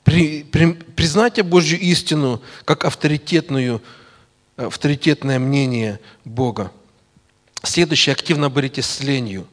при, 0.03 0.43
при, 0.43 0.73
признайте 0.73 1.43
Божью 1.43 1.79
истину 1.79 2.41
как 2.65 2.85
авторитетную, 2.85 3.81
авторитетное 4.57 5.39
мнение 5.39 5.99
Бога. 6.25 6.71
Следующее, 7.63 8.13
активно 8.13 8.49
боритесь 8.49 8.85
с 8.85 8.99
ленью. 8.99 9.47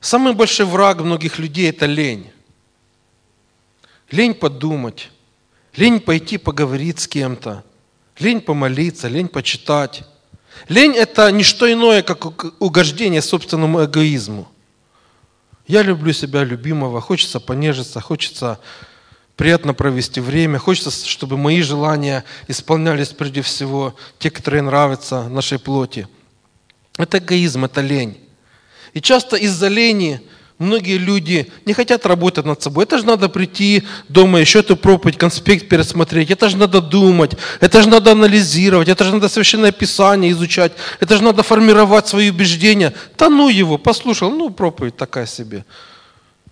Самый 0.00 0.32
большой 0.32 0.66
враг 0.66 1.00
многих 1.00 1.38
людей– 1.38 1.68
это 1.70 1.86
лень. 1.86 2.30
Лень 4.10 4.34
подумать, 4.34 5.10
лень 5.74 6.00
пойти 6.00 6.38
поговорить 6.38 7.00
с 7.00 7.08
кем-то, 7.08 7.64
лень 8.18 8.40
помолиться, 8.40 9.08
лень 9.08 9.28
почитать. 9.28 10.04
Лень– 10.68 10.92
это 10.96 11.30
не 11.32 11.42
что 11.42 11.70
иное, 11.70 12.02
как 12.02 12.24
угождение 12.62 13.20
собственному 13.20 13.84
эгоизму. 13.84 14.48
Я 15.66 15.82
люблю 15.82 16.12
себя 16.12 16.44
любимого, 16.44 17.00
хочется 17.00 17.40
понежиться, 17.40 18.00
хочется 18.00 18.60
приятно 19.34 19.74
провести 19.74 20.20
время, 20.20 20.58
хочется, 20.58 20.90
чтобы 20.90 21.36
мои 21.36 21.60
желания 21.60 22.24
исполнялись 22.48 23.08
прежде 23.08 23.42
всего, 23.42 23.94
те, 24.18 24.30
которые 24.30 24.62
нравятся 24.62 25.28
нашей 25.28 25.58
плоти. 25.58 26.08
Это 26.96 27.18
эгоизм, 27.18 27.64
это 27.64 27.80
лень. 27.80 28.18
И 28.94 29.00
часто 29.00 29.36
из-за 29.36 29.68
лени 29.68 30.22
Многие 30.58 30.96
люди 30.96 31.52
не 31.66 31.74
хотят 31.74 32.06
работать 32.06 32.46
над 32.46 32.62
собой. 32.62 32.84
Это 32.84 32.96
же 32.96 33.04
надо 33.04 33.28
прийти 33.28 33.82
дома, 34.08 34.40
еще 34.40 34.60
эту 34.60 34.74
проповедь, 34.76 35.18
конспект 35.18 35.68
пересмотреть. 35.68 36.30
Это 36.30 36.48
же 36.48 36.56
надо 36.56 36.80
думать, 36.80 37.32
это 37.60 37.82
же 37.82 37.88
надо 37.90 38.12
анализировать, 38.12 38.88
это 38.88 39.04
же 39.04 39.12
надо 39.12 39.28
Священное 39.28 39.70
Писание 39.70 40.32
изучать, 40.32 40.72
это 40.98 41.16
же 41.16 41.22
надо 41.22 41.42
формировать 41.42 42.08
свои 42.08 42.30
убеждения. 42.30 42.94
Да 43.18 43.28
ну 43.28 43.50
его, 43.50 43.76
послушал, 43.76 44.30
ну 44.30 44.48
проповедь 44.48 44.96
такая 44.96 45.26
себе. 45.26 45.66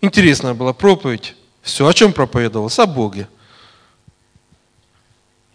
Интересная 0.02 0.52
была 0.52 0.74
проповедь. 0.74 1.34
Все, 1.62 1.86
о 1.86 1.94
чем 1.94 2.12
проповедовалось? 2.12 2.78
О 2.78 2.84
Боге. 2.84 3.26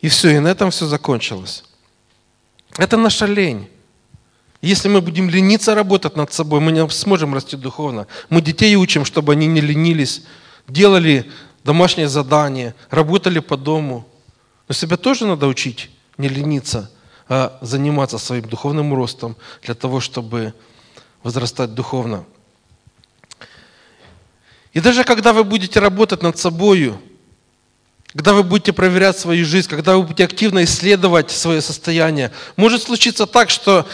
И 0.02 0.10
все, 0.10 0.30
и 0.30 0.40
на 0.40 0.48
этом 0.48 0.72
все 0.72 0.88
закончилось. 0.88 1.64
Это 2.78 2.98
наша 2.98 3.28
лень. 3.28 3.70
Если 4.62 4.90
мы 4.90 5.02
будем 5.02 5.30
лениться 5.30 5.74
работать 5.74 6.18
над 6.18 6.34
собой, 6.34 6.60
мы 6.60 6.72
не 6.72 6.88
сможем 6.90 7.34
расти 7.34 7.56
духовно. 7.56 8.08
Мы 8.30 8.42
детей 8.42 8.76
учим, 8.76 9.06
чтобы 9.06 9.34
они 9.34 9.48
не 9.48 9.62
ленились, 9.62 10.24
делали 10.68 11.32
домашние 11.64 12.10
задания, 12.10 12.76
работали 12.90 13.40
по 13.40 13.56
дому. 13.56 14.06
Но 14.68 14.74
себя 14.74 14.98
тоже 14.98 15.26
надо 15.26 15.48
учить 15.48 15.90
не 16.18 16.28
лениться, 16.28 16.92
а 17.30 17.58
заниматься 17.62 18.18
своим 18.18 18.50
духовным 18.50 18.94
ростом 18.94 19.38
для 19.64 19.76
того, 19.76 20.02
чтобы 20.02 20.54
возрастать 21.24 21.74
духовно. 21.74 22.26
И 24.74 24.82
даже 24.82 25.04
когда 25.04 25.32
вы 25.32 25.46
будете 25.46 25.80
работать 25.80 26.22
над 26.22 26.38
собой, 26.38 26.94
когда 28.14 28.34
вы 28.34 28.44
будете 28.44 28.74
проверять 28.74 29.18
свою 29.18 29.46
жизнь, 29.46 29.70
когда 29.70 29.96
вы 29.96 30.04
будете 30.04 30.26
активно 30.26 30.64
исследовать 30.64 31.32
свое 31.32 31.62
состояние, 31.62 32.32
может 32.56 32.84
случиться 32.84 33.26
так, 33.26 33.50
что 33.50 33.88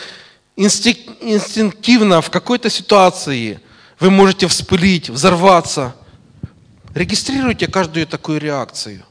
инстинктивно 0.56 2.22
в 2.22 2.30
какой-то 2.30 2.70
ситуации 2.70 3.60
вы 4.00 4.10
можете 4.10 4.48
вспылить, 4.48 5.10
взорваться. 5.10 5.96
Регистрируйте 6.94 7.68
каждую 7.68 8.08
такую 8.08 8.40
реакцию. 8.40 9.04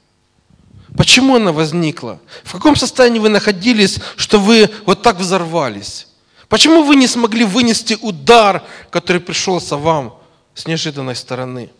Почему 0.96 1.36
она 1.36 1.52
возникла? 1.52 2.20
В 2.44 2.52
каком 2.52 2.76
состоянии 2.76 3.18
вы 3.18 3.28
находились, 3.28 3.98
что 4.16 4.38
вы 4.38 4.70
вот 4.86 5.02
так 5.02 5.16
взорвались? 5.16 6.06
Почему 6.48 6.82
вы 6.82 6.96
не 6.96 7.08
смогли 7.08 7.44
вынести 7.44 7.98
удар, 8.00 8.62
который 8.90 9.20
пришелся 9.20 9.76
вам 9.76 10.18
с 10.54 10.66
неожиданной 10.66 11.16
стороны? 11.16 11.70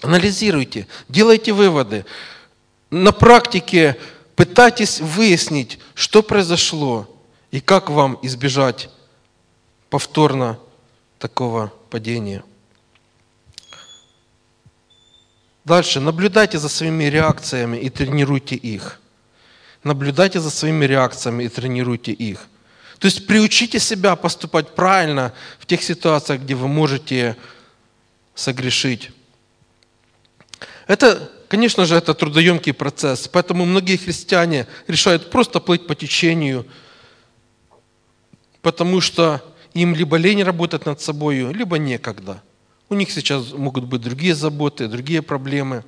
Анализируйте, 0.00 0.86
делайте 1.08 1.52
выводы. 1.52 2.04
На 2.90 3.12
практике 3.12 3.96
пытайтесь 4.34 5.00
выяснить, 5.00 5.78
что 5.94 6.22
произошло 6.22 7.13
и 7.54 7.60
как 7.60 7.88
вам 7.88 8.18
избежать 8.22 8.90
повторно 9.88 10.58
такого 11.20 11.72
падения. 11.88 12.42
Дальше. 15.64 16.00
Наблюдайте 16.00 16.58
за 16.58 16.68
своими 16.68 17.04
реакциями 17.04 17.76
и 17.76 17.90
тренируйте 17.90 18.56
их. 18.56 19.00
Наблюдайте 19.84 20.40
за 20.40 20.50
своими 20.50 20.84
реакциями 20.84 21.44
и 21.44 21.48
тренируйте 21.48 22.10
их. 22.10 22.48
То 22.98 23.06
есть 23.06 23.24
приучите 23.28 23.78
себя 23.78 24.16
поступать 24.16 24.74
правильно 24.74 25.32
в 25.60 25.66
тех 25.66 25.80
ситуациях, 25.80 26.40
где 26.40 26.56
вы 26.56 26.66
можете 26.66 27.36
согрешить. 28.34 29.12
Это, 30.88 31.30
конечно 31.46 31.84
же, 31.84 31.94
это 31.94 32.14
трудоемкий 32.14 32.72
процесс, 32.72 33.28
поэтому 33.28 33.64
многие 33.64 33.96
христиане 33.96 34.66
решают 34.88 35.30
просто 35.30 35.60
плыть 35.60 35.86
по 35.86 35.94
течению, 35.94 36.66
потому 38.64 39.00
что 39.00 39.40
им 39.74 39.94
либо 39.94 40.16
лень 40.16 40.42
работать 40.42 40.86
над 40.86 41.00
собой, 41.00 41.52
либо 41.52 41.78
некогда. 41.78 42.42
У 42.88 42.94
них 42.94 43.12
сейчас 43.12 43.52
могут 43.52 43.84
быть 43.84 44.00
другие 44.00 44.34
заботы, 44.34 44.88
другие 44.88 45.22
проблемы. 45.22 45.84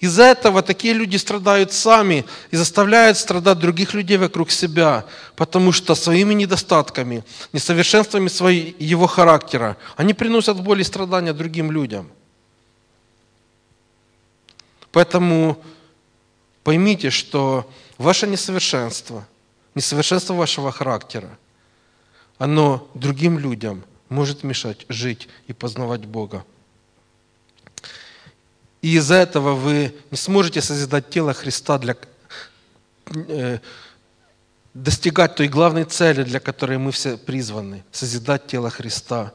Из-за 0.00 0.24
этого 0.24 0.62
такие 0.62 0.92
люди 0.92 1.16
страдают 1.16 1.72
сами 1.72 2.24
и 2.50 2.56
заставляют 2.56 3.16
страдать 3.16 3.58
других 3.58 3.94
людей 3.94 4.16
вокруг 4.16 4.50
себя, 4.50 5.04
потому 5.36 5.70
что 5.70 5.94
своими 5.94 6.34
недостатками, 6.34 7.22
несовершенствами 7.52 8.26
своего 8.26 9.06
характера 9.06 9.76
они 9.96 10.14
приносят 10.14 10.60
боль 10.60 10.80
и 10.80 10.84
страдания 10.84 11.32
другим 11.32 11.70
людям– 11.70 12.10
Поэтому 14.94 15.60
поймите, 16.62 17.10
что 17.10 17.68
ваше 17.98 18.28
несовершенство, 18.28 19.26
несовершенство 19.74 20.34
вашего 20.34 20.70
характера, 20.70 21.36
оно 22.38 22.88
другим 22.94 23.38
людям 23.38 23.84
может 24.08 24.42
мешать 24.42 24.86
жить 24.88 25.28
и 25.46 25.52
познавать 25.52 26.04
Бога. 26.04 26.44
И 28.82 28.96
из-за 28.96 29.14
этого 29.14 29.54
вы 29.54 29.94
не 30.10 30.16
сможете 30.16 30.60
созидать 30.60 31.08
тело 31.10 31.32
Христа 31.32 31.78
для 31.78 31.96
э, 33.06 33.58
достигать 34.74 35.36
той 35.36 35.48
главной 35.48 35.84
цели, 35.84 36.22
для 36.22 36.40
которой 36.40 36.78
мы 36.78 36.92
все 36.92 37.16
призваны– 37.16 37.82
созидать 37.92 38.46
тело 38.46 38.68
Христа. 38.68 39.32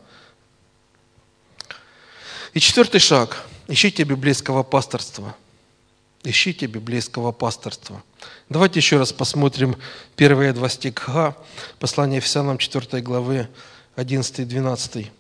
И 2.54 2.60
четвертый 2.60 3.00
шаг– 3.00 3.44
ищите 3.68 4.04
библейского 4.04 4.64
пасторства– 4.64 5.36
Ищите 6.24 6.66
библейского 6.66 7.32
пасторства. 7.32 8.04
Давайте 8.50 8.80
еще 8.80 8.98
раз 8.98 9.14
посмотрим 9.14 9.76
первые 10.16 10.54
два 10.54 10.70
стиха 10.70 11.36
послания 11.80 12.18
Ефесянам 12.18 12.58
4 12.58 13.02
главы 13.02 13.48
11 13.96 14.40
и 14.40 14.46
12. 14.46 15.12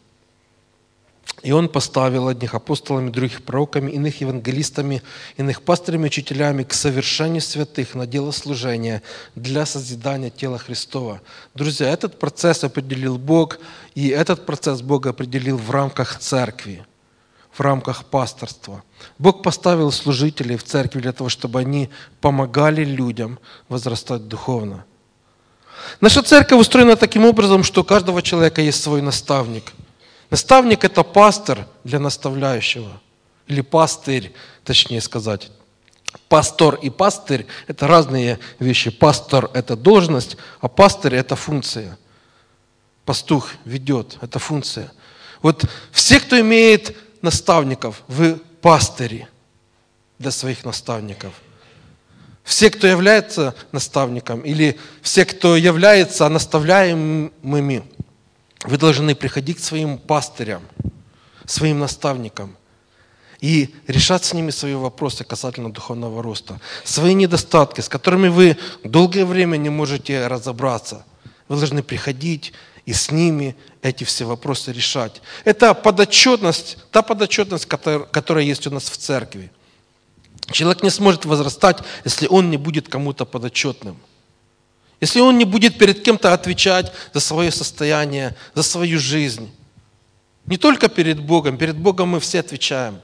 «И 1.43 1.51
он 1.51 1.69
поставил 1.69 2.27
одних 2.27 2.53
апостолами, 2.53 3.11
других 3.11 3.43
пророками, 3.43 3.91
иных 3.91 4.19
евангелистами, 4.19 5.01
иных 5.37 5.61
пастырями, 5.61 6.07
учителями 6.07 6.63
к 6.63 6.73
совершению 6.73 7.41
святых 7.41 7.95
на 7.95 8.05
дело 8.07 8.31
служения 8.31 9.01
для 9.35 9.65
созидания 9.65 10.31
тела 10.31 10.57
Христова». 10.57 11.21
Друзья, 11.53 11.89
этот 11.89 12.19
процесс 12.19 12.63
определил 12.63 13.17
Бог, 13.17 13.59
и 13.95 14.09
этот 14.09 14.45
процесс 14.45 14.81
Бог 14.81 15.05
определил 15.05 15.57
в 15.57 15.69
рамках 15.71 16.19
церкви 16.19 16.85
в 17.51 17.59
рамках 17.61 18.05
пасторства. 18.05 18.83
Бог 19.17 19.43
поставил 19.43 19.91
служителей 19.91 20.57
в 20.57 20.63
церкви 20.63 21.01
для 21.01 21.11
того, 21.11 21.29
чтобы 21.29 21.59
они 21.59 21.89
помогали 22.21 22.83
людям 22.83 23.39
возрастать 23.67 24.27
духовно. 24.27 24.85
Наша 26.01 26.21
церковь 26.21 26.59
устроена 26.59 26.95
таким 26.95 27.25
образом, 27.25 27.63
что 27.63 27.81
у 27.81 27.83
каждого 27.83 28.21
человека 28.21 28.61
есть 28.61 28.81
свой 28.81 29.01
наставник. 29.01 29.73
Наставник– 30.29 30.83
это 30.85 31.03
пастор 31.03 31.67
для 31.83 31.99
наставляющего. 31.99 33.01
Или 33.47 33.61
пастырь, 33.61 34.33
точнее 34.63 35.01
сказать. 35.01 35.51
Пастор 36.27 36.75
и 36.75 36.89
пастырь– 36.89 37.47
это 37.67 37.87
разные 37.87 38.39
вещи. 38.59 38.91
Пастор– 38.91 39.49
это 39.53 39.75
должность, 39.75 40.37
а 40.61 40.67
пастырь– 40.67 41.15
это 41.15 41.35
функция. 41.35 41.97
Пастух 43.05 43.49
ведет– 43.65 44.17
это 44.21 44.37
функция. 44.37 44.91
Вот 45.41 45.65
все, 45.91 46.19
кто 46.19 46.39
имеет 46.39 46.95
наставников, 47.21 48.03
вы 48.07 48.35
пастыри 48.61 49.27
для 50.17 50.31
своих 50.31 50.65
наставников. 50.65 51.33
Все, 52.43 52.69
кто 52.69 52.87
является 52.87 53.55
наставником, 53.71 54.41
или 54.41 54.77
все, 55.01 55.25
кто 55.25 55.55
является 55.55 56.27
наставляемыми, 56.29 57.83
вы 58.63 58.77
должны 58.77 59.15
приходить 59.15 59.57
к 59.57 59.63
своим 59.63 59.97
пастырям, 59.97 60.63
своим 61.45 61.79
наставникам 61.79 62.57
и 63.39 63.73
решать 63.87 64.25
с 64.25 64.33
ними 64.33 64.51
свои 64.51 64.73
вопросы 64.73 65.23
касательно 65.23 65.71
духовного 65.71 66.21
роста. 66.21 66.59
Свои 66.83 67.13
недостатки, 67.13 67.81
с 67.81 67.87
которыми 67.87 68.27
вы 68.27 68.57
долгое 68.83 69.25
время 69.25 69.57
не 69.57 69.69
можете 69.69 70.27
разобраться. 70.27 71.05
Вы 71.47 71.57
должны 71.57 71.83
приходить 71.83 72.53
и 72.89 72.93
с 72.93 73.11
ними 73.11 73.55
эти 73.83 74.03
все 74.03 74.25
вопросы 74.25 74.71
решать. 74.71 75.21
Это 75.45 75.75
подотчетность, 75.75 76.75
та 76.89 77.03
подотчетность, 77.03 77.67
которая 77.67 78.43
есть 78.43 78.65
у 78.65 78.71
нас 78.71 78.89
в 78.89 78.97
церкви. 78.97 79.51
Человек 80.51 80.81
не 80.81 80.89
сможет 80.89 81.23
возрастать, 81.25 81.83
если 82.03 82.25
он 82.25 82.49
не 82.49 82.57
будет 82.57 82.89
кому-то 82.89 83.25
подотчетным. 83.25 83.99
Если 85.01 85.19
он 85.19 85.37
не 85.37 85.45
будет 85.45 85.77
перед 85.77 86.01
кем-то 86.01 86.33
отвечать 86.33 86.91
за 87.13 87.19
свое 87.19 87.51
состояние, 87.51 88.35
за 88.55 88.63
свою 88.63 88.97
жизнь. 88.97 89.53
Не 90.47 90.57
только 90.57 90.89
перед 90.89 91.19
Богом, 91.19 91.59
перед 91.59 91.77
Богом 91.77 92.09
мы 92.09 92.19
все 92.19 92.39
отвечаем. 92.39 93.01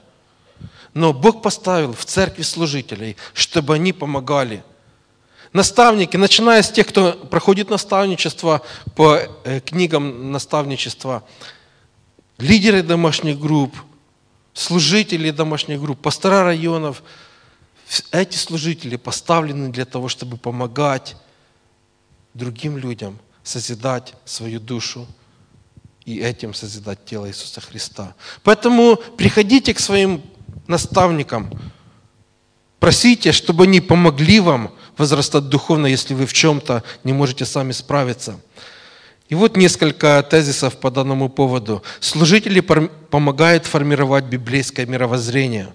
Но 0.94 1.12
Бог 1.12 1.42
поставил 1.42 1.92
в 1.92 2.04
церкви 2.04 2.42
служителей, 2.42 3.16
чтобы 3.34 3.74
они 3.76 3.92
помогали– 3.92 4.64
Наставники, 5.56 6.18
начиная 6.18 6.60
с 6.62 6.70
тех, 6.70 6.86
кто 6.86 7.14
проходит 7.14 7.70
наставничество 7.70 8.60
по 8.94 9.20
э, 9.44 9.60
книгам 9.60 10.30
наставничества, 10.30 11.26
лидеры 12.36 12.82
домашних 12.82 13.40
групп, 13.40 13.74
служители 14.52 15.30
домашних 15.30 15.80
групп, 15.80 15.98
пастора 16.02 16.44
районов, 16.44 17.02
эти 18.10 18.36
служители 18.36 18.96
поставлены 18.96 19.70
для 19.70 19.86
того, 19.86 20.08
чтобы 20.08 20.36
помогать 20.36 21.16
другим 22.34 22.76
людям 22.76 23.18
созидать 23.42 24.12
свою 24.26 24.60
душу 24.60 25.06
и 26.04 26.18
этим 26.18 26.52
созидать 26.52 27.06
тело 27.06 27.30
Иисуса 27.30 27.62
Христа. 27.62 28.14
Поэтому 28.42 28.96
приходите 29.16 29.72
к 29.72 29.80
своим 29.80 30.22
наставникам, 30.66 31.48
просите, 32.78 33.32
чтобы 33.32 33.64
они 33.64 33.80
помогли 33.80 34.40
вам 34.40 34.75
возрастать 34.98 35.48
духовно, 35.48 35.86
если 35.86 36.14
вы 36.14 36.26
в 36.26 36.32
чем-то 36.32 36.82
не 37.04 37.12
можете 37.12 37.44
сами 37.44 37.72
справиться. 37.72 38.40
И 39.28 39.34
вот 39.34 39.56
несколько 39.56 40.22
тезисов 40.22 40.78
по 40.78 40.90
данному 40.90 41.28
поводу. 41.28 41.82
Служители 42.00 42.60
помогают 42.60 43.66
формировать 43.66 44.24
библейское 44.24 44.86
мировоззрение. 44.86 45.74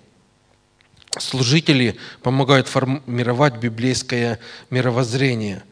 Служители 1.20 1.98
помогают 2.22 2.68
формировать 2.68 3.58
библейское 3.58 4.40
мировоззрение– 4.70 5.64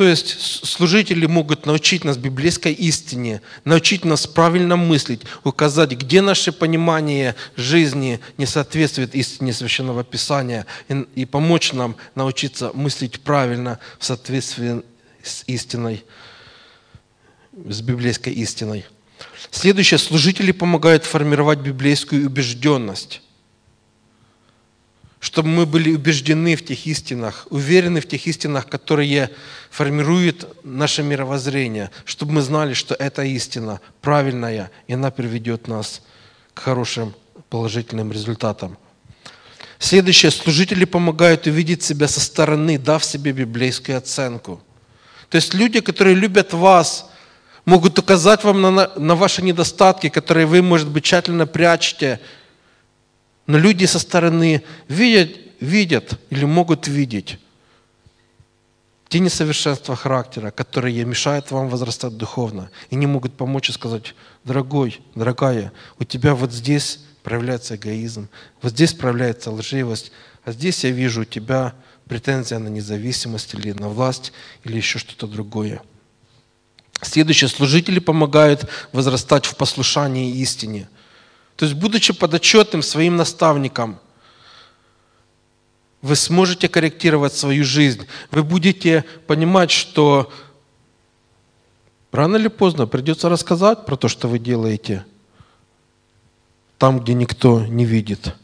То 0.00 0.08
есть 0.08 0.64
служители 0.64 1.26
могут 1.26 1.66
научить 1.66 2.04
нас 2.04 2.16
библейской 2.16 2.72
истине, 2.72 3.42
научить 3.66 4.02
нас 4.06 4.26
правильно 4.26 4.76
мыслить, 4.76 5.20
указать, 5.44 5.90
где 5.90 6.22
наше 6.22 6.52
понимание 6.52 7.34
жизни 7.54 8.18
не 8.38 8.46
соответствует 8.46 9.14
истине 9.14 9.52
Священного 9.52 10.02
Писания, 10.02 10.64
и, 10.88 11.06
и 11.16 11.26
помочь 11.26 11.74
нам 11.74 11.96
научиться 12.14 12.70
мыслить 12.72 13.20
правильно 13.20 13.78
в 13.98 14.06
соответствии 14.06 14.82
с 15.22 15.44
истиной, 15.46 16.02
с 17.52 17.82
библейской 17.82 18.32
истиной. 18.32 18.86
Следующее. 19.50 19.98
Служители 19.98 20.52
помогают 20.52 21.04
формировать 21.04 21.58
библейскую 21.58 22.24
убежденность 22.24 23.20
чтобы 25.20 25.50
мы 25.50 25.66
были 25.66 25.92
убеждены 25.94 26.56
в 26.56 26.64
тех 26.64 26.86
истинах, 26.86 27.46
уверены 27.50 28.00
в 28.00 28.08
тех 28.08 28.26
истинах, 28.26 28.66
которые 28.68 29.30
формируют 29.70 30.56
наше 30.64 31.02
мировоззрение, 31.02 31.90
чтобы 32.06 32.32
мы 32.32 32.42
знали, 32.42 32.72
что 32.72 32.94
эта 32.94 33.22
истина 33.22 33.80
правильная, 34.00 34.70
и 34.88 34.94
она 34.94 35.10
приведет 35.10 35.68
нас 35.68 36.00
к 36.54 36.60
хорошим 36.60 37.14
положительным 37.50 38.10
результатам. 38.10 38.78
Следующее. 39.78 40.30
Служители 40.30 40.84
помогают 40.84 41.46
увидеть 41.46 41.82
себя 41.82 42.08
со 42.08 42.20
стороны, 42.20 42.78
дав 42.78 43.04
себе 43.04 43.32
библейскую 43.32 43.98
оценку. 43.98 44.62
То 45.28 45.36
есть 45.36 45.54
люди, 45.54 45.80
которые 45.80 46.16
любят 46.16 46.52
вас, 46.52 47.10
могут 47.64 47.98
указать 47.98 48.42
вам 48.44 48.60
на, 48.60 48.90
на 48.96 49.14
ваши 49.14 49.42
недостатки, 49.42 50.08
которые 50.08 50.46
вы, 50.46 50.60
может 50.60 50.88
быть, 50.88 51.04
тщательно 51.04 51.46
прячете. 51.46 52.20
Но 53.46 53.58
люди 53.58 53.84
со 53.84 53.98
стороны 53.98 54.62
видят, 54.88 55.36
видят 55.60 56.18
или 56.30 56.44
могут 56.44 56.88
видеть 56.88 57.38
те 59.10 59.18
несовершенства 59.18 59.96
характера, 59.96 60.52
которые 60.52 61.04
мешают 61.04 61.50
вам 61.50 61.68
возрастать 61.68 62.16
духовно 62.16 62.70
и 62.90 62.96
не 62.96 63.06
могут 63.06 63.36
помочь 63.36 63.68
и 63.68 63.72
сказать, 63.72 64.14
дорогой, 64.44 65.00
дорогая, 65.16 65.72
у 65.98 66.04
тебя 66.04 66.36
вот 66.36 66.52
здесь 66.52 67.00
проявляется 67.24 67.74
эгоизм, 67.74 68.28
вот 68.62 68.70
здесь 68.70 68.94
проявляется 68.94 69.50
лживость, 69.50 70.12
а 70.44 70.52
здесь 70.52 70.84
я 70.84 70.90
вижу 70.90 71.22
у 71.22 71.24
тебя 71.24 71.74
претензия 72.06 72.60
на 72.60 72.68
независимость 72.68 73.52
или 73.54 73.72
на 73.72 73.88
власть 73.88 74.32
или 74.62 74.76
еще 74.76 75.00
что-то 75.00 75.26
другое. 75.26 75.82
Следующее, 77.02 77.48
служители 77.48 77.98
помогают 77.98 78.70
возрастать 78.92 79.44
в 79.44 79.56
послушании 79.56 80.36
истине. 80.36 80.88
То 81.60 81.66
есть, 81.66 81.76
будучи 81.76 82.14
подотчетным 82.14 82.80
своим 82.80 83.16
наставникам, 83.16 84.00
вы 86.00 86.16
сможете 86.16 86.70
корректировать 86.70 87.34
свою 87.34 87.64
жизнь. 87.64 88.06
Вы 88.30 88.42
будете 88.42 89.04
понимать, 89.26 89.70
что 89.70 90.32
рано 92.12 92.36
или 92.36 92.48
поздно 92.48 92.86
придется 92.86 93.28
рассказать 93.28 93.84
про 93.84 93.96
то, 93.96 94.08
что 94.08 94.26
вы 94.26 94.38
делаете 94.38 95.04
там, 96.78 96.98
где 96.98 97.12
никто 97.12 97.60
не 97.66 97.84
видит. 97.84 98.34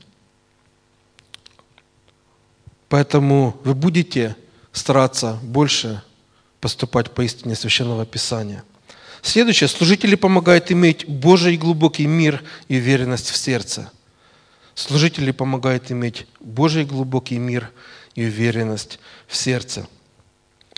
Поэтому 2.90 3.58
вы 3.64 3.74
будете 3.74 4.36
стараться 4.72 5.38
больше 5.42 6.02
поступать 6.60 7.12
по 7.12 7.22
истине 7.22 7.54
Священного 7.54 8.04
Писания. 8.04 8.62
Следующее. 9.26 9.66
Служители 9.66 10.14
помогают 10.14 10.70
иметь 10.70 11.04
Божий 11.08 11.56
глубокий 11.56 12.06
мир 12.06 12.44
и 12.68 12.76
уверенность 12.76 13.28
в 13.28 13.36
сердце. 13.36 13.90
Служители 14.76 15.32
помогают 15.32 15.90
иметь 15.90 16.28
Божий 16.38 16.84
глубокий 16.84 17.36
мир 17.38 17.72
и 18.14 18.24
уверенность 18.24 19.00
в 19.26 19.36
сердце. 19.36 19.88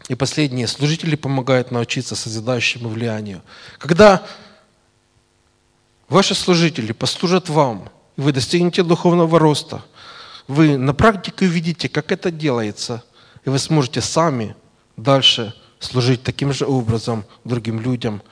И 0.09 0.15
последнее. 0.15 0.67
Служители 0.67 1.15
помогают 1.15 1.71
научиться 1.71 2.17
созидающему 2.17 2.89
влиянию. 2.89 3.43
Когда 3.77 4.27
ваши 6.09 6.35
служители 6.35 6.93
послужат 6.93 7.51
вам, 7.51 7.91
и 8.17 8.23
вы 8.23 8.33
достигнете 8.33 8.83
духовного 8.83 9.39
роста, 9.39 9.85
вы 10.47 10.79
на 10.79 10.95
практике 10.95 11.45
увидите, 11.45 11.91
как 11.91 12.13
это 12.13 12.31
делается, 12.31 13.05
и 13.45 13.51
вы 13.51 13.59
сможете 13.59 14.01
сами 14.01 14.57
дальше 14.97 15.55
служить 15.81 16.23
таким 16.23 16.53
же 16.53 16.67
образом 16.67 17.25
другим 17.45 17.81
людям, 17.81 18.23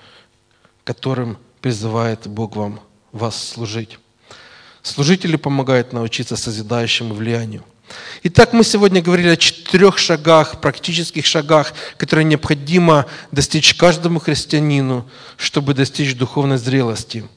которым 0.87 1.37
призывает 1.61 2.28
Бог 2.28 2.55
вам 2.55 2.80
вас 3.11 3.49
служить. 3.49 3.99
Служители 4.82 5.34
помогают 5.34 5.93
научиться 5.93 6.37
созидающему 6.37 7.12
влиянию. 7.12 7.64
Итак, 8.22 8.53
мы 8.53 8.62
сегодня 8.62 9.03
говорили 9.03 9.30
о 9.30 9.37
четырех 9.37 9.99
шагах, 9.99 10.61
практических 10.61 11.26
шагах, 11.26 11.74
которые 11.97 12.24
необходимо 12.24 13.07
достичь 13.32 13.74
каждому 13.74 14.20
христианину, 14.20 15.11
чтобы 15.37 15.74
достичь 15.74 16.14
духовной 16.14 16.57
зрелости. 16.57 17.28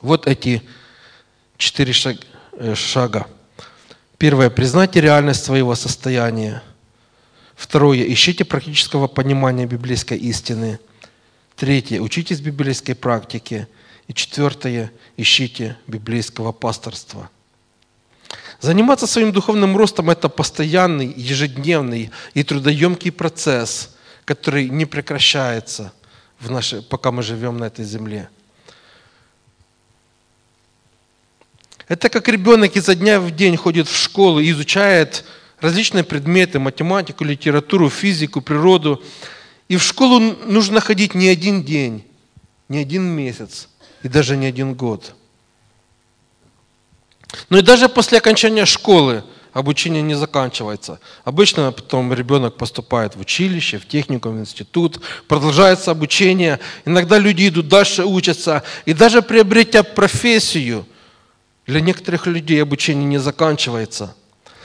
Вот 0.00 0.28
эти 0.28 0.62
четыре 1.56 1.92
э, 2.52 2.74
шага. 2.76 3.26
Первое. 4.16 4.48
Признайте 4.48 5.00
реальность 5.00 5.44
своего 5.44 5.74
состояния. 5.74 6.62
Второе. 7.56 8.04
Ищите 8.12 8.44
практического 8.44 9.08
понимания 9.08 9.66
библейской 9.66 10.18
истины. 10.18 10.78
Третье. 11.58 12.00
Учитесь 12.00 12.40
библейской 12.40 12.94
практике. 12.94 13.66
И 14.06 14.14
четвертое. 14.14 14.92
Ищите 15.16 15.76
библейского 15.88 16.52
пасторства. 16.52 17.30
Заниматься 18.60 19.08
своим 19.08 19.32
духовным 19.32 19.76
ростом– 19.76 20.08
это 20.10 20.28
постоянный, 20.28 21.12
ежедневный 21.16 22.12
и 22.34 22.44
трудоемкий 22.44 23.10
процесс, 23.10 23.96
который 24.24 24.68
не 24.68 24.84
прекращается, 24.84 25.92
в 26.38 26.48
нашей, 26.48 26.80
пока 26.80 27.10
мы 27.10 27.24
живем 27.24 27.58
на 27.58 27.64
этой 27.64 27.84
земле. 27.84 28.28
Это 31.88 32.08
как 32.08 32.28
ребенок 32.28 32.76
изо 32.76 32.94
дня 32.94 33.18
в 33.20 33.32
день 33.32 33.56
ходит 33.56 33.88
в 33.88 33.96
школу 33.96 34.38
и 34.38 34.50
изучает 34.50 35.24
различные 35.60 36.04
предметы, 36.04 36.60
математику, 36.60 37.24
литературу, 37.24 37.90
физику, 37.90 38.40
природу. 38.40 39.02
И 39.68 39.76
в 39.76 39.82
школу 39.82 40.18
нужно 40.18 40.80
ходить 40.80 41.14
не 41.14 41.28
один 41.28 41.62
день, 41.62 42.04
не 42.68 42.78
один 42.78 43.04
месяц 43.04 43.68
и 44.02 44.08
даже 44.08 44.36
не 44.36 44.46
один 44.46 44.74
год. 44.74 45.14
Но 47.50 47.58
и 47.58 47.62
даже 47.62 47.88
после 47.88 48.18
окончания 48.18 48.64
школы 48.64 49.22
обучение 49.52 50.02
не 50.02 50.14
заканчивается. 50.14 51.00
Обычно 51.24 51.70
потом 51.72 52.12
ребенок 52.12 52.56
поступает 52.56 53.16
в 53.16 53.20
училище, 53.20 53.78
в 53.78 53.86
техникум, 53.86 54.36
в 54.36 54.40
институт, 54.40 55.00
продолжается 55.26 55.90
обучение. 55.90 56.60
Иногда 56.86 57.18
люди 57.18 57.48
идут 57.48 57.68
дальше, 57.68 58.04
учатся. 58.04 58.62
И 58.86 58.94
даже 58.94 59.22
приобретя 59.22 59.82
профессию– 59.82 60.86
для 61.68 61.82
некоторых 61.82 62.26
людей 62.26 62.62
обучение 62.62 63.04
не 63.04 63.18
заканчивается. 63.18 64.14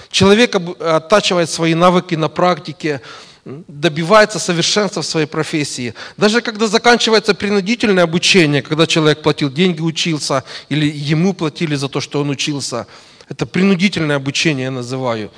Человек 0.10 0.56
оттачивает 0.56 1.50
свои 1.50 1.74
навыки 1.74 2.16
на 2.16 2.30
практике, 2.30 3.02
добивается 3.46 4.40
совершенства 4.40 5.02
в 5.02 5.06
своей 5.06 5.28
профессии. 5.28 5.94
Даже 6.18 6.42
когда 6.42 6.68
заканчивается 6.68 7.34
принудительное 7.34 8.04
обучение, 8.04 8.62
когда 8.62 8.88
человек 8.88 9.22
платил 9.22 9.52
деньги, 9.52 9.82
учился, 9.82 10.44
или 10.70 10.90
ему 10.90 11.34
платили 11.34 11.76
за 11.76 11.90
то, 11.90 12.00
что 12.00 12.22
он 12.22 12.30
учился, 12.30 12.88
это 13.30 13.46
принудительное 13.46 14.16
обучение 14.16 14.66
я 14.66 14.72
называю. 14.72 15.32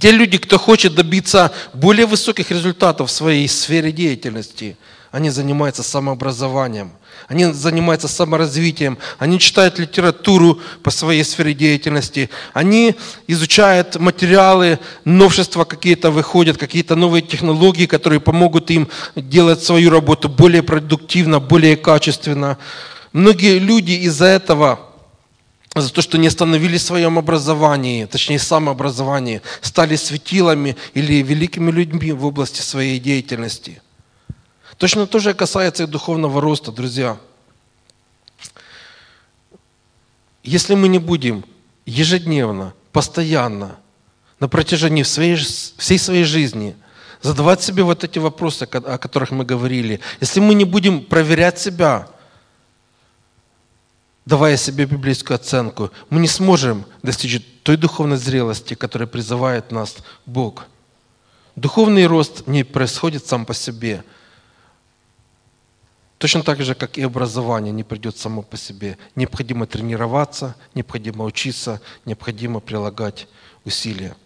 Те 0.00 0.10
люди, 0.10 0.38
кто 0.38 0.58
хочет 0.58 0.94
добиться 0.94 1.52
более 1.72 2.06
высоких 2.06 2.50
результатов 2.50 3.10
в 3.10 3.12
своей 3.12 3.48
сфере 3.48 3.92
деятельности, 3.92 4.76
они 5.10 5.30
занимаются 5.30 5.82
самообразованием– 5.82 6.92
они 7.26 7.46
занимаются 7.52 8.08
саморазвитием, 8.08 8.98
они 9.18 9.38
читают 9.38 9.78
литературу 9.78 10.60
по 10.82 10.90
своей 10.90 11.24
сфере 11.24 11.54
деятельности, 11.54 12.30
они 12.54 12.94
изучают 13.26 13.96
материалы, 13.96 14.78
новшества 15.04 15.64
какие-то 15.64 16.10
выходят, 16.10 16.56
какие-то 16.56 16.94
новые 16.94 17.22
технологии, 17.22 17.86
которые 17.86 18.20
помогут 18.20 18.70
им 18.70 18.88
делать 19.16 19.62
свою 19.62 19.90
работу 19.90 20.28
более 20.28 20.62
продуктивно, 20.62 21.40
более 21.40 21.76
качественно. 21.76 22.58
Многие 23.12 23.58
люди 23.58 23.92
из-за 23.92 24.26
этого 24.26 24.80
за 25.74 25.92
то, 25.92 26.02
что 26.02 26.18
не 26.18 26.28
остановились 26.28 26.82
в 26.82 26.86
своем 26.86 27.18
образовании, 27.18 28.06
точнее 28.06 28.38
самообразовании, 28.38 29.42
стали 29.60 29.96
светилами 29.96 30.76
или 30.94 31.22
великими 31.22 31.70
людьми 31.70 32.12
в 32.12 32.24
области 32.24 32.60
своей 32.60 32.98
деятельности– 32.98 33.82
Точно 34.78 35.08
то 35.08 35.18
же 35.18 35.34
касается 35.34 35.82
и 35.82 35.86
духовного 35.86 36.40
роста, 36.40 36.70
друзья. 36.70 37.18
Если 40.44 40.76
мы 40.76 40.86
не 40.86 41.00
будем 41.00 41.44
ежедневно, 41.84 42.72
постоянно, 42.92 43.76
на 44.38 44.48
протяжении 44.48 45.02
своей, 45.02 45.34
всей 45.34 45.98
своей 45.98 46.22
жизни 46.22 46.76
задавать 47.22 47.60
себе 47.60 47.82
вот 47.82 48.04
эти 48.04 48.20
вопросы, 48.20 48.62
о 48.62 48.98
которых 48.98 49.32
мы 49.32 49.44
говорили, 49.44 49.98
если 50.20 50.38
мы 50.38 50.54
не 50.54 50.64
будем 50.64 51.04
проверять 51.04 51.58
себя, 51.58 52.08
давая 54.26 54.56
себе 54.56 54.84
библейскую 54.84 55.34
оценку, 55.34 55.90
мы 56.08 56.20
не 56.20 56.28
сможем 56.28 56.86
достичь 57.02 57.42
той 57.64 57.76
духовной 57.76 58.16
зрелости, 58.16 58.74
которая 58.74 59.08
призывает 59.08 59.72
нас 59.72 59.96
Бог. 60.24 60.66
Духовный 61.56 62.06
рост 62.06 62.46
не 62.46 62.62
происходит 62.62 63.26
сам 63.26 63.44
по 63.44 63.54
себе– 63.54 64.04
Точно 66.18 66.42
так 66.42 66.60
же, 66.62 66.74
как 66.74 66.98
и 66.98 67.02
образование 67.02 67.72
не 67.72 67.84
придет 67.84 68.18
само 68.18 68.42
по 68.42 68.56
себе. 68.56 68.98
Необходимо 69.14 69.66
тренироваться, 69.66 70.56
необходимо 70.74 71.24
учиться, 71.24 71.80
необходимо 72.04 72.58
прилагать 72.58 73.28
усилия. 73.64 74.16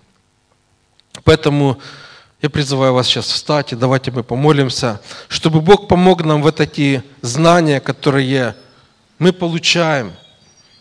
Поэтому 1.24 1.78
я 2.40 2.48
призываю 2.48 2.94
вас 2.94 3.06
сейчас 3.06 3.26
встать, 3.26 3.72
и 3.72 3.76
давайте 3.76 4.10
мы 4.10 4.24
помолимся, 4.24 5.02
чтобы 5.28 5.60
Бог 5.60 5.86
помог 5.86 6.24
нам 6.24 6.42
в 6.42 6.46
эти 6.46 7.02
знания, 7.20 7.78
которые 7.78 8.56
мы 9.18 9.32
получаем 9.32 10.12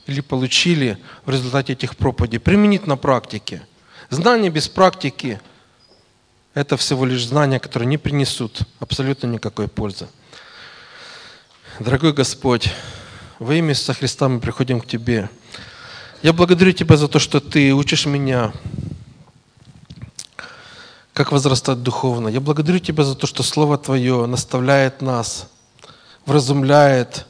или 0.08 0.22
получили 0.22 0.98
в 1.26 1.30
результате 1.30 1.74
этих 1.74 1.98
проповедей, 1.98 2.40
применить 2.40 2.88
на 2.88 2.96
практике. 2.96 3.62
Знания 4.10 4.50
без 4.50 4.70
практики– 4.70 5.42
это 6.54 6.78
всего 6.78 7.06
лишь 7.06 7.26
знания, 7.26 7.60
которые 7.60 7.88
не 7.88 7.98
принесут 7.98 8.62
абсолютно 8.80 9.28
никакой 9.28 9.68
пользы. 9.68 10.08
Дорогой 11.82 12.14
Господь, 12.14 12.70
во 13.40 13.56
имя 13.56 13.72
Иисуса 13.72 13.96
Христа 13.96 14.30
мы 14.30 14.40
приходим 14.40 14.80
к 14.82 14.86
Тебе. 14.86 15.32
Я 16.22 16.32
благодарю 16.32 16.74
Тебя 16.74 16.96
за 16.96 17.08
то, 17.08 17.18
что 17.18 17.40
Ты 17.40 17.74
учишь 17.74 18.06
меня, 18.06 18.54
как 21.14 21.32
возрастать 21.32 21.82
духовно. 21.82 22.28
Я 22.28 22.40
благодарю 22.40 22.78
Тебя 22.78 23.04
за 23.04 23.16
то, 23.16 23.26
что 23.26 23.42
Слово 23.42 23.80
Твое 23.80 24.28
наставляет 24.28 25.02
нас, 25.02 25.50
вразумляет 26.28 27.26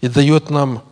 и 0.00 0.08
дает 0.08 0.50
нам 0.50 0.82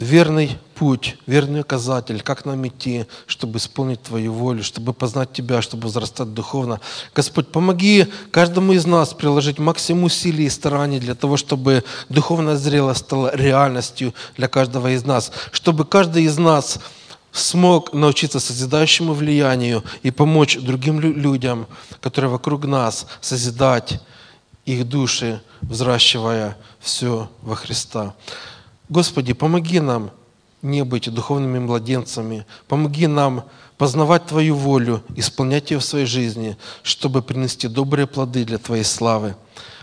верный 0.00 0.58
путь, 0.82 1.16
верный 1.28 1.60
указатель, 1.60 2.22
как 2.22 2.44
нам 2.44 2.66
идти, 2.66 3.06
чтобы 3.28 3.58
исполнить 3.58 4.02
Твою 4.02 4.32
волю, 4.32 4.64
чтобы 4.64 4.92
познать 4.92 5.32
Тебя, 5.32 5.62
чтобы 5.62 5.84
возрастать 5.84 6.34
духовно. 6.34 6.80
Господь, 7.14 7.46
помоги 7.46 8.08
каждому 8.32 8.72
из 8.72 8.84
нас 8.84 9.14
приложить 9.14 9.60
максимум 9.60 10.04
усилий 10.04 10.46
и 10.46 10.50
стараний 10.50 10.98
для 10.98 11.14
того, 11.14 11.36
чтобы 11.36 11.84
духовная 12.08 12.56
зрелость 12.56 13.04
стала 13.04 13.30
реальностью 13.32 14.12
для 14.36 14.48
каждого 14.48 14.92
из 14.92 15.04
нас, 15.04 15.30
чтобы 15.52 15.84
каждый 15.84 16.24
из 16.24 16.36
нас 16.36 16.80
смог 17.30 17.92
научиться 17.92 18.40
созидающему 18.40 19.14
влиянию 19.14 19.84
и 20.02 20.10
помочь 20.10 20.58
другим 20.58 20.98
людям, 20.98 21.68
которые 22.00 22.32
вокруг 22.32 22.64
нас, 22.64 23.06
созидать 23.20 24.00
их 24.66 24.88
души, 24.88 25.40
взращивая 25.60 26.56
все 26.80 27.30
во 27.40 27.54
Христа. 27.54 28.14
Господи, 28.88 29.32
помоги 29.32 29.78
нам 29.78 30.10
не 30.62 30.84
быть 30.84 31.12
духовными 31.12 31.58
младенцами. 31.58 32.46
Помоги 32.68 33.08
нам 33.08 33.44
познавать 33.76 34.26
Твою 34.26 34.54
волю, 34.54 35.02
исполнять 35.16 35.72
ее 35.72 35.80
в 35.80 35.84
своей 35.84 36.06
жизни, 36.06 36.56
чтобы 36.84 37.20
принести 37.20 37.68
добрые 37.68 38.06
плоды 38.06 38.44
для 38.44 38.58
Твоей 38.58 38.84
славы. 38.84 39.34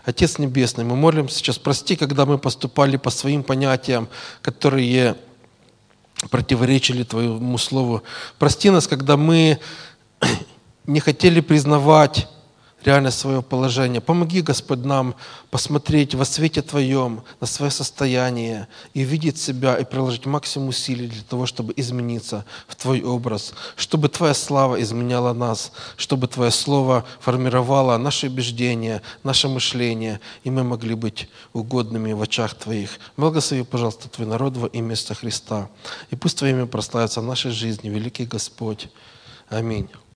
Отец 0.06 0.38
Небесный, 0.40 0.86
мы 0.86 0.96
молимся 0.96 1.38
сейчас, 1.38 1.58
прости, 1.58 1.96
когда 1.96 2.26
мы 2.26 2.38
поступали 2.38 2.96
по 2.98 3.10
своим 3.10 3.44
понятиям, 3.44 4.08
которые 4.42 5.16
противоречили 6.32 7.04
Твоему 7.04 7.58
Слову. 7.58 8.02
Прости 8.38 8.70
нас, 8.70 8.88
когда 8.88 9.18
мы 9.18 9.60
не 10.86 11.00
хотели 11.02 11.42
признавать 11.42 12.28
реальность 12.84 13.20
своего 13.20 13.42
положения. 13.42 14.02
Помоги, 14.02 14.42
Господь, 14.42 14.80
нам 14.80 15.16
посмотреть 15.50 16.16
во 16.16 16.26
свете 16.26 16.62
Твоем 16.62 17.24
на 17.42 17.48
свое 17.48 17.72
состояние 17.72 18.68
и 18.94 19.02
видеть 19.02 19.38
себя, 19.38 19.76
и 19.78 19.84
приложить 19.84 20.26
максимум 20.26 20.70
усилий 20.70 21.08
для 21.08 21.24
того, 21.24 21.46
чтобы 21.46 21.74
измениться 21.76 22.46
в 22.68 22.76
Твой 22.76 23.02
образ, 23.02 23.54
чтобы 23.76 24.10
Твоя 24.10 24.34
слава 24.34 24.82
изменяла 24.82 25.34
нас, 25.34 25.72
чтобы 25.98 26.28
Твое 26.28 26.52
Слово 26.52 27.06
формировало 27.20 27.98
наши 27.98 28.28
убеждения, 28.28 29.02
наше 29.24 29.48
мышление, 29.48 30.20
и 30.44 30.50
мы 30.50 30.64
могли 30.64 30.96
быть 30.96 31.30
угодными 31.54 32.14
в 32.14 32.22
очах 32.22 32.54
Твоих. 32.54 33.00
Благослови, 33.18 33.64
пожалуйста, 33.64 34.10
Твой 34.10 34.28
народ 34.28 34.58
во 34.58 34.68
имя 34.68 34.96
Христа. 34.96 35.70
И 36.12 36.16
пусть 36.16 36.38
Твое 36.38 36.54
имя 36.54 36.66
прославится 36.66 37.22
в 37.22 37.26
нашей 37.26 37.52
жизни, 37.52 37.90
великий 37.90 38.26
Господь. 38.26 38.90
Аминь. 39.50 39.90